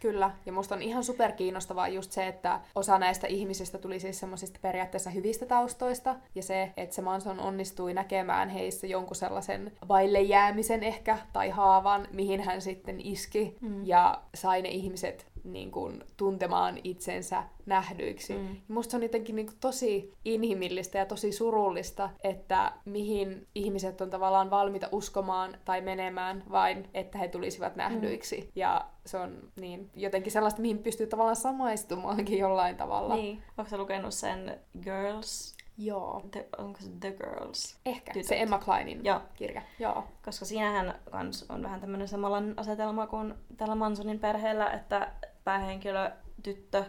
Kyllä, 0.00 0.30
ja 0.46 0.52
musta 0.52 0.74
on 0.74 0.82
ihan 0.82 1.04
super 1.04 1.32
kiinnostavaa 1.32 1.88
just 1.88 2.12
se, 2.12 2.26
että 2.26 2.60
osa 2.74 2.98
näistä 2.98 3.26
ihmisistä 3.26 3.78
tuli 3.78 4.00
siis 4.00 4.20
semmoisista 4.20 4.58
periaatteessa 4.62 5.10
hyvistä 5.10 5.46
taustoista, 5.46 6.16
ja 6.34 6.42
se, 6.42 6.72
että 6.76 6.94
se 6.94 7.02
Manson 7.02 7.40
onnistui 7.40 7.94
näkemään 7.94 8.48
heissä 8.48 8.86
jonkun 8.86 9.16
sellaisen 9.16 9.72
vaille 9.88 10.20
jäämisen 10.20 10.82
ehkä, 10.82 11.18
tai 11.32 11.50
haavan, 11.50 12.08
mihin 12.12 12.40
hän 12.40 12.60
sitten 12.60 13.00
iski, 13.00 13.56
mm. 13.60 13.86
ja 13.86 14.22
sai 14.34 14.62
ne 14.62 14.68
ihmiset 14.68 15.26
niin 15.52 15.70
kuin, 15.70 16.04
tuntemaan 16.16 16.78
itsensä 16.84 17.42
nähdyiksi. 17.66 18.34
Mm. 18.34 18.56
Musta 18.68 18.90
se 18.90 18.96
on 18.96 19.02
jotenkin 19.02 19.36
niin 19.36 19.46
kuin, 19.46 19.56
tosi 19.60 20.12
inhimillistä 20.24 20.98
ja 20.98 21.06
tosi 21.06 21.32
surullista, 21.32 22.10
että 22.24 22.72
mihin 22.84 23.46
ihmiset 23.54 24.00
on 24.00 24.10
tavallaan 24.10 24.50
valmiita 24.50 24.88
uskomaan 24.92 25.58
tai 25.64 25.80
menemään 25.80 26.44
vain, 26.50 26.88
että 26.94 27.18
he 27.18 27.28
tulisivat 27.28 27.76
nähdyiksi. 27.76 28.40
Mm. 28.40 28.52
Ja 28.56 28.86
se 29.06 29.18
on 29.18 29.38
niin 29.60 29.90
jotenkin 29.94 30.32
sellaista, 30.32 30.60
mihin 30.60 30.78
pystyy 30.78 31.06
tavallaan 31.06 31.36
samaistumaankin 31.36 32.38
jollain 32.38 32.76
tavalla. 32.76 33.16
Niin. 33.16 33.42
Onko 33.58 33.70
sä 33.70 33.78
lukenut 33.78 34.14
sen 34.14 34.60
Girls 34.82 35.56
Joo. 35.78 36.22
The, 36.30 36.48
onko 36.58 36.80
se 36.80 36.90
The 37.00 37.10
Girls? 37.10 37.78
Ehkä, 37.86 38.12
Tytöt. 38.12 38.28
se 38.28 38.40
Emma 38.40 38.58
Kleinin 38.58 39.04
Joo. 39.04 39.20
kirja. 39.34 39.62
Joo. 39.78 40.04
Koska 40.24 40.44
siinähän 40.44 40.94
kans 41.10 41.46
on 41.48 41.62
vähän 41.62 41.80
tämmöinen 41.80 42.08
samanlainen 42.08 42.58
asetelma 42.58 43.06
kuin 43.06 43.34
tällä 43.56 43.74
Mansonin 43.74 44.18
perheellä, 44.18 44.70
että 44.70 45.12
päähenkilö, 45.46 46.10
tyttö, 46.42 46.84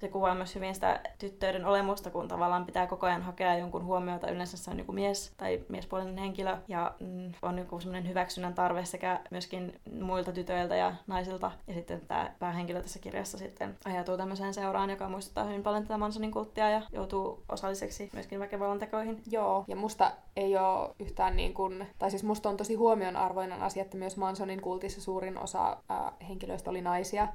se 0.00 0.08
kuvaa 0.08 0.34
myös 0.34 0.54
hyvin 0.54 0.74
sitä 0.74 1.00
tyttöiden 1.18 1.64
olemusta, 1.64 2.10
kun 2.10 2.28
tavallaan 2.28 2.66
pitää 2.66 2.86
koko 2.86 3.06
ajan 3.06 3.22
hakea 3.22 3.58
jonkun 3.58 3.84
huomiota. 3.84 4.30
Yleensä 4.30 4.56
se 4.56 4.70
on 4.70 4.78
joku 4.78 4.92
mies 4.92 5.32
tai 5.36 5.64
miespuolinen 5.68 6.18
henkilö 6.18 6.56
ja 6.68 6.94
mm, 7.00 7.32
on 7.42 7.58
joku 7.58 7.80
semmoinen 7.80 8.08
hyväksynnän 8.08 8.54
tarve 8.54 8.84
sekä 8.84 9.20
myöskin 9.30 9.80
muilta 10.00 10.32
tytöiltä 10.32 10.76
ja 10.76 10.94
naisilta. 11.06 11.50
Ja 11.66 11.74
sitten 11.74 12.00
tämä 12.08 12.34
päähenkilö 12.38 12.82
tässä 12.82 12.98
kirjassa 12.98 13.38
sitten 13.38 13.76
ajatuu 13.84 14.16
tämmöiseen 14.16 14.54
seuraan, 14.54 14.90
joka 14.90 15.08
muistuttaa 15.08 15.44
hyvin 15.44 15.62
paljon 15.62 15.82
tätä 15.82 15.98
Mansonin 15.98 16.32
kulttia 16.32 16.70
ja 16.70 16.82
joutuu 16.92 17.42
osalliseksi 17.48 18.10
myöskin 18.12 18.40
väkivallan 18.40 18.78
tekoihin. 18.78 19.22
Joo, 19.30 19.64
ja 19.68 19.76
musta 19.76 20.12
ei 20.36 20.56
ole 20.56 20.94
yhtään 20.98 21.36
niin 21.36 21.54
kuin, 21.54 21.86
tai 21.98 22.10
siis 22.10 22.24
musta 22.24 22.48
on 22.48 22.56
tosi 22.56 22.74
huomionarvoinen 22.74 23.62
asia, 23.62 23.82
että 23.82 23.96
myös 23.96 24.16
Mansonin 24.16 24.60
kultissa 24.60 25.00
suurin 25.00 25.38
osa 25.38 25.76
äh, 25.90 26.28
henkilöistä 26.28 26.70
oli 26.70 26.80
naisia. 26.80 27.28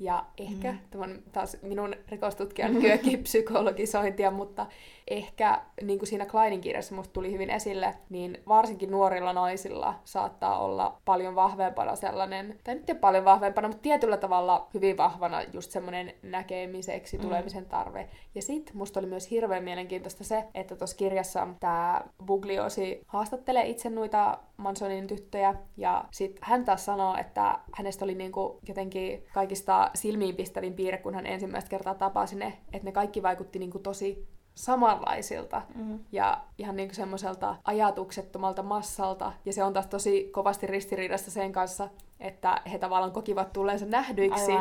Ja 0.00 0.26
ehkä, 0.38 0.72
mm. 0.72 0.78
tämä 0.90 1.04
on 1.04 1.22
taas 1.32 1.56
minun 1.62 1.94
rikostutkijan 2.08 2.72
psykologisointia, 3.22 4.30
mutta 4.30 4.66
ehkä 5.08 5.62
niin 5.82 5.98
kuin 5.98 6.08
siinä 6.08 6.26
Kleinin 6.26 6.60
kirjassa 6.60 6.94
musta 6.94 7.12
tuli 7.12 7.32
hyvin 7.32 7.50
esille, 7.50 7.94
niin 8.10 8.38
varsinkin 8.48 8.90
nuorilla 8.90 9.32
naisilla 9.32 9.94
saattaa 10.04 10.58
olla 10.58 11.00
paljon 11.04 11.34
vahvempana 11.34 11.96
sellainen, 11.96 12.58
tai 12.64 12.74
nyt 12.74 13.00
paljon 13.00 13.24
vahvempana, 13.24 13.68
mutta 13.68 13.82
tietyllä 13.82 14.16
tavalla 14.16 14.68
hyvin 14.74 14.96
vahvana 14.96 15.42
just 15.42 15.70
semmoinen 15.70 16.14
näkemiseksi 16.22 17.18
mm. 17.18 17.22
tulemisen 17.22 17.66
tarve. 17.66 18.08
Ja 18.34 18.42
sit 18.42 18.70
musta 18.74 19.00
oli 19.00 19.06
myös 19.06 19.30
hirveän 19.30 19.64
mielenkiintoista 19.64 20.24
se, 20.24 20.44
että 20.54 20.76
tuossa 20.76 20.96
kirjassa 20.96 21.48
tämä 21.60 22.02
Bugliosi 22.26 23.00
haastattelee 23.06 23.66
itse 23.66 23.90
noita 23.90 24.38
Mansonin 24.60 25.06
tyttöjä, 25.06 25.54
ja 25.76 26.04
sit 26.10 26.38
hän 26.42 26.64
taas 26.64 26.84
sanoo, 26.84 27.16
että 27.16 27.58
hänestä 27.72 28.04
oli 28.04 28.14
niinku 28.14 28.60
jotenkin 28.68 29.24
kaikista 29.34 29.90
silmiinpistävin 29.94 30.74
piirre, 30.74 30.98
kun 30.98 31.14
hän 31.14 31.26
ensimmäistä 31.26 31.70
kertaa 31.70 31.94
tapasi 31.94 32.36
ne, 32.36 32.58
että 32.72 32.84
ne 32.84 32.92
kaikki 32.92 33.22
vaikutti 33.22 33.58
niinku 33.58 33.78
tosi 33.78 34.28
samanlaisilta 34.54 35.62
mm. 35.74 35.98
ja 36.12 36.40
ihan 36.58 36.76
niin 36.76 36.94
semmoiselta 36.94 37.56
ajatuksettomalta 37.64 38.62
massalta. 38.62 39.32
Ja 39.44 39.52
se 39.52 39.64
on 39.64 39.72
taas 39.72 39.86
tosi 39.86 40.28
kovasti 40.32 40.66
ristiriidassa 40.66 41.30
sen 41.30 41.52
kanssa, 41.52 41.88
että 42.20 42.62
he 42.72 42.78
tavallaan 42.78 43.12
kokivat 43.12 43.52
tulleensa 43.52 43.86
nähdyiksi, 43.86 44.52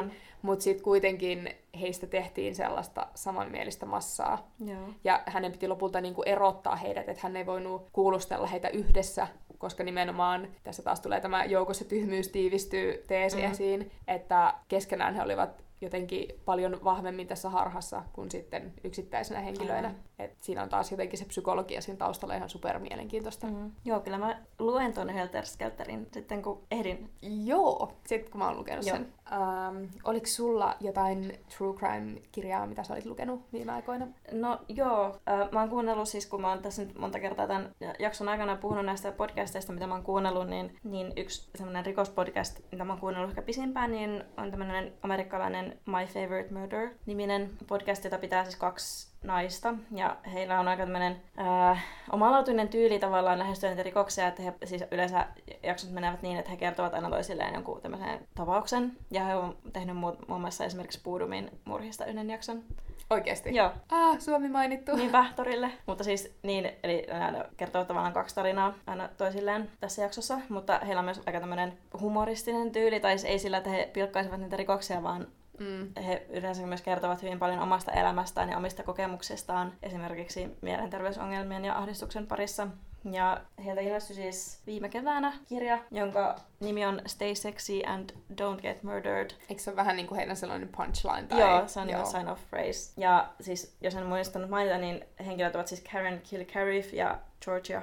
mutta 0.42 0.64
sitten 0.64 0.84
kuitenkin 0.84 1.50
heistä 1.82 2.08
tehtiin 2.08 2.56
sellaista 2.56 3.08
samanmielistä 3.16 3.86
massaa. 3.86 4.52
Joo. 4.66 4.90
Ja 5.04 5.24
hänen 5.26 5.52
piti 5.52 5.68
lopulta 5.68 6.02
niinku 6.02 6.24
erottaa 6.26 6.76
heidät, 6.76 7.10
että 7.10 7.24
hän 7.24 7.38
ei 7.38 7.46
voinut 7.46 7.88
kuulustella 7.94 8.48
heitä 8.48 8.70
yhdessä, 8.70 9.28
koska 9.58 9.84
nimenomaan 9.84 10.48
tässä 10.64 10.84
taas 10.84 11.00
tulee 11.02 11.22
tämä 11.22 11.46
joukossa 11.46 11.86
tyhmyys 11.86 12.28
tiivistyy 12.28 13.04
teesi 13.08 13.38
mm-hmm. 13.38 13.52
esiin, 13.52 13.92
että 14.08 14.54
keskenään 14.68 15.16
he 15.16 15.22
olivat 15.22 15.69
jotenkin 15.82 16.28
paljon 16.46 16.80
vahvemmin 16.84 17.28
tässä 17.28 17.50
harhassa 17.50 18.04
kuin 18.14 18.32
sitten 18.32 18.74
yksittäisenä 18.84 19.40
henkilöinä. 19.40 19.96
Et 20.20 20.38
siinä 20.42 20.64
on 20.64 20.70
taas 20.70 20.92
jotenkin 20.92 21.20
se 21.20 21.26
psykologia 21.26 21.82
siinä 21.82 21.98
taustalla 21.98 22.36
ihan 22.36 22.50
super 22.50 22.80
mielenkiintoista. 22.80 23.48
Mm. 23.48 23.72
Joo, 23.86 24.00
kyllä 24.00 24.18
mä 24.18 24.42
luen 24.60 24.94
tuonne 24.94 25.14
Helter 25.14 25.46
Skelterin 25.46 26.08
sitten 26.14 26.42
kun 26.42 26.64
ehdin. 26.72 27.10
Joo, 27.22 27.92
sitten 28.08 28.32
kun 28.32 28.40
mä 28.40 28.48
oon 28.48 28.58
lukenut 28.58 28.86
Joo. 28.86 28.98
sen. 28.98 29.14
Ähm, 29.32 29.84
oliko 30.04 30.26
sulla 30.26 30.76
jotain 30.80 31.40
true 31.58 31.76
crime-kirjaa, 31.76 32.68
mitä 32.68 32.84
sä 32.84 32.94
olit 32.94 33.06
lukenut 33.06 33.42
viime 33.54 33.72
aikoina? 33.72 34.08
No 34.32 34.60
joo, 34.68 35.06
äh, 35.06 35.52
mä 35.52 35.60
oon 35.60 35.70
kuunnellut 35.70 36.10
siis, 36.10 36.26
kun 36.28 36.42
mä 36.42 36.50
oon 36.50 36.62
tässä 36.62 36.84
nyt 36.84 36.98
monta 36.98 37.20
kertaa 37.20 37.48
tämän 37.48 37.72
jakson 38.00 38.30
aikana 38.30 38.56
puhunut 38.56 38.86
näistä 38.86 39.12
podcasteista, 39.12 39.74
mitä 39.74 39.88
mä 39.88 39.94
oon 39.94 40.04
kuunnellut, 40.04 40.48
niin, 40.48 40.78
niin 40.84 41.14
yksi 41.18 41.50
semmoinen 41.56 41.86
rikospodcast, 41.86 42.60
mitä 42.72 42.84
mä 42.84 42.94
oon 42.94 43.00
kuunnellut 43.00 43.30
ehkä 43.30 43.42
pisimpään, 43.42 43.92
niin 43.92 44.24
on 44.38 44.52
tämmöinen 44.52 44.94
amerikkalainen 45.02 45.69
My 45.86 46.06
Favorite 46.06 46.54
Murder-niminen 46.54 47.50
podcast, 47.68 48.04
jota 48.04 48.18
pitää 48.18 48.44
siis 48.44 48.56
kaksi 48.56 49.10
naista. 49.24 49.74
Ja 49.92 50.18
heillä 50.34 50.60
on 50.60 50.68
aika 50.68 50.84
tämmöinen 50.84 51.22
äh, 51.40 51.86
omalaatuinen 52.12 52.70
tyyli 52.70 53.00
tavallaan 53.00 53.40
lähestyä 53.40 53.70
niitä 53.70 53.84
rikoksia, 53.84 54.28
että 54.28 54.42
he 54.44 54.54
siis 54.64 54.84
yleensä 54.92 55.28
jaksot 55.64 55.92
menevät 55.92 56.22
niin, 56.22 56.38
että 56.38 56.52
he 56.52 56.58
kertovat 56.58 56.94
aina 56.94 57.10
toisilleen 57.10 57.54
jonkun 57.54 57.82
tämmöisen 57.82 58.20
tapauksen. 58.36 58.98
Ja 59.12 59.24
he 59.24 59.36
on 59.36 59.58
tehnyt 59.74 59.96
mu- 59.96 60.26
muun 60.28 60.42
muassa 60.42 60.66
esimerkiksi 60.66 61.02
Puudumin 61.04 61.52
murhista 61.66 62.06
yhden 62.06 62.30
jakson. 62.30 62.64
Oikeesti? 63.10 63.56
Joo. 63.56 63.72
Ah, 63.90 64.20
Suomi 64.20 64.50
mainittu. 64.50 64.96
Niin 64.96 65.12
Pähtorille. 65.12 65.72
Mutta 65.86 66.04
siis 66.04 66.38
niin, 66.44 66.72
eli 66.84 67.06
nämä 67.10 67.46
kertovat 67.58 67.88
tavallaan 67.88 68.14
kaksi 68.14 68.36
tarinaa 68.36 68.74
aina 68.88 69.10
toisilleen 69.18 69.70
tässä 69.80 70.02
jaksossa, 70.02 70.40
mutta 70.50 70.80
heillä 70.80 71.00
on 71.00 71.06
myös 71.06 71.22
aika 71.26 71.40
tämmöinen 71.40 71.78
humoristinen 72.00 72.72
tyyli, 72.72 73.00
tai 73.00 73.18
siis 73.18 73.32
ei 73.32 73.40
sillä, 73.40 73.58
että 73.58 73.70
he 73.70 73.90
pilkkaisivat 73.94 74.40
niitä 74.40 74.58
rikoksia, 74.58 75.04
vaan 75.04 75.28
Mm. 75.60 76.04
He 76.04 76.26
yleensä 76.30 76.66
myös 76.66 76.82
kertovat 76.82 77.22
hyvin 77.22 77.40
paljon 77.40 77.60
omasta 77.60 77.92
elämästään 77.92 78.50
ja 78.50 78.58
omista 78.58 78.84
kokemuksistaan, 78.84 79.74
esimerkiksi 79.84 80.58
mielenterveysongelmien 80.62 81.66
ja 81.66 81.78
ahdistuksen 81.78 82.28
parissa. 82.28 82.68
Ja 83.12 83.42
heiltä 83.66 83.82
ilmestyi 83.82 84.16
siis 84.16 84.62
viime 84.66 84.90
keväänä 84.90 85.34
kirja, 85.48 85.80
jonka 85.92 86.36
nimi 86.60 86.86
on 86.86 87.02
Stay 87.06 87.36
Sexy 87.36 87.82
and 87.86 88.10
Don't 88.32 88.62
Get 88.62 88.84
Murdered. 88.84 89.32
Eikö 89.50 89.62
se 89.62 89.70
ole 89.70 89.76
vähän 89.76 89.96
niin 89.96 90.08
kuin 90.08 90.18
heidän 90.18 90.36
sellainen 90.36 90.70
punchline? 90.78 91.28
Tai... 91.28 91.40
Joo, 91.40 91.68
se 91.68 91.80
on 91.80 91.90
Joo. 91.90 92.06
sign 92.06 92.28
of 92.28 92.40
phrase. 92.50 92.94
Ja 92.98 93.30
siis, 93.42 93.76
jos 93.82 93.96
en 93.96 94.06
muistanut 94.06 94.50
mainita, 94.50 94.78
niin 94.78 95.06
henkilöt 95.26 95.56
ovat 95.56 95.68
siis 95.68 95.84
Karen 95.92 96.22
Kilcariff 96.30 96.94
ja 96.94 97.20
Georgia 97.46 97.82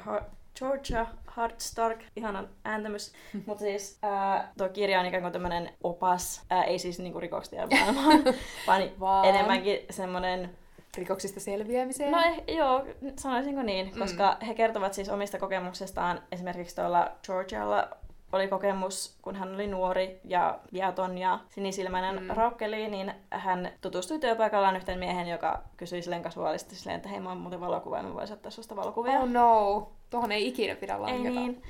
Georgia 0.59 1.07
Hardstark, 1.37 2.05
ihanan 2.17 2.49
ääntämys. 2.65 3.13
Mutta 3.47 3.65
siis 3.65 3.99
ää, 4.03 4.53
tuo 4.59 4.69
kirja 4.69 5.01
on 5.01 5.07
ikään 5.07 5.23
kuin 5.23 5.33
tämmöinen 5.33 5.71
opas, 5.83 6.43
ää, 6.51 6.65
ei 6.65 6.79
siis 6.79 6.99
niinku 6.99 7.21
rikoksia 7.21 7.67
maailmaan, 7.71 8.25
vaan, 8.67 8.83
vaan 9.01 9.29
enemmänkin 9.29 9.79
semmoinen 9.91 10.51
rikoksista 10.99 11.41
selviämiseen? 11.41 12.13
No 12.13 12.19
eh, 12.21 12.57
joo, 12.57 12.87
sanoisinko 13.17 13.63
niin, 13.63 13.91
mm. 13.95 13.99
koska 13.99 14.37
he 14.47 14.55
kertovat 14.55 14.95
siis 14.95 15.09
omista 15.09 15.39
kokemuksistaan. 15.39 16.23
Esimerkiksi 16.33 16.77
tuolla 16.77 17.13
Georgialla 17.27 17.89
oli 18.33 18.49
kokemus, 18.49 19.19
kun 19.23 19.37
hän 19.37 19.55
oli 19.55 19.67
nuori 19.67 20.21
ja 20.25 20.59
viaton 20.73 21.19
ja 21.19 21.39
sinisilmäinen 21.49 22.23
mm. 22.23 22.31
raukkeli, 22.31 22.89
niin 22.89 23.15
hän 23.31 23.73
tutustui 23.81 24.19
työpaikallaan 24.19 24.77
yhteen 24.77 24.99
miehen, 24.99 25.29
joka 25.29 25.63
kysyi 25.77 26.03
silleen 26.03 26.23
kasuaalisesti 26.23 26.77
silleen, 26.77 26.97
että 26.97 27.09
hei 27.09 27.21
mä 27.21 27.29
oon 27.29 27.39
muuten 27.39 27.61
valokuva 27.61 27.97
ja 27.97 28.03
mä 28.03 28.15
voisin 28.15 28.35
ottaa 28.35 28.51
susta 28.51 28.77
valokuvia. 28.77 29.21
Oh 29.21 29.29
no, 29.29 29.89
tuohon 30.11 30.33
ei 30.33 30.49
ikinä 30.49 30.75
pidä 30.75 31.03
lahjata. 31.03 31.29
Ei 31.29 31.31
niin. 31.31 31.63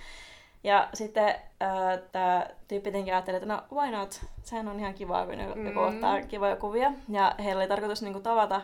Ja 0.65 0.89
sitten 0.95 1.29
äh, 1.29 1.99
tämä 2.13 2.47
tyyppi 2.69 2.91
tietenkin 2.91 3.15
ajatteli, 3.15 3.37
että 3.37 3.49
no 3.49 3.63
why 3.73 3.91
not, 3.91 4.21
sehän 4.43 4.69
on 4.69 4.81
ihan 4.81 4.95
kivaa, 4.95 5.27
kun 5.27 5.39
joku 5.41 5.81
mm. 5.81 5.89
ottaa 5.89 6.23
kivoja 6.23 6.57
kuvia. 6.57 6.93
Ja 7.09 7.35
heillä 7.45 7.61
oli 7.61 7.69
tarkoitus 7.69 8.03
niinku 8.03 8.21
tavata 8.21 8.61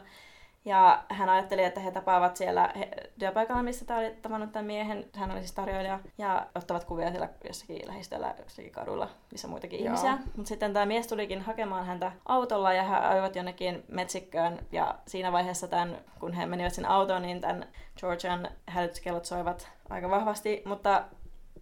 ja 0.64 1.02
hän 1.08 1.28
ajatteli, 1.28 1.64
että 1.64 1.80
he 1.80 1.90
tapaavat 1.90 2.36
siellä 2.36 2.74
työpaikalla, 3.18 3.62
missä 3.62 3.84
tämä 3.84 4.00
oli 4.00 4.10
tavannut 4.22 4.52
tämän 4.52 4.66
miehen. 4.66 5.04
Hän 5.14 5.30
oli 5.30 5.40
siis 5.40 5.52
tarjoilija. 5.52 6.00
Ja 6.18 6.46
ottavat 6.54 6.84
kuvia 6.84 7.10
siellä 7.10 7.28
jossakin 7.46 7.86
lähistöllä, 7.86 8.34
jossakin 8.38 8.72
kadulla, 8.72 9.08
missä 9.32 9.48
muitakin 9.48 9.78
Joo. 9.78 9.86
ihmisiä. 9.86 10.18
Mutta 10.36 10.48
sitten 10.48 10.72
tämä 10.72 10.86
mies 10.86 11.06
tulikin 11.06 11.40
hakemaan 11.40 11.86
häntä 11.86 12.12
autolla 12.26 12.72
ja 12.72 12.82
he 12.82 12.94
ajoivat 12.94 13.36
jonnekin 13.36 13.84
metsikköön. 13.88 14.58
Ja 14.72 14.94
siinä 15.06 15.32
vaiheessa, 15.32 15.68
tämän, 15.68 15.98
kun 16.20 16.32
he 16.32 16.46
menivät 16.46 16.74
sen 16.74 16.88
autoon, 16.88 17.22
niin 17.22 17.40
tämän 17.40 17.68
Georgian 18.00 18.48
hälytyskellot 18.66 19.24
soivat 19.24 19.68
aika 19.90 20.10
vahvasti. 20.10 20.62
Mutta 20.66 21.04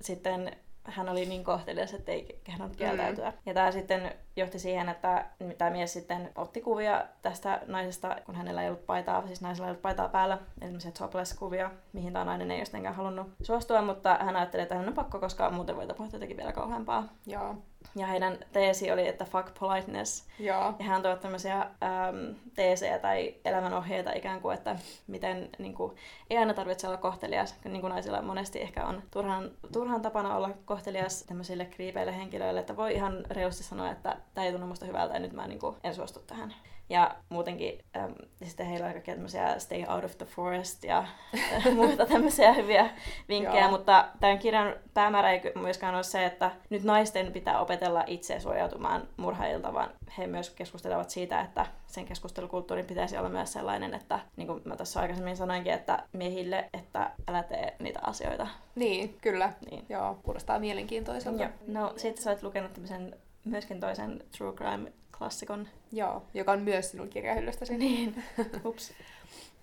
sitten 0.00 0.56
hän 0.90 1.08
oli 1.08 1.26
niin 1.26 1.44
kohtelias, 1.44 1.94
että 1.94 2.12
ei 2.12 2.40
kehdannut 2.44 2.76
kieltäytyä. 2.76 3.30
Mm. 3.30 3.36
Ja 3.46 3.54
tämä 3.54 3.72
sitten 3.72 4.12
johti 4.36 4.58
siihen, 4.58 4.88
että 4.88 5.24
tämä 5.58 5.70
mies 5.70 5.92
sitten 5.92 6.30
otti 6.36 6.60
kuvia 6.60 7.04
tästä 7.22 7.60
naisesta, 7.66 8.16
kun 8.26 8.34
hänellä 8.34 8.62
ei 8.62 8.68
ollut 8.68 8.86
paitaa, 8.86 9.26
siis 9.26 9.40
naisella 9.40 9.66
ei 9.66 9.70
ollut 9.70 9.82
paitaa 9.82 10.08
päällä, 10.08 10.38
esimerkiksi 10.60 10.92
topless-kuvia, 10.92 11.70
mihin 11.92 12.12
tämä 12.12 12.24
nainen 12.24 12.50
ei 12.50 12.62
ole 12.78 12.88
halunnut 12.88 13.26
suostua, 13.42 13.82
mutta 13.82 14.18
hän 14.20 14.36
ajatteli, 14.36 14.62
että 14.62 14.74
hän 14.74 14.88
on 14.88 14.94
pakko, 14.94 15.18
koska 15.18 15.50
muuten 15.50 15.76
voi 15.76 15.86
tapahtua 15.86 16.16
jotenkin 16.16 16.36
vielä 16.36 16.52
kauheampaa. 16.52 17.08
Joo. 17.26 17.56
Ja 17.96 18.06
heidän 18.06 18.38
teesi 18.52 18.92
oli, 18.92 19.08
että 19.08 19.24
fuck 19.24 19.58
politeness. 19.60 20.24
Joo. 20.38 20.74
Ja 20.78 20.84
hän 20.84 21.02
toi 21.02 21.18
tämmöisiä 21.18 21.60
äm, 21.60 22.34
teesejä 22.54 22.98
tai 22.98 23.34
elämänohjeita 23.44 24.12
ikään 24.12 24.40
kuin, 24.40 24.54
että 24.54 24.76
miten 25.06 25.48
niin 25.58 25.74
kuin, 25.74 25.96
ei 26.30 26.38
aina 26.38 26.54
tarvitse 26.54 26.86
olla 26.86 26.96
kohtelias. 26.96 27.54
Niin 27.64 27.80
kuin 27.80 27.90
naisilla 27.90 28.22
monesti 28.22 28.60
ehkä 28.60 28.86
on 28.86 29.02
turhan, 29.10 29.50
turhan 29.72 30.02
tapana 30.02 30.36
olla 30.36 30.50
kohtelias 30.64 31.22
tämmöisille 31.22 31.64
kriipeille 31.64 32.16
henkilöille, 32.16 32.60
että 32.60 32.76
voi 32.76 32.94
ihan 32.94 33.24
reilusti 33.30 33.64
sanoa, 33.64 33.90
että 33.90 34.16
tämä 34.34 34.44
ei 34.44 34.52
tunnu 34.52 34.66
musta 34.66 34.86
hyvältä 34.86 35.14
ja 35.14 35.20
nyt 35.20 35.32
mä 35.32 35.46
niin 35.46 35.60
kuin, 35.60 35.76
en 35.84 35.94
suostu 35.94 36.20
tähän. 36.20 36.54
Ja 36.90 37.14
muutenkin 37.28 37.78
ähm, 37.96 38.12
ja 38.40 38.46
sitten 38.46 38.66
heillä 38.66 38.86
on 38.86 38.92
kaikkea 38.92 39.14
tämmöisiä 39.14 39.58
stay 39.58 39.84
out 39.88 40.04
of 40.04 40.18
the 40.18 40.26
forest 40.26 40.84
ja 40.84 41.06
muita 41.74 42.06
tämmöisiä 42.06 42.52
hyviä 42.52 42.90
vinkkejä, 43.28 43.70
mutta 43.70 44.08
tämän 44.20 44.38
kirjan 44.38 44.74
päämäärä 44.94 45.30
ei 45.30 45.42
myöskään 45.54 45.94
ole 45.94 46.02
se, 46.02 46.26
että 46.26 46.50
nyt 46.70 46.82
naisten 46.82 47.32
pitää 47.32 47.60
opetella 47.60 48.04
itse 48.06 48.40
suojautumaan 48.40 49.08
murhaajilta, 49.16 49.74
vaan 49.74 49.90
he 50.18 50.26
myös 50.26 50.50
keskustelevat 50.50 51.10
siitä, 51.10 51.40
että 51.40 51.66
sen 51.86 52.04
keskustelukulttuurin 52.04 52.86
pitäisi 52.86 53.16
olla 53.16 53.28
myös 53.28 53.52
sellainen, 53.52 53.94
että 53.94 54.20
niin 54.36 54.46
kuin 54.46 54.62
mä 54.64 54.76
tässä 54.76 55.00
aikaisemmin 55.00 55.36
sanoinkin, 55.36 55.72
että 55.72 56.02
miehille, 56.12 56.70
että 56.74 57.10
älä 57.28 57.42
tee 57.42 57.76
niitä 57.78 58.00
asioita. 58.02 58.46
Niin, 58.74 59.16
kyllä. 59.20 59.52
Niin. 59.70 59.84
Joo, 59.88 60.18
kuulostaa 60.22 60.58
mielenkiintoiselta. 60.58 61.42
Joo. 61.42 61.52
No, 61.66 61.92
sitten 61.96 62.22
sä 62.22 62.30
oot 62.30 62.42
lukenut 62.42 62.72
tämmöisen 62.72 63.16
myöskin 63.44 63.80
toisen 63.80 64.24
True 64.38 64.52
Crime 64.52 64.92
klassikon. 65.20 65.68
Joo, 65.92 66.22
joka 66.34 66.52
on 66.52 66.62
myös 66.62 66.90
sinun 66.90 67.08
kirjahyllystäsi. 67.08 67.78
Niin. 67.78 68.24
Ups. 68.64 68.92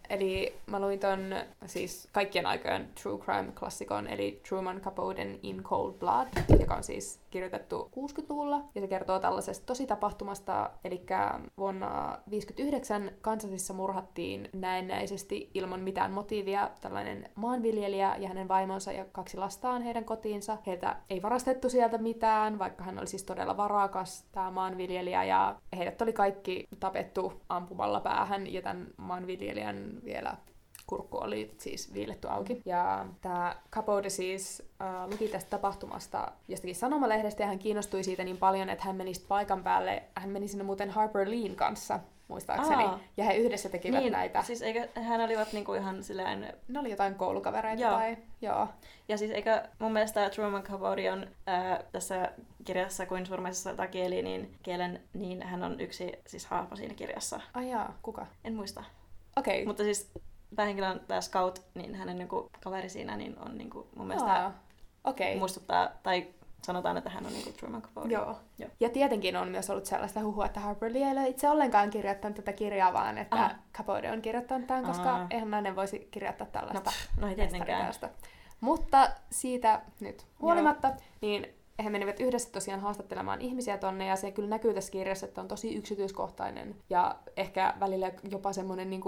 Eli 0.10 0.56
mä 0.66 0.80
luin 0.80 1.00
ton 1.00 1.36
siis 1.66 2.08
kaikkien 2.12 2.46
aikojen 2.46 2.90
true 3.02 3.20
crime-klassikon, 3.20 4.08
eli 4.08 4.42
Truman 4.50 4.82
Capoten 4.82 5.40
In 5.44 5.64
Cold 5.64 5.94
Blood, 5.94 6.28
joka 6.60 6.76
on 6.76 6.84
siis 6.84 7.20
kirjoitettu 7.38 7.92
60-luvulla. 7.96 8.62
Ja 8.76 8.82
se 8.82 8.88
kertoo 8.88 9.20
tällaisesta 9.20 9.66
tositapahtumasta, 9.66 10.70
eli 10.84 11.06
vuonna 11.58 11.88
1959 11.88 13.12
Kansasissa 13.22 13.74
murhattiin 13.74 14.50
näennäisesti 14.54 15.52
ilman 15.54 15.80
mitään 15.80 16.12
motiivia 16.12 16.70
tällainen 16.82 17.30
maanviljelijä 17.36 18.16
ja 18.16 18.28
hänen 18.28 18.48
vaimonsa 18.48 18.92
ja 18.92 19.06
kaksi 19.06 19.38
lastaan 19.38 19.82
heidän 19.82 20.06
kotiinsa. 20.06 20.58
Heiltä 20.68 20.96
ei 21.10 21.22
varastettu 21.22 21.70
sieltä 21.70 21.98
mitään, 21.98 22.60
vaikka 22.60 22.84
hän 22.84 23.00
oli 23.00 23.08
siis 23.08 23.24
todella 23.24 23.58
varakas, 23.58 24.26
tämä 24.32 24.52
maanviljelijä, 24.52 25.24
ja 25.24 25.56
heidät 25.78 26.02
oli 26.02 26.14
kaikki 26.14 26.68
tapettu 26.80 27.34
ampumalla 27.50 28.00
päähän, 28.00 28.54
ja 28.54 28.62
tämän 28.62 28.88
maanviljelijän 28.98 30.00
vielä 30.06 30.38
kurkku 30.88 31.18
oli 31.18 31.52
siis 31.58 31.94
viiletty 31.94 32.30
auki. 32.30 32.62
Ja 32.66 33.06
tämä 33.22 33.56
Capote 33.72 34.10
siis 34.10 34.64
äh, 34.82 35.10
luki 35.12 35.28
tästä 35.28 35.50
tapahtumasta 35.50 36.32
jostakin 36.48 36.76
sanomalehdestä 36.76 37.44
ja 37.44 37.48
hän 37.48 37.60
kiinnostui 37.60 38.04
siitä 38.04 38.24
niin 38.24 38.38
paljon, 38.38 38.70
että 38.70 38.86
hän 38.86 38.96
meni 38.96 39.12
paikan 39.28 39.64
päälle, 39.64 40.04
hän 40.16 40.30
meni 40.30 40.48
sinne 40.48 40.64
muuten 40.64 40.90
Harper 40.90 41.30
Leen 41.30 41.56
kanssa 41.56 42.00
muistaakseni. 42.28 42.84
Aa. 42.84 43.00
Ja 43.18 43.24
he 43.24 43.34
yhdessä 43.34 43.70
tekivät 43.70 44.00
niin, 44.00 44.12
näitä. 44.12 44.44
Siis 44.44 44.62
eikö, 44.62 44.88
hän 45.02 45.22
olivat 45.22 45.54
niinku 45.54 45.74
ihan 45.74 46.04
silleen... 46.04 46.54
Ne 46.68 46.80
oli 46.80 46.90
jotain 46.90 47.16
koulukavereita 47.16 47.82
joo. 47.82 47.92
tai... 47.92 48.18
Joo. 48.42 48.68
Ja 49.08 49.18
siis 49.18 49.32
eikö 49.32 49.64
mun 49.80 49.94
mielestä 49.94 50.30
Truman 50.30 50.64
Capote 50.64 51.12
on 51.12 51.28
ää, 51.46 51.84
tässä 51.92 52.32
kirjassa 52.66 53.06
kuin 53.06 53.26
surmaisessa 53.26 53.88
kieli, 53.88 54.22
niin 54.22 54.58
kielen, 54.64 55.02
niin 55.14 55.44
hän 55.44 55.64
on 55.64 55.80
yksi 55.80 56.12
siis 56.26 56.46
hahmo 56.46 56.76
siinä 56.76 56.94
kirjassa. 56.94 57.42
Ai 57.54 57.70
jaa, 57.70 57.98
kuka? 58.02 58.28
En 58.44 58.54
muista. 58.54 58.84
Okei. 59.38 59.56
Okay. 59.56 59.66
Mutta 59.66 59.84
siis 59.84 60.12
päähenkilö 60.56 60.90
on 60.90 61.00
tämä 61.08 61.22
Scout, 61.22 61.62
niin 61.76 61.96
hänen 61.96 62.18
niinku 62.18 62.50
kaveri 62.64 62.90
siinä 62.90 63.18
niin 63.18 63.40
on 63.40 63.58
niinku 63.58 63.88
mun 63.96 64.08
mielestä 64.08 64.34
Aa, 64.34 64.54
okay. 65.04 65.38
muistuttaa, 65.38 65.90
tai 66.04 66.28
sanotaan, 66.64 66.98
että 66.98 67.10
hän 67.10 67.26
on 67.26 67.34
niinku 67.34 67.52
Truman 67.52 67.82
Capote. 67.82 68.14
Joo. 68.14 68.36
Joo. 68.58 68.70
Ja 68.80 68.90
tietenkin 68.90 69.36
on 69.36 69.48
myös 69.48 69.70
ollut 69.70 69.86
sellaista 69.86 70.24
huhua, 70.24 70.46
että 70.46 70.60
Harper 70.60 70.94
Lee 70.94 71.06
ei 71.06 71.12
ole 71.12 71.28
itse 71.28 71.50
ollenkaan 71.50 71.90
kirjoittanut 71.90 72.36
tätä 72.36 72.54
kirjaa, 72.54 72.94
vaan 72.94 73.18
että 73.18 73.36
Aha. 73.36 73.52
Capote 73.74 74.12
on 74.12 74.22
kirjoittanut 74.22 74.68
tämän, 74.68 74.86
koska 74.86 75.14
Aha. 75.16 75.28
eihän 75.30 75.52
nainen 75.52 75.76
voisi 75.76 76.08
kirjoittaa 76.12 76.48
tällaista. 76.48 76.92
No, 77.16 77.22
no 77.22 77.28
ei 77.28 77.36
tietenkään. 77.36 77.94
Mutta 78.60 79.10
siitä 79.32 79.82
nyt 80.00 80.26
huolimatta, 80.42 80.88
Joo. 80.88 80.98
niin 81.22 81.48
he 81.84 81.90
menivät 81.90 82.20
yhdessä 82.20 82.52
tosiaan 82.52 82.80
haastattelemaan 82.80 83.42
ihmisiä 83.42 83.78
tonne, 83.78 84.06
ja 84.06 84.16
se 84.16 84.32
kyllä 84.32 84.50
näkyy 84.50 84.74
tässä 84.74 84.92
kirjassa, 84.92 85.26
että 85.26 85.42
on 85.42 85.48
tosi 85.48 85.76
yksityiskohtainen, 85.76 86.76
ja 86.90 87.16
ehkä 87.38 87.74
välillä 87.80 88.12
jopa 88.32 88.54
semmoinen 88.54 88.90
niin 88.90 89.02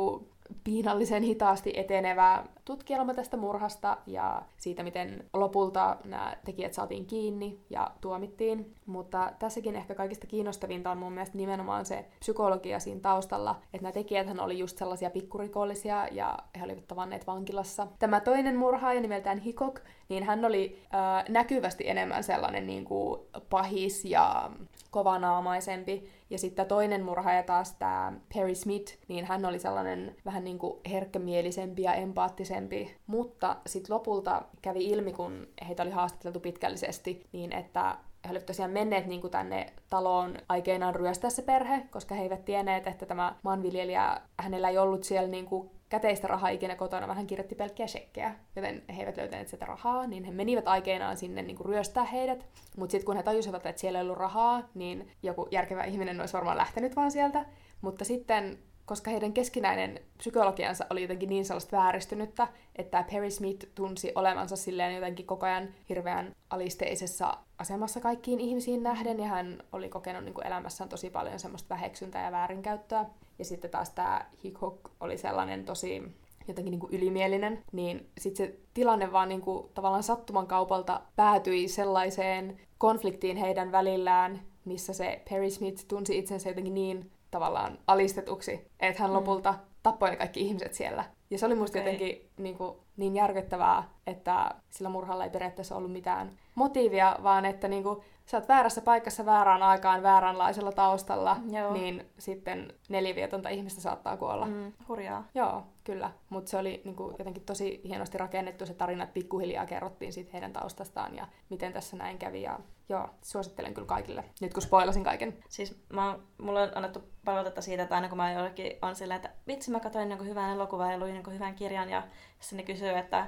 piinallisen 0.64 1.24
hitaasti 1.24 1.74
etenevä 1.76 2.44
tutkielma 2.66 3.14
tästä 3.14 3.38
murhasta 3.38 3.98
ja 4.08 4.42
siitä, 4.58 4.84
miten 4.84 5.26
lopulta 5.34 5.98
nämä 6.06 6.36
tekijät 6.46 6.74
saatiin 6.74 7.06
kiinni 7.06 7.60
ja 7.70 7.92
tuomittiin. 8.02 8.76
Mutta 8.86 9.32
tässäkin 9.40 9.76
ehkä 9.76 9.96
kaikista 9.96 10.28
kiinnostavinta 10.28 10.92
on 10.92 10.98
mun 10.98 11.14
mielestä 11.14 11.38
nimenomaan 11.38 11.86
se 11.86 12.06
psykologia 12.20 12.80
siinä 12.80 13.00
taustalla, 13.00 13.56
että 13.74 13.84
nämä 13.84 13.92
tekijät 13.92 14.40
oli 14.40 14.60
just 14.60 14.78
sellaisia 14.78 15.10
pikkurikollisia 15.10 16.08
ja 16.12 16.38
he 16.60 16.64
olivat 16.64 16.88
tavanneet 16.88 17.28
vankilassa. 17.28 17.88
Tämä 18.00 18.20
toinen 18.20 18.56
murhaaja 18.56 19.02
nimeltään 19.02 19.40
Hikok, 19.40 19.80
niin 20.10 20.24
hän 20.24 20.46
oli 20.46 20.82
äh, 20.84 21.26
näkyvästi 21.30 21.90
enemmän 21.90 22.24
sellainen 22.24 22.68
niin 22.68 22.86
kuin 22.86 23.20
pahis 23.50 24.06
ja 24.06 24.52
kovanaamaisempi. 24.92 26.10
Ja 26.30 26.38
sitten 26.38 26.66
toinen 26.66 27.04
murhaaja 27.04 27.44
taas, 27.44 27.74
tämä 27.74 28.14
Perry 28.34 28.56
Smith, 28.56 28.98
niin 29.08 29.26
hän 29.26 29.46
oli 29.46 29.60
sellainen 29.60 30.16
vähän 30.26 30.44
niin 30.44 30.60
kuin 30.60 30.80
herkkämielisempi 30.92 31.82
ja 31.82 31.94
empaattisempi. 31.94 32.96
Mutta 33.08 33.56
sitten 33.68 33.96
lopulta 33.96 34.42
kävi 34.62 34.86
ilmi, 34.86 35.14
kun 35.14 35.48
heitä 35.68 35.84
oli 35.84 35.92
haastateltu 35.92 36.40
pitkällisesti, 36.40 37.28
niin 37.32 37.54
että 37.54 37.98
he 38.26 38.32
olivat 38.32 38.46
tosiaan 38.46 38.72
menneet 38.72 39.06
niin 39.06 39.22
kuin 39.22 39.32
tänne 39.32 39.74
taloon 39.90 40.38
aikeinaan 40.50 40.96
ryöstää 40.96 41.30
se 41.30 41.42
perhe, 41.42 41.82
koska 41.92 42.16
he 42.16 42.24
eivät 42.24 42.46
tienneet, 42.46 42.88
että 42.88 43.06
tämä 43.06 43.36
maanviljelijä, 43.44 44.22
hänellä 44.40 44.70
ei 44.70 44.78
ollut 44.78 45.04
siellä 45.04 45.30
niin 45.30 45.46
kuin 45.46 45.70
käteistä 45.90 46.28
rahaa 46.28 46.50
ikinä 46.50 46.76
kotona, 46.76 47.08
vaan 47.08 47.18
hän 47.18 47.28
kirjoitti 47.28 47.56
pelkkiä 47.56 47.88
shekkejä, 47.88 48.36
joten 48.56 48.84
he 48.96 49.02
eivät 49.02 49.18
löytäneet 49.18 49.48
sitä 49.48 49.66
rahaa, 49.66 50.08
niin 50.08 50.24
he 50.24 50.32
menivät 50.32 50.68
aikeinaan 50.68 51.18
sinne 51.18 51.42
niin 51.42 51.56
kuin 51.56 51.66
ryöstää 51.66 52.04
heidät. 52.04 52.46
Mutta 52.78 52.92
sitten 52.92 53.06
kun 53.06 53.16
he 53.16 53.24
tajusivat, 53.24 53.66
että 53.66 53.80
siellä 53.82 54.00
ei 54.00 54.04
ollut 54.04 54.18
rahaa, 54.18 54.70
niin 54.76 55.12
joku 55.24 55.48
järkevä 55.52 55.84
ihminen 55.84 56.20
olisi 56.20 56.34
varmaan 56.34 56.58
lähtenyt 56.58 56.96
vaan 56.96 57.12
sieltä. 57.12 57.46
Mutta 57.82 58.06
sitten 58.06 58.60
koska 58.90 59.12
heidän 59.12 59.34
keskinäinen 59.34 60.00
psykologiansa 60.18 60.86
oli 60.90 61.02
jotenkin 61.02 61.30
niin 61.30 61.46
sellaista 61.46 61.78
vääristynyttä, 61.78 62.48
että 62.76 63.06
Perry 63.12 63.32
Smith 63.32 63.68
tunsi 63.76 64.12
olevansa 64.16 64.56
silleen 64.56 64.96
jotenkin 64.96 65.26
koko 65.26 65.46
ajan 65.46 65.70
hirveän 65.90 66.36
alisteisessa 66.50 67.38
asemassa 67.58 68.00
kaikkiin 68.00 68.40
ihmisiin 68.40 68.84
nähden, 68.84 69.20
ja 69.20 69.28
hän 69.28 69.64
oli 69.72 69.90
kokenut 69.90 70.24
niin 70.24 70.34
kuin 70.34 70.48
elämässään 70.48 70.90
tosi 70.90 71.10
paljon 71.10 71.40
semmoista 71.40 71.70
väheksyntää 71.70 72.26
ja 72.26 72.32
väärinkäyttöä. 72.32 73.06
Ja 73.40 73.46
sitten 73.46 73.72
taas 73.72 73.90
tämä 73.90 74.26
Hickok 74.44 74.92
oli 75.00 75.18
sellainen 75.18 75.66
tosi 75.66 76.04
jotenkin 76.48 76.72
niin 76.72 76.80
kuin 76.80 76.94
ylimielinen, 76.94 77.64
niin 77.72 78.10
sitten 78.18 78.48
se 78.48 78.60
tilanne 78.74 79.12
vaan 79.12 79.30
niin 79.30 79.42
kuin, 79.42 79.70
tavallaan 79.74 80.04
sattuman 80.04 80.48
kaupalta 80.48 81.02
päätyi 81.16 81.68
sellaiseen 81.68 82.60
konfliktiin 82.78 83.38
heidän 83.38 83.72
välillään, 83.72 84.42
missä 84.66 84.94
se 84.94 85.22
Perry 85.30 85.50
Smith 85.50 85.86
tunsi 85.88 86.18
itsensä 86.18 86.50
jotenkin 86.50 86.74
niin 86.74 87.12
tavallaan 87.32 87.80
alistetuksi, 87.88 88.68
että 88.80 89.02
hän 89.02 89.12
mm. 89.12 89.16
lopulta 89.16 89.56
tappoi 89.84 90.10
ne 90.10 90.16
kaikki 90.16 90.42
ihmiset 90.42 90.74
siellä. 90.74 91.06
Ja 91.30 91.38
se 91.38 91.46
oli 91.46 91.56
musta 91.56 91.80
okay. 91.80 91.92
jotenkin 91.92 92.30
niin, 92.38 92.58
kuin, 92.58 92.78
niin 92.98 93.16
järkyttävää, 93.16 93.90
että 94.08 94.56
sillä 94.70 94.90
murhalla 94.90 95.24
ei 95.24 95.30
periaatteessa 95.30 95.76
ollut 95.76 95.92
mitään 95.92 96.38
motiivia, 96.56 97.18
vaan 97.24 97.46
että 97.46 97.68
niin 97.68 97.84
kuin, 97.84 98.00
sä 98.32 98.38
oot 98.38 98.48
väärässä 98.48 98.82
paikassa 98.82 99.26
väärään 99.26 99.64
aikaan 99.64 100.04
vääränlaisella 100.04 100.72
taustalla, 100.72 101.38
Joo. 101.52 101.74
niin 101.74 102.10
sitten 102.18 102.74
neljä 102.90 103.16
vietonta 103.16 103.50
ihmistä 103.50 103.82
saattaa 103.82 104.18
kuolla. 104.18 104.46
Mm, 104.46 104.74
hurjaa. 104.88 105.28
Joo, 105.36 105.64
kyllä. 105.84 106.12
Mutta 106.30 106.52
se 106.52 106.58
oli 106.58 106.82
niin 106.86 106.96
kuin, 106.96 107.16
jotenkin 107.20 107.46
tosi 107.46 107.82
hienosti 107.84 108.18
rakennettu 108.18 108.66
se 108.66 108.74
tarina, 108.74 109.04
että 109.04 109.14
pikkuhiljaa 109.14 109.66
kerrottiin 109.66 110.14
siitä 110.14 110.30
heidän 110.34 110.54
taustastaan 110.54 111.16
ja 111.16 111.28
miten 111.50 111.74
tässä 111.74 111.98
näin 111.98 112.18
kävi. 112.18 112.42
Ja 112.42 112.60
joo, 112.90 113.10
suosittelen 113.22 113.74
kyllä 113.74 113.88
kaikille, 113.88 114.24
nyt 114.42 114.54
kun 114.54 114.62
spoilasin 114.62 115.04
kaiken. 115.04 115.38
Siis 115.50 115.84
mä, 115.94 116.20
mulle 116.38 116.62
on 116.62 116.72
annettu 116.76 117.04
palautetta 117.26 117.62
siitä, 117.62 117.84
että 117.84 117.96
aina 117.96 118.10
kun 118.10 118.18
mä 118.18 118.32
jollekin 118.32 118.78
on 118.82 118.96
silleen, 118.96 119.16
että 119.16 119.30
vitsi 119.48 119.72
mä 119.72 119.80
katsoin 119.80 120.10
niin 120.10 120.26
hyvän 120.26 120.54
elokuvan 120.54 120.92
ja 120.92 121.00
luin 121.00 121.14
niin 121.14 121.34
hyvän 121.34 121.56
kirjan 121.56 121.90
ja 121.90 122.04
sitten 122.40 122.58
ne 122.58 122.64
kysyy, 122.64 122.98
että 122.98 123.28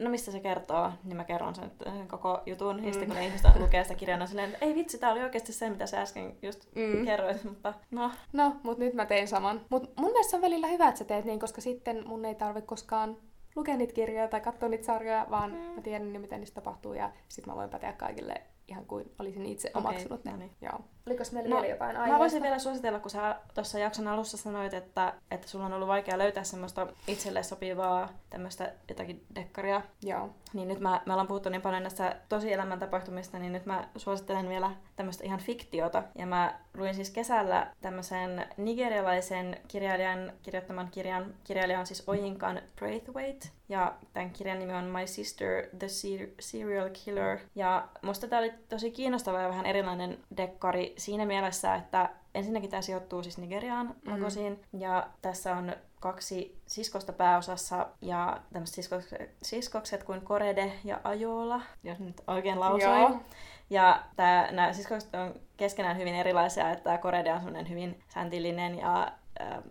no 0.00 0.10
mistä 0.10 0.30
se 0.30 0.40
kertoo, 0.40 0.92
niin 1.04 1.16
mä 1.16 1.24
kerron 1.24 1.54
sen, 1.54 1.70
sen 1.84 2.08
koko 2.08 2.42
jutun. 2.46 2.76
Mm. 2.76 2.84
Ja 2.84 2.92
sitten 2.92 3.08
kun 3.08 3.16
ne 3.16 3.26
ihmiset 3.26 3.56
lukee 3.56 3.84
sitä 3.84 3.94
kirjaa, 3.94 4.26
silleen, 4.26 4.52
että 4.52 4.64
ei 4.64 4.74
vitsi, 4.74 4.98
tää 4.98 5.12
oli 5.12 5.22
oikeasti 5.22 5.52
se, 5.52 5.70
mitä 5.70 5.86
sä 5.86 6.00
äsken 6.00 6.36
just 6.42 6.66
mm. 6.74 7.04
kerroit, 7.04 7.44
mutta 7.44 7.74
no. 7.90 8.10
No, 8.32 8.56
mut 8.62 8.78
nyt 8.78 8.94
mä 8.94 9.06
tein 9.06 9.28
saman. 9.28 9.60
Mut 9.68 9.96
mun 9.96 10.10
mielestä 10.10 10.36
on 10.36 10.42
välillä 10.42 10.66
hyvä, 10.66 10.88
että 10.88 10.98
sä 10.98 11.04
teet 11.04 11.24
niin, 11.24 11.40
koska 11.40 11.60
sitten 11.60 12.08
mun 12.08 12.24
ei 12.24 12.34
tarvi 12.34 12.62
koskaan 12.62 13.16
lukea 13.56 13.76
niitä 13.76 13.94
kirjoja 13.94 14.28
tai 14.28 14.40
katsoa 14.40 14.68
niitä 14.68 14.84
sarjoja, 14.84 15.26
vaan 15.30 15.50
mm. 15.50 15.56
mä 15.58 15.82
tiedän, 15.82 16.20
miten 16.20 16.40
niistä 16.40 16.60
tapahtuu 16.60 16.94
ja 16.94 17.10
sitten 17.28 17.52
mä 17.52 17.56
voin 17.56 17.70
päteä 17.70 17.92
kaikille 17.92 18.42
ihan 18.72 18.86
kuin 18.86 19.12
olisin 19.18 19.46
itse 19.46 19.70
okay, 19.74 19.80
omaksunut 19.80 20.24
ne. 20.24 20.30
No 20.30 20.36
niin. 20.36 20.50
Joo. 20.60 20.80
Oliko 21.06 21.24
meillä 21.32 21.50
no, 21.50 21.56
vielä 21.56 21.74
jotain 21.74 21.96
aiheesta? 21.96 22.12
Mä 22.12 22.18
voisin 22.18 22.42
vielä 22.42 22.58
suositella, 22.58 23.00
kun 23.00 23.10
sä 23.10 23.36
tuossa 23.54 23.78
jakson 23.78 24.08
alussa 24.08 24.36
sanoit, 24.36 24.74
että, 24.74 25.14
että 25.30 25.48
sulla 25.48 25.66
on 25.66 25.72
ollut 25.72 25.88
vaikea 25.88 26.18
löytää 26.18 26.44
semmoista 26.44 26.86
itselle 27.06 27.42
sopivaa 27.42 28.08
tämmöistä 28.30 28.72
jotakin 28.88 29.24
dekkaria. 29.34 29.82
Joo. 30.02 30.30
Niin 30.52 30.68
nyt 30.68 30.80
mä, 30.80 31.02
me 31.06 31.12
ollaan 31.12 31.28
puhuttu 31.28 31.48
niin 31.48 31.62
paljon 31.62 31.82
näistä 31.82 32.16
tosielämän 32.28 32.78
tapahtumista, 32.78 33.38
niin 33.38 33.52
nyt 33.52 33.66
mä 33.66 33.88
suosittelen 33.96 34.48
vielä 34.48 34.70
tämmöistä 34.96 35.24
ihan 35.24 35.40
fiktiota. 35.40 36.02
Ja 36.18 36.26
mä 36.26 36.58
luin 36.76 36.94
siis 36.94 37.10
kesällä 37.10 37.72
tämmöisen 37.80 38.46
nigerialaisen 38.56 39.56
kirjailijan 39.68 40.32
kirjoittaman 40.42 40.88
kirjan. 40.90 41.34
Kirjailija 41.44 41.80
on 41.80 41.86
siis 41.86 42.08
Oyinkan 42.08 42.62
Braithwaite. 42.76 43.48
Ja 43.72 43.94
tämän 44.12 44.30
kirjan 44.30 44.58
nimi 44.58 44.74
on 44.74 44.84
My 44.84 45.06
Sister, 45.06 45.66
the 45.78 45.86
Serial 46.40 46.90
Killer. 47.04 47.38
Ja 47.54 47.88
musta 48.02 48.28
tää 48.28 48.38
oli 48.38 48.52
tosi 48.68 48.90
kiinnostava 48.90 49.40
ja 49.40 49.48
vähän 49.48 49.66
erilainen 49.66 50.18
dekkari 50.36 50.94
siinä 50.96 51.26
mielessä, 51.26 51.74
että 51.74 52.10
ensinnäkin 52.34 52.70
tämä 52.70 52.82
sijoittuu 52.82 53.22
siis 53.22 53.38
Nigeriaan 53.38 53.94
Lagosiin, 54.06 54.60
mm. 54.72 54.80
ja 54.80 55.08
tässä 55.22 55.56
on 55.56 55.76
kaksi 56.00 56.58
siskosta 56.66 57.12
pääosassa 57.12 57.86
ja 58.00 58.40
tämmöiset 58.52 58.74
siskokset, 58.74 59.30
siskokset 59.42 60.04
kuin 60.04 60.20
Korede 60.20 60.72
ja 60.84 61.00
Ajola, 61.04 61.60
jos 61.84 61.98
nyt 61.98 62.20
oikein 62.26 62.60
lausuin. 62.60 63.20
Ja 63.70 64.02
nämä 64.50 64.72
siskokset 64.72 65.14
on 65.14 65.34
keskenään 65.56 65.98
hyvin 65.98 66.14
erilaisia, 66.14 66.70
että 66.70 66.98
Korede 66.98 67.32
on 67.32 67.38
semmoinen 67.38 67.68
hyvin 67.68 68.02
säntillinen 68.08 68.78
ja 68.78 69.12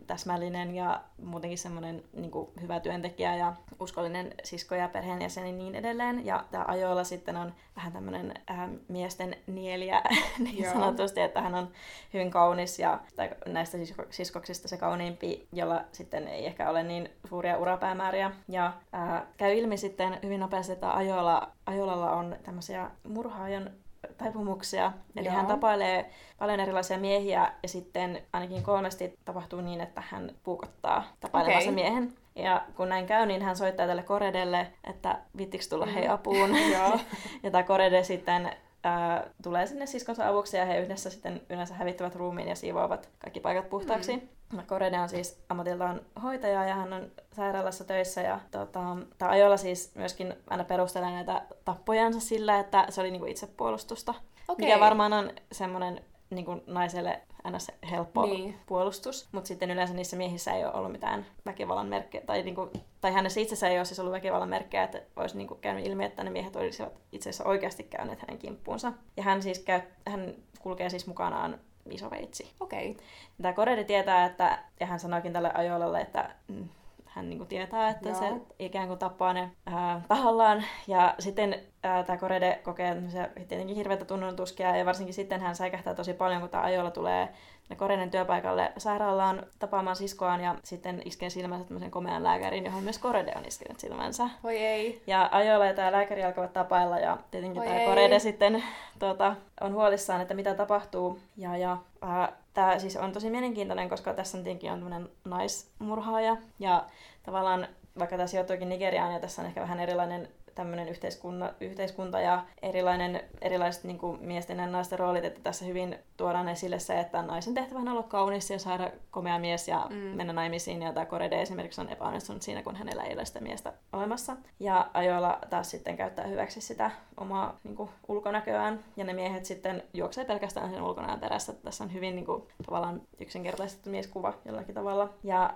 täsmällinen 0.08 0.76
ja 0.76 1.02
muutenkin 1.24 1.58
semmoinen 1.58 2.04
niin 2.14 2.32
hyvä 2.62 2.80
työntekijä 2.80 3.36
ja 3.36 3.54
uskollinen 3.80 4.34
sisko 4.44 4.76
ja 4.76 4.88
perheenjäsen 4.88 5.48
ja 5.48 5.54
niin 5.54 5.76
edelleen. 5.76 6.26
Ja 6.26 6.44
tämä 6.52 6.66
Ajoilla 6.68 7.04
sitten 7.04 7.38
on 7.38 7.54
vähän 7.76 7.94
tämmöinen 7.94 8.34
äh, 8.52 8.70
miesten 8.88 9.36
nieliä 9.48 10.02
niin 10.40 10.64
Joo. 10.64 10.74
sanotusti, 10.74 11.22
että 11.22 11.42
hän 11.42 11.56
on 11.56 11.70
hyvin 12.14 12.32
kaunis 12.32 12.80
ja 12.80 13.00
tai 13.16 13.30
näistä 13.46 13.78
sisko- 13.78 14.06
siskoksista 14.10 14.68
se 14.68 14.78
kauniimpi, 14.78 15.48
jolla 15.54 15.84
sitten 15.92 16.28
ei 16.28 16.46
ehkä 16.46 16.70
ole 16.70 16.84
niin 16.84 17.10
suuria 17.30 17.58
urapäämääriä. 17.58 18.32
Ja 18.48 18.74
äh, 18.94 19.24
käy 19.38 19.54
ilmi 19.54 19.78
sitten 19.78 20.20
hyvin 20.24 20.40
nopeasti, 20.40 20.74
että 20.74 20.94
Ajoilla, 20.94 21.52
Ajolalla 21.66 22.12
on 22.12 22.36
tämmöisiä 22.44 22.92
murhaajan 23.04 23.72
taipumuksia. 24.18 24.92
Eli 25.16 25.26
Joo. 25.26 25.36
hän 25.36 25.46
tapailee 25.46 26.10
paljon 26.40 26.60
erilaisia 26.60 26.98
miehiä 26.98 27.52
ja 27.64 27.70
sitten 27.70 28.22
ainakin 28.34 28.64
kolmesti 28.64 29.14
tapahtuu 29.26 29.62
niin, 29.62 29.82
että 29.82 30.04
hän 30.10 30.32
puukottaa 30.44 31.04
tapailemansa 31.20 31.70
okay. 31.70 31.76
miehen. 31.76 32.14
Ja 32.36 32.66
kun 32.76 32.90
näin 32.90 33.06
käy, 33.06 33.26
niin 33.26 33.42
hän 33.42 33.56
soittaa 33.56 33.88
tälle 33.88 34.04
Koredelle, 34.04 34.68
että 34.84 35.20
vittiks 35.38 35.68
tulla 35.68 35.86
mm. 35.86 35.92
hei 35.92 36.08
apuun. 36.08 36.50
ja 37.44 37.52
tämä 37.52 37.64
Korede 37.64 38.04
sitten 38.04 38.52
ää, 38.84 39.28
tulee 39.44 39.68
sinne 39.68 39.86
siskonsa 39.86 40.28
avuksi 40.28 40.58
ja 40.58 40.66
he 40.66 40.80
yhdessä 40.80 41.10
sitten 41.10 41.42
yleensä 41.50 41.74
hävittävät 41.74 42.16
ruumiin 42.16 42.48
ja 42.48 42.56
siivoavat 42.56 43.10
kaikki 43.20 43.40
paikat 43.40 43.70
puhtaaksi. 43.70 44.16
Mm. 44.16 44.28
Korede 44.68 45.00
on 45.00 45.10
siis 45.10 45.40
ammatiltaan 45.50 46.02
hoitaja 46.24 46.66
ja 46.66 46.76
hän 46.76 46.94
on 46.94 47.12
sairaalassa 47.36 47.84
töissä 47.84 48.22
ja 48.22 48.40
tota, 48.52 48.98
Ajolla 49.20 49.58
siis 49.58 49.96
myöskin 49.96 50.34
aina 50.50 50.64
perustelee 50.64 51.12
näitä 51.12 51.42
tappojansa 51.66 52.20
sillä, 52.20 52.60
että 52.60 52.86
se 52.90 53.02
oli 53.02 53.12
niinku 53.12 53.28
itsepuolustusta. 53.28 54.14
Okay. 54.48 54.66
Mikä 54.66 54.80
varmaan 54.80 55.14
on 55.14 55.32
semmoinen 55.52 56.02
niin 56.30 56.46
kuin 56.46 56.62
naiselle 56.68 57.22
ns. 57.50 57.72
helppo 57.92 58.26
niin. 58.26 58.60
puolustus, 58.66 59.30
mutta 59.32 59.48
sitten 59.48 59.72
yleensä 59.72 59.94
niissä 59.94 60.18
miehissä 60.18 60.54
ei 60.54 60.66
ole 60.66 60.74
ollut 60.74 60.92
mitään 60.92 61.26
väkivallan 61.46 61.88
merkkejä, 61.88 62.26
tai, 62.26 62.44
niin 62.44 62.56
kuin, 62.56 62.70
tai 63.02 63.14
hänessä 63.14 63.40
itsessä 63.40 63.68
ei 63.68 63.78
ole 63.78 63.86
siis 63.86 64.00
ollut 64.00 64.14
väkivallan 64.14 64.50
merkkejä, 64.50 64.84
että 64.84 65.02
olisi 65.16 65.38
niin 65.38 65.48
kuin 65.48 65.60
käynyt 65.60 65.86
ilmi, 65.86 66.06
että 66.06 66.24
ne 66.24 66.30
miehet 66.30 66.56
olisivat 66.56 66.94
itse 67.12 67.30
asiassa 67.30 67.50
oikeasti 67.50 67.84
käyneet 67.84 68.20
hänen 68.20 68.38
kimppuunsa. 68.38 68.94
Ja 69.18 69.24
hän 69.24 69.42
siis 69.42 69.60
käy, 69.60 69.82
hän 70.08 70.34
kulkee 70.60 70.90
siis 70.90 71.08
mukanaan 71.08 71.60
isoveitsi. 71.90 72.52
Okei. 72.60 72.92
Okay. 72.92 73.04
Tämä 73.42 73.54
Koredi 73.54 73.84
tietää, 73.84 74.26
että, 74.26 74.60
ja 74.80 74.86
hän 74.86 75.00
sanoikin 75.00 75.34
tälle 75.34 75.52
Ajolalle, 75.54 76.02
että 76.02 76.30
mm, 76.48 76.70
hän 77.06 77.30
niin 77.30 77.38
kuin 77.38 77.48
tietää, 77.48 77.90
että 77.90 78.10
Joo. 78.10 78.20
se 78.20 78.32
ikään 78.60 78.88
kuin 78.88 79.00
tappaa 79.00 79.34
ne 79.34 79.52
ää, 79.66 80.02
tahallaan. 80.08 80.64
Ja 80.88 81.16
sitten 81.20 81.60
tämä 81.82 82.18
Korede 82.18 82.60
kokee 82.64 83.02
tietenkin 83.48 83.76
hirveätä 83.76 84.06
tunnontuskia, 84.06 84.78
ja 84.78 84.86
varsinkin 84.86 85.14
sitten 85.14 85.42
hän 85.42 85.56
säikähtää 85.56 85.96
tosi 85.96 86.14
paljon, 86.14 86.42
kun 86.42 86.50
tämä 86.50 86.64
ajolla 86.64 86.92
tulee 86.92 87.30
ne 87.70 87.76
Korenen 87.76 88.12
työpaikalle 88.12 88.72
sairaalaan 88.78 89.46
tapaamaan 89.60 89.96
siskoaan 89.96 90.42
ja 90.42 90.56
sitten 90.64 91.02
iskee 91.06 91.30
silmänsä 91.30 91.66
tämmöisen 91.66 91.92
komean 91.92 92.24
lääkärin, 92.24 92.66
johon 92.66 92.84
myös 92.84 93.00
Korede 93.00 93.34
on 93.36 93.46
iskenyt 93.46 93.80
silmänsä. 93.80 94.30
Oi 94.44 94.58
ei. 94.58 95.02
Ja 95.08 95.30
ajoilla 95.32 95.66
ja 95.66 95.74
tämä 95.74 95.92
lääkäri 95.92 96.24
alkavat 96.24 96.54
tapailla 96.54 97.00
ja 97.00 97.18
tietenkin 97.32 97.64
tämä 97.64 97.86
Korede 97.86 98.20
sitten 98.20 98.64
tuota, 99.00 99.36
on 99.62 99.74
huolissaan, 99.74 100.22
että 100.22 100.34
mitä 100.34 100.54
tapahtuu. 100.54 101.20
Ja, 101.38 101.58
ja 101.58 101.78
äh, 102.04 102.30
tämä 102.54 102.80
siis 102.80 102.98
on 102.98 103.12
tosi 103.12 103.30
mielenkiintoinen, 103.30 103.90
koska 103.90 104.14
tässä 104.14 104.38
on 104.38 104.44
tietenkin 104.44 104.72
on 104.72 104.80
tämmöinen 104.80 105.10
naismurhaaja 105.26 106.38
ja 106.60 106.84
tavallaan 107.24 107.68
vaikka 108.00 108.18
tämä 108.18 108.28
sijoittuikin 108.28 108.70
Nigeriaan 108.70 109.14
ja 109.14 109.20
tässä 109.20 109.42
on 109.42 109.48
ehkä 109.48 109.62
vähän 109.62 109.80
erilainen 109.80 110.30
tämmöinen 110.56 110.90
yhteiskunta, 110.90 111.54
yhteiskunta 111.62 112.20
ja 112.20 112.44
erilainen, 112.62 113.24
erilaiset 113.42 113.84
niin 113.84 113.98
kuin 113.98 114.18
miesten 114.22 114.58
ja 114.58 114.68
naisten 114.68 115.00
roolit, 115.00 115.26
että 115.26 115.40
tässä 115.44 115.66
hyvin 115.66 116.00
tuodaan 116.18 116.50
esille 116.50 116.80
se, 116.80 117.00
että 117.00 117.22
naisen 117.22 117.54
tehtävä 117.54 117.80
on 117.80 117.88
olla 117.88 118.04
kaunis 118.04 118.50
ja 118.50 118.60
saada 118.60 118.92
komea 119.12 119.40
mies 119.40 119.68
ja 119.68 119.88
mm. 119.90 119.96
mennä 119.96 120.34
naimisiin. 120.34 120.82
Ja 120.82 120.94
tämä 120.94 121.06
Korede 121.06 121.42
esimerkiksi 121.42 121.82
on 121.82 121.90
epäonnistunut 121.90 122.42
siinä, 122.42 122.64
kun 122.64 122.76
hänellä 122.76 123.04
ei 123.04 123.14
ole 123.14 123.26
sitä 123.26 123.40
miestä 123.40 123.74
olemassa. 123.94 124.38
Ja 124.60 124.90
ajoilla 124.94 125.40
taas 125.50 125.72
sitten 125.72 125.98
käyttää 125.98 126.28
hyväksi 126.28 126.62
sitä 126.62 126.92
omaa 127.18 127.60
niin 127.64 127.76
kuin, 127.76 127.90
ulkonäköään. 128.08 128.84
Ja 128.98 129.04
ne 129.04 129.14
miehet 129.14 129.46
sitten 129.46 129.84
juoksee 129.94 130.26
pelkästään 130.26 130.72
sen 130.72 130.84
ulkonäön 130.84 131.20
perässä. 131.20 131.54
Tässä 131.54 131.84
on 131.84 131.94
hyvin 131.94 132.16
niin 132.16 132.26
kuin, 132.26 132.44
tavallaan 132.66 133.02
yksinkertaistettu 133.20 133.90
mieskuva 133.90 134.34
jollakin 134.46 134.76
tavalla. 134.76 135.10
Ja 135.24 135.54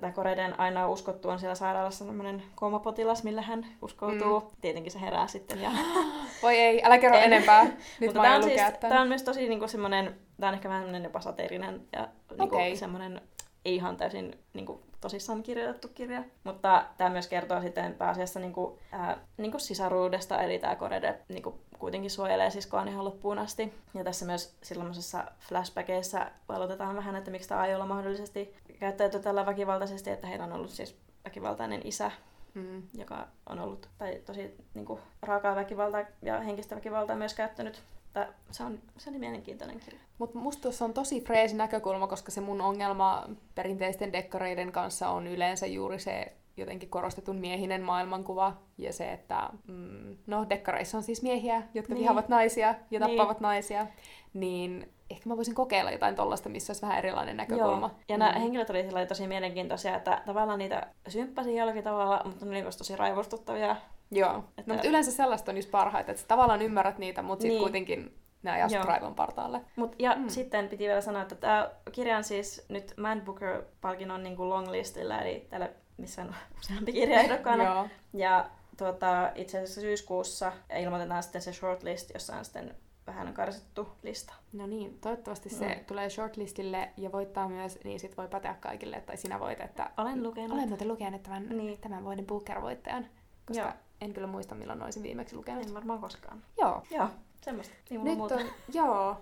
tämä 0.00 0.12
Koreden 0.12 0.60
aina 0.60 0.88
uskottu 0.88 1.28
on 1.28 1.38
siellä 1.38 1.54
sairaalassa 1.54 2.04
sellainen 2.04 2.42
koomapotilas, 2.54 3.24
millä 3.24 3.42
hän 3.42 3.66
uskoutuu. 3.82 4.40
Mm. 4.40 4.46
Tietenkin 4.60 4.92
se 4.92 5.00
herää 5.00 5.26
sitten. 5.26 5.62
Ja... 5.62 5.70
Voi 6.42 6.56
ei, 6.56 6.84
älä 6.84 6.98
kerro 6.98 7.16
en. 7.16 7.24
enempää. 7.24 7.64
Nyt 7.64 7.76
Mutta 8.00 8.22
tämä 8.22 8.36
on, 8.36 8.42
siis, 8.42 8.62
tämä 8.80 9.00
on 9.00 9.08
myös 9.08 9.22
tosi 9.22 9.48
niinku 9.48 9.68
semmoinen, 9.68 10.16
tämä 10.40 10.48
on 10.48 10.54
ehkä 10.54 10.68
vähän 10.68 10.82
semmoinen 10.82 11.04
jopa 11.04 11.20
sateerinen 11.20 11.86
ja 11.92 12.08
niinku 12.38 12.56
okay. 12.56 12.76
semmoinen 12.76 13.20
ei 13.64 13.74
ihan 13.74 13.96
täysin 13.96 14.38
niinku, 14.52 14.82
tosissaan 15.00 15.42
kirjoitettu 15.42 15.88
kirja. 15.88 16.24
Mutta 16.44 16.84
tämä 16.96 17.10
myös 17.10 17.28
kertoo 17.28 17.60
sitten 17.60 17.94
pääasiassa 17.94 18.40
niinku, 18.40 18.78
ää, 18.92 19.18
niinku 19.36 19.58
sisaruudesta, 19.58 20.42
eli 20.42 20.58
tämä 20.58 20.76
Korede 20.76 21.18
niinku, 21.28 21.60
kuitenkin 21.78 22.10
suojelee 22.10 22.50
siskoaan 22.50 22.88
ihan 22.88 23.04
loppuun 23.04 23.38
asti. 23.38 23.74
Ja 23.94 24.04
tässä 24.04 24.26
myös 24.26 24.56
silloisessa 24.62 25.24
flashbackissa 25.40 26.26
valotetaan 26.48 26.96
vähän, 26.96 27.16
että 27.16 27.30
miksi 27.30 27.48
tämä 27.48 27.60
Aiola 27.60 27.86
mahdollisesti 27.86 28.54
käyttäytyy 28.80 29.20
tällä 29.20 29.46
väkivaltaisesti, 29.46 30.10
että 30.10 30.26
heillä 30.26 30.44
on 30.44 30.52
ollut 30.52 30.70
siis 30.70 30.96
väkivaltainen 31.24 31.80
isä, 31.84 32.10
mm. 32.54 32.82
joka 32.94 33.28
on 33.46 33.58
ollut 33.58 33.88
tai 33.98 34.22
tosi 34.26 34.54
niin 34.74 34.86
kuin, 34.86 35.00
raakaa 35.22 35.56
väkivaltaa 35.56 36.04
ja 36.22 36.40
henkistä 36.40 36.76
väkivaltaa 36.76 37.16
myös 37.16 37.34
käyttänyt. 37.34 37.82
Tää, 38.12 38.32
se, 38.50 38.62
on, 38.62 38.78
se 38.98 39.10
oli 39.10 39.18
mielenkiintoinen 39.18 39.80
kirja. 39.80 40.00
Mutta 40.18 40.38
musta 40.38 40.62
tuossa 40.62 40.84
on 40.84 40.94
tosi 40.94 41.20
freesi 41.20 41.56
näkökulma, 41.56 42.06
koska 42.06 42.30
se 42.30 42.40
mun 42.40 42.60
ongelma 42.60 43.24
perinteisten 43.54 44.12
dekkareiden 44.12 44.72
kanssa 44.72 45.08
on 45.08 45.26
yleensä 45.26 45.66
juuri 45.66 45.98
se 45.98 46.32
jotenkin 46.56 46.88
korostetun 46.88 47.36
miehinen 47.36 47.82
maailmankuva 47.82 48.56
ja 48.78 48.92
se, 48.92 49.12
että 49.12 49.50
mm, 49.66 50.16
no 50.26 50.46
dekkareissa 50.48 50.96
on 50.96 51.02
siis 51.02 51.22
miehiä, 51.22 51.62
jotka 51.74 51.94
niin. 51.94 52.02
vihavat 52.02 52.28
naisia 52.28 52.74
ja 52.90 53.00
tappavat 53.00 53.40
niin. 53.40 53.42
naisia, 53.42 53.86
niin 54.34 54.88
ehkä 55.10 55.28
mä 55.28 55.36
voisin 55.36 55.54
kokeilla 55.54 55.90
jotain 55.90 56.14
tollasta, 56.14 56.48
missä 56.48 56.70
olisi 56.70 56.82
vähän 56.82 56.98
erilainen 56.98 57.36
näkökulma. 57.36 57.86
Joo. 57.86 58.00
Ja 58.08 58.16
mm. 58.16 58.18
nämä 58.18 58.38
henkilöt 58.38 58.70
olivat 58.70 59.08
tosi 59.08 59.26
mielenkiintoisia, 59.26 59.96
että 59.96 60.22
tavallaan 60.26 60.58
niitä 60.58 60.86
symppasin 61.08 61.56
jollakin 61.56 61.84
tavalla, 61.84 62.20
mutta 62.24 62.46
ne 62.46 62.56
olivat 62.56 62.78
tosi 62.78 62.96
raivostuttavia. 62.96 63.76
Joo, 64.10 64.44
että... 64.58 64.62
no, 64.66 64.74
mutta 64.74 64.88
yleensä 64.88 65.12
sellaista 65.12 65.52
on 65.52 65.56
just 65.56 65.70
parhaita, 65.70 66.10
että 66.10 66.20
sä 66.20 66.28
tavallaan 66.28 66.62
ymmärrät 66.62 66.98
niitä, 66.98 67.22
mutta 67.22 67.42
sitten 67.42 67.54
niin. 67.54 67.62
kuitenkin 67.62 68.14
ne 68.42 68.50
ajaa 68.50 68.84
raivon 68.84 69.14
partaalle. 69.14 69.60
Mut, 69.76 69.94
ja 69.98 70.14
mm. 70.16 70.28
sitten 70.28 70.68
piti 70.68 70.84
vielä 70.84 71.00
sanoa, 71.00 71.22
että 71.22 71.34
tämä 71.34 71.70
kirja 71.92 72.16
on 72.16 72.24
siis 72.24 72.66
nyt 72.68 72.94
Man 72.96 73.22
Booker-palkinnon 73.22 74.22
niin 74.22 74.48
longlistillä, 74.50 75.18
eli 75.18 75.46
täällä 75.50 75.68
missä 75.96 76.22
on 76.22 76.34
useampi 76.60 76.92
kirja 76.92 77.20
ehdokkaana. 77.20 77.88
ja 78.12 78.50
tuota, 78.76 79.32
itse 79.34 79.58
asiassa 79.58 79.80
syyskuussa 79.80 80.52
ilmoitetaan 80.78 81.22
sitten 81.22 81.42
se 81.42 81.52
shortlist, 81.52 82.10
jossa 82.14 82.36
on 82.36 82.44
sitten 82.44 82.74
vähän 83.06 83.34
karsittu 83.34 83.88
lista. 84.02 84.34
No 84.52 84.66
niin, 84.66 84.98
toivottavasti 85.00 85.48
se 85.48 85.74
mm. 85.74 85.84
tulee 85.84 86.10
shortlistille 86.10 86.92
ja 86.96 87.12
voittaa 87.12 87.48
myös, 87.48 87.78
niin 87.84 88.00
sit 88.00 88.16
voi 88.16 88.28
päteä 88.28 88.54
kaikille, 88.60 89.00
tai 89.00 89.16
sinä 89.16 89.40
voit, 89.40 89.60
että... 89.60 89.90
Olen 89.96 90.22
lukenut. 90.22 90.50
Olen 90.52 90.68
muuten 90.68 90.88
lukenut 90.88 91.22
tämän, 91.22 91.48
niin. 91.48 91.80
tämän 91.80 92.04
vuoden 92.04 92.26
Booker-voittajan, 92.26 93.06
koska 93.46 93.62
Joo. 93.62 93.72
en 94.00 94.12
kyllä 94.12 94.26
muista 94.26 94.54
milloin 94.54 94.82
olisin 94.82 95.02
viimeksi 95.02 95.36
lukenut. 95.36 95.66
En 95.66 95.74
varmaan 95.74 96.00
koskaan. 96.00 96.42
Joo. 96.58 96.82
Joo, 96.90 97.08
semmoista. 97.40 97.74
Nyt 97.90 98.18
muuta. 98.18 98.34
on, 98.34 98.46
joo, 98.72 99.16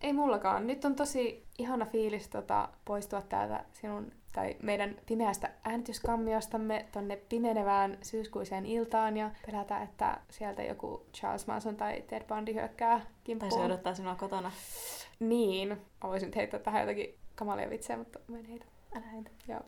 ei 0.00 0.12
mullakaan. 0.12 0.66
Nyt 0.66 0.84
on 0.84 0.94
tosi 0.94 1.46
ihana 1.58 1.86
fiilis 1.86 2.28
tota, 2.28 2.68
poistua 2.84 3.22
täältä 3.22 3.64
sinun 3.72 4.12
tai 4.34 4.56
meidän 4.62 4.96
pimeästä 5.06 5.50
äänityskammiostamme 5.64 6.86
tonne 6.92 7.16
pimenevään 7.16 7.98
syyskuiseen 8.02 8.66
iltaan 8.66 9.16
ja 9.16 9.30
pelätä, 9.46 9.82
että 9.82 10.20
sieltä 10.30 10.62
joku 10.62 11.06
Charles 11.14 11.46
Manson 11.46 11.76
tai 11.76 12.04
Ted 12.06 12.22
Bundy 12.24 12.54
hyökkää 12.54 13.00
kimppuun. 13.24 13.50
Tai 13.50 13.58
se 13.58 13.64
odottaa 13.64 13.94
sinua 13.94 14.14
kotona. 14.14 14.52
Niin. 15.20 15.68
Mä 15.68 16.08
voisin 16.08 16.26
nyt 16.26 16.36
heittää 16.36 16.60
tähän 16.60 16.80
jotakin 16.80 17.14
kamalia 17.34 17.70
vitsejä, 17.70 17.96
mutta 17.96 18.18
mä 18.28 18.38
en 18.38 18.44
heitä. 18.44 18.64
Älä 18.96 19.06
heitä. 19.06 19.30
Joo. 19.48 19.60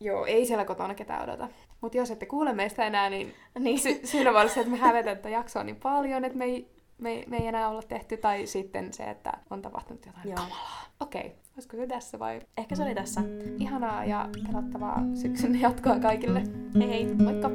Joo, 0.00 0.26
ei 0.26 0.46
siellä 0.46 0.64
kotona 0.64 0.94
ketään 0.94 1.22
odota. 1.22 1.48
Mutta 1.80 1.98
jos 1.98 2.10
ette 2.10 2.26
kuule 2.26 2.52
meistä 2.52 2.84
enää, 2.84 3.10
niin, 3.10 3.34
niin. 3.58 3.78
Sy- 3.78 4.00
syynä 4.04 4.32
voi 4.32 4.40
olla 4.40 4.52
se, 4.52 4.60
että 4.60 4.72
me 4.72 4.78
hävetään 4.78 5.16
tätä 5.16 5.28
jaksoa 5.28 5.64
niin 5.64 5.76
paljon, 5.76 6.24
että 6.24 6.38
me 6.38 6.44
ei, 6.44 6.70
me, 6.98 7.24
me 7.26 7.36
ei 7.36 7.46
enää 7.46 7.68
olla 7.68 7.82
tehty, 7.82 8.16
tai 8.16 8.46
sitten 8.46 8.92
se, 8.92 9.04
että 9.04 9.32
on 9.50 9.62
tapahtunut 9.62 10.06
jotain 10.06 10.28
Joo. 10.28 10.34
kamalaa. 10.36 10.82
Okei, 11.00 11.20
okay. 11.20 11.32
olisiko 11.54 11.76
se 11.76 11.86
tässä 11.86 12.18
vai? 12.18 12.40
Ehkä 12.56 12.76
se 12.76 12.82
oli 12.82 12.94
tässä. 12.94 13.20
Ihanaa 13.58 14.04
ja 14.04 14.28
pelottavaa 14.46 15.02
syksyn 15.14 15.60
jatkoa 15.60 15.98
kaikille. 15.98 16.42
Hei 16.78 16.88
hei! 16.88 17.14
Moikka! 17.14 17.50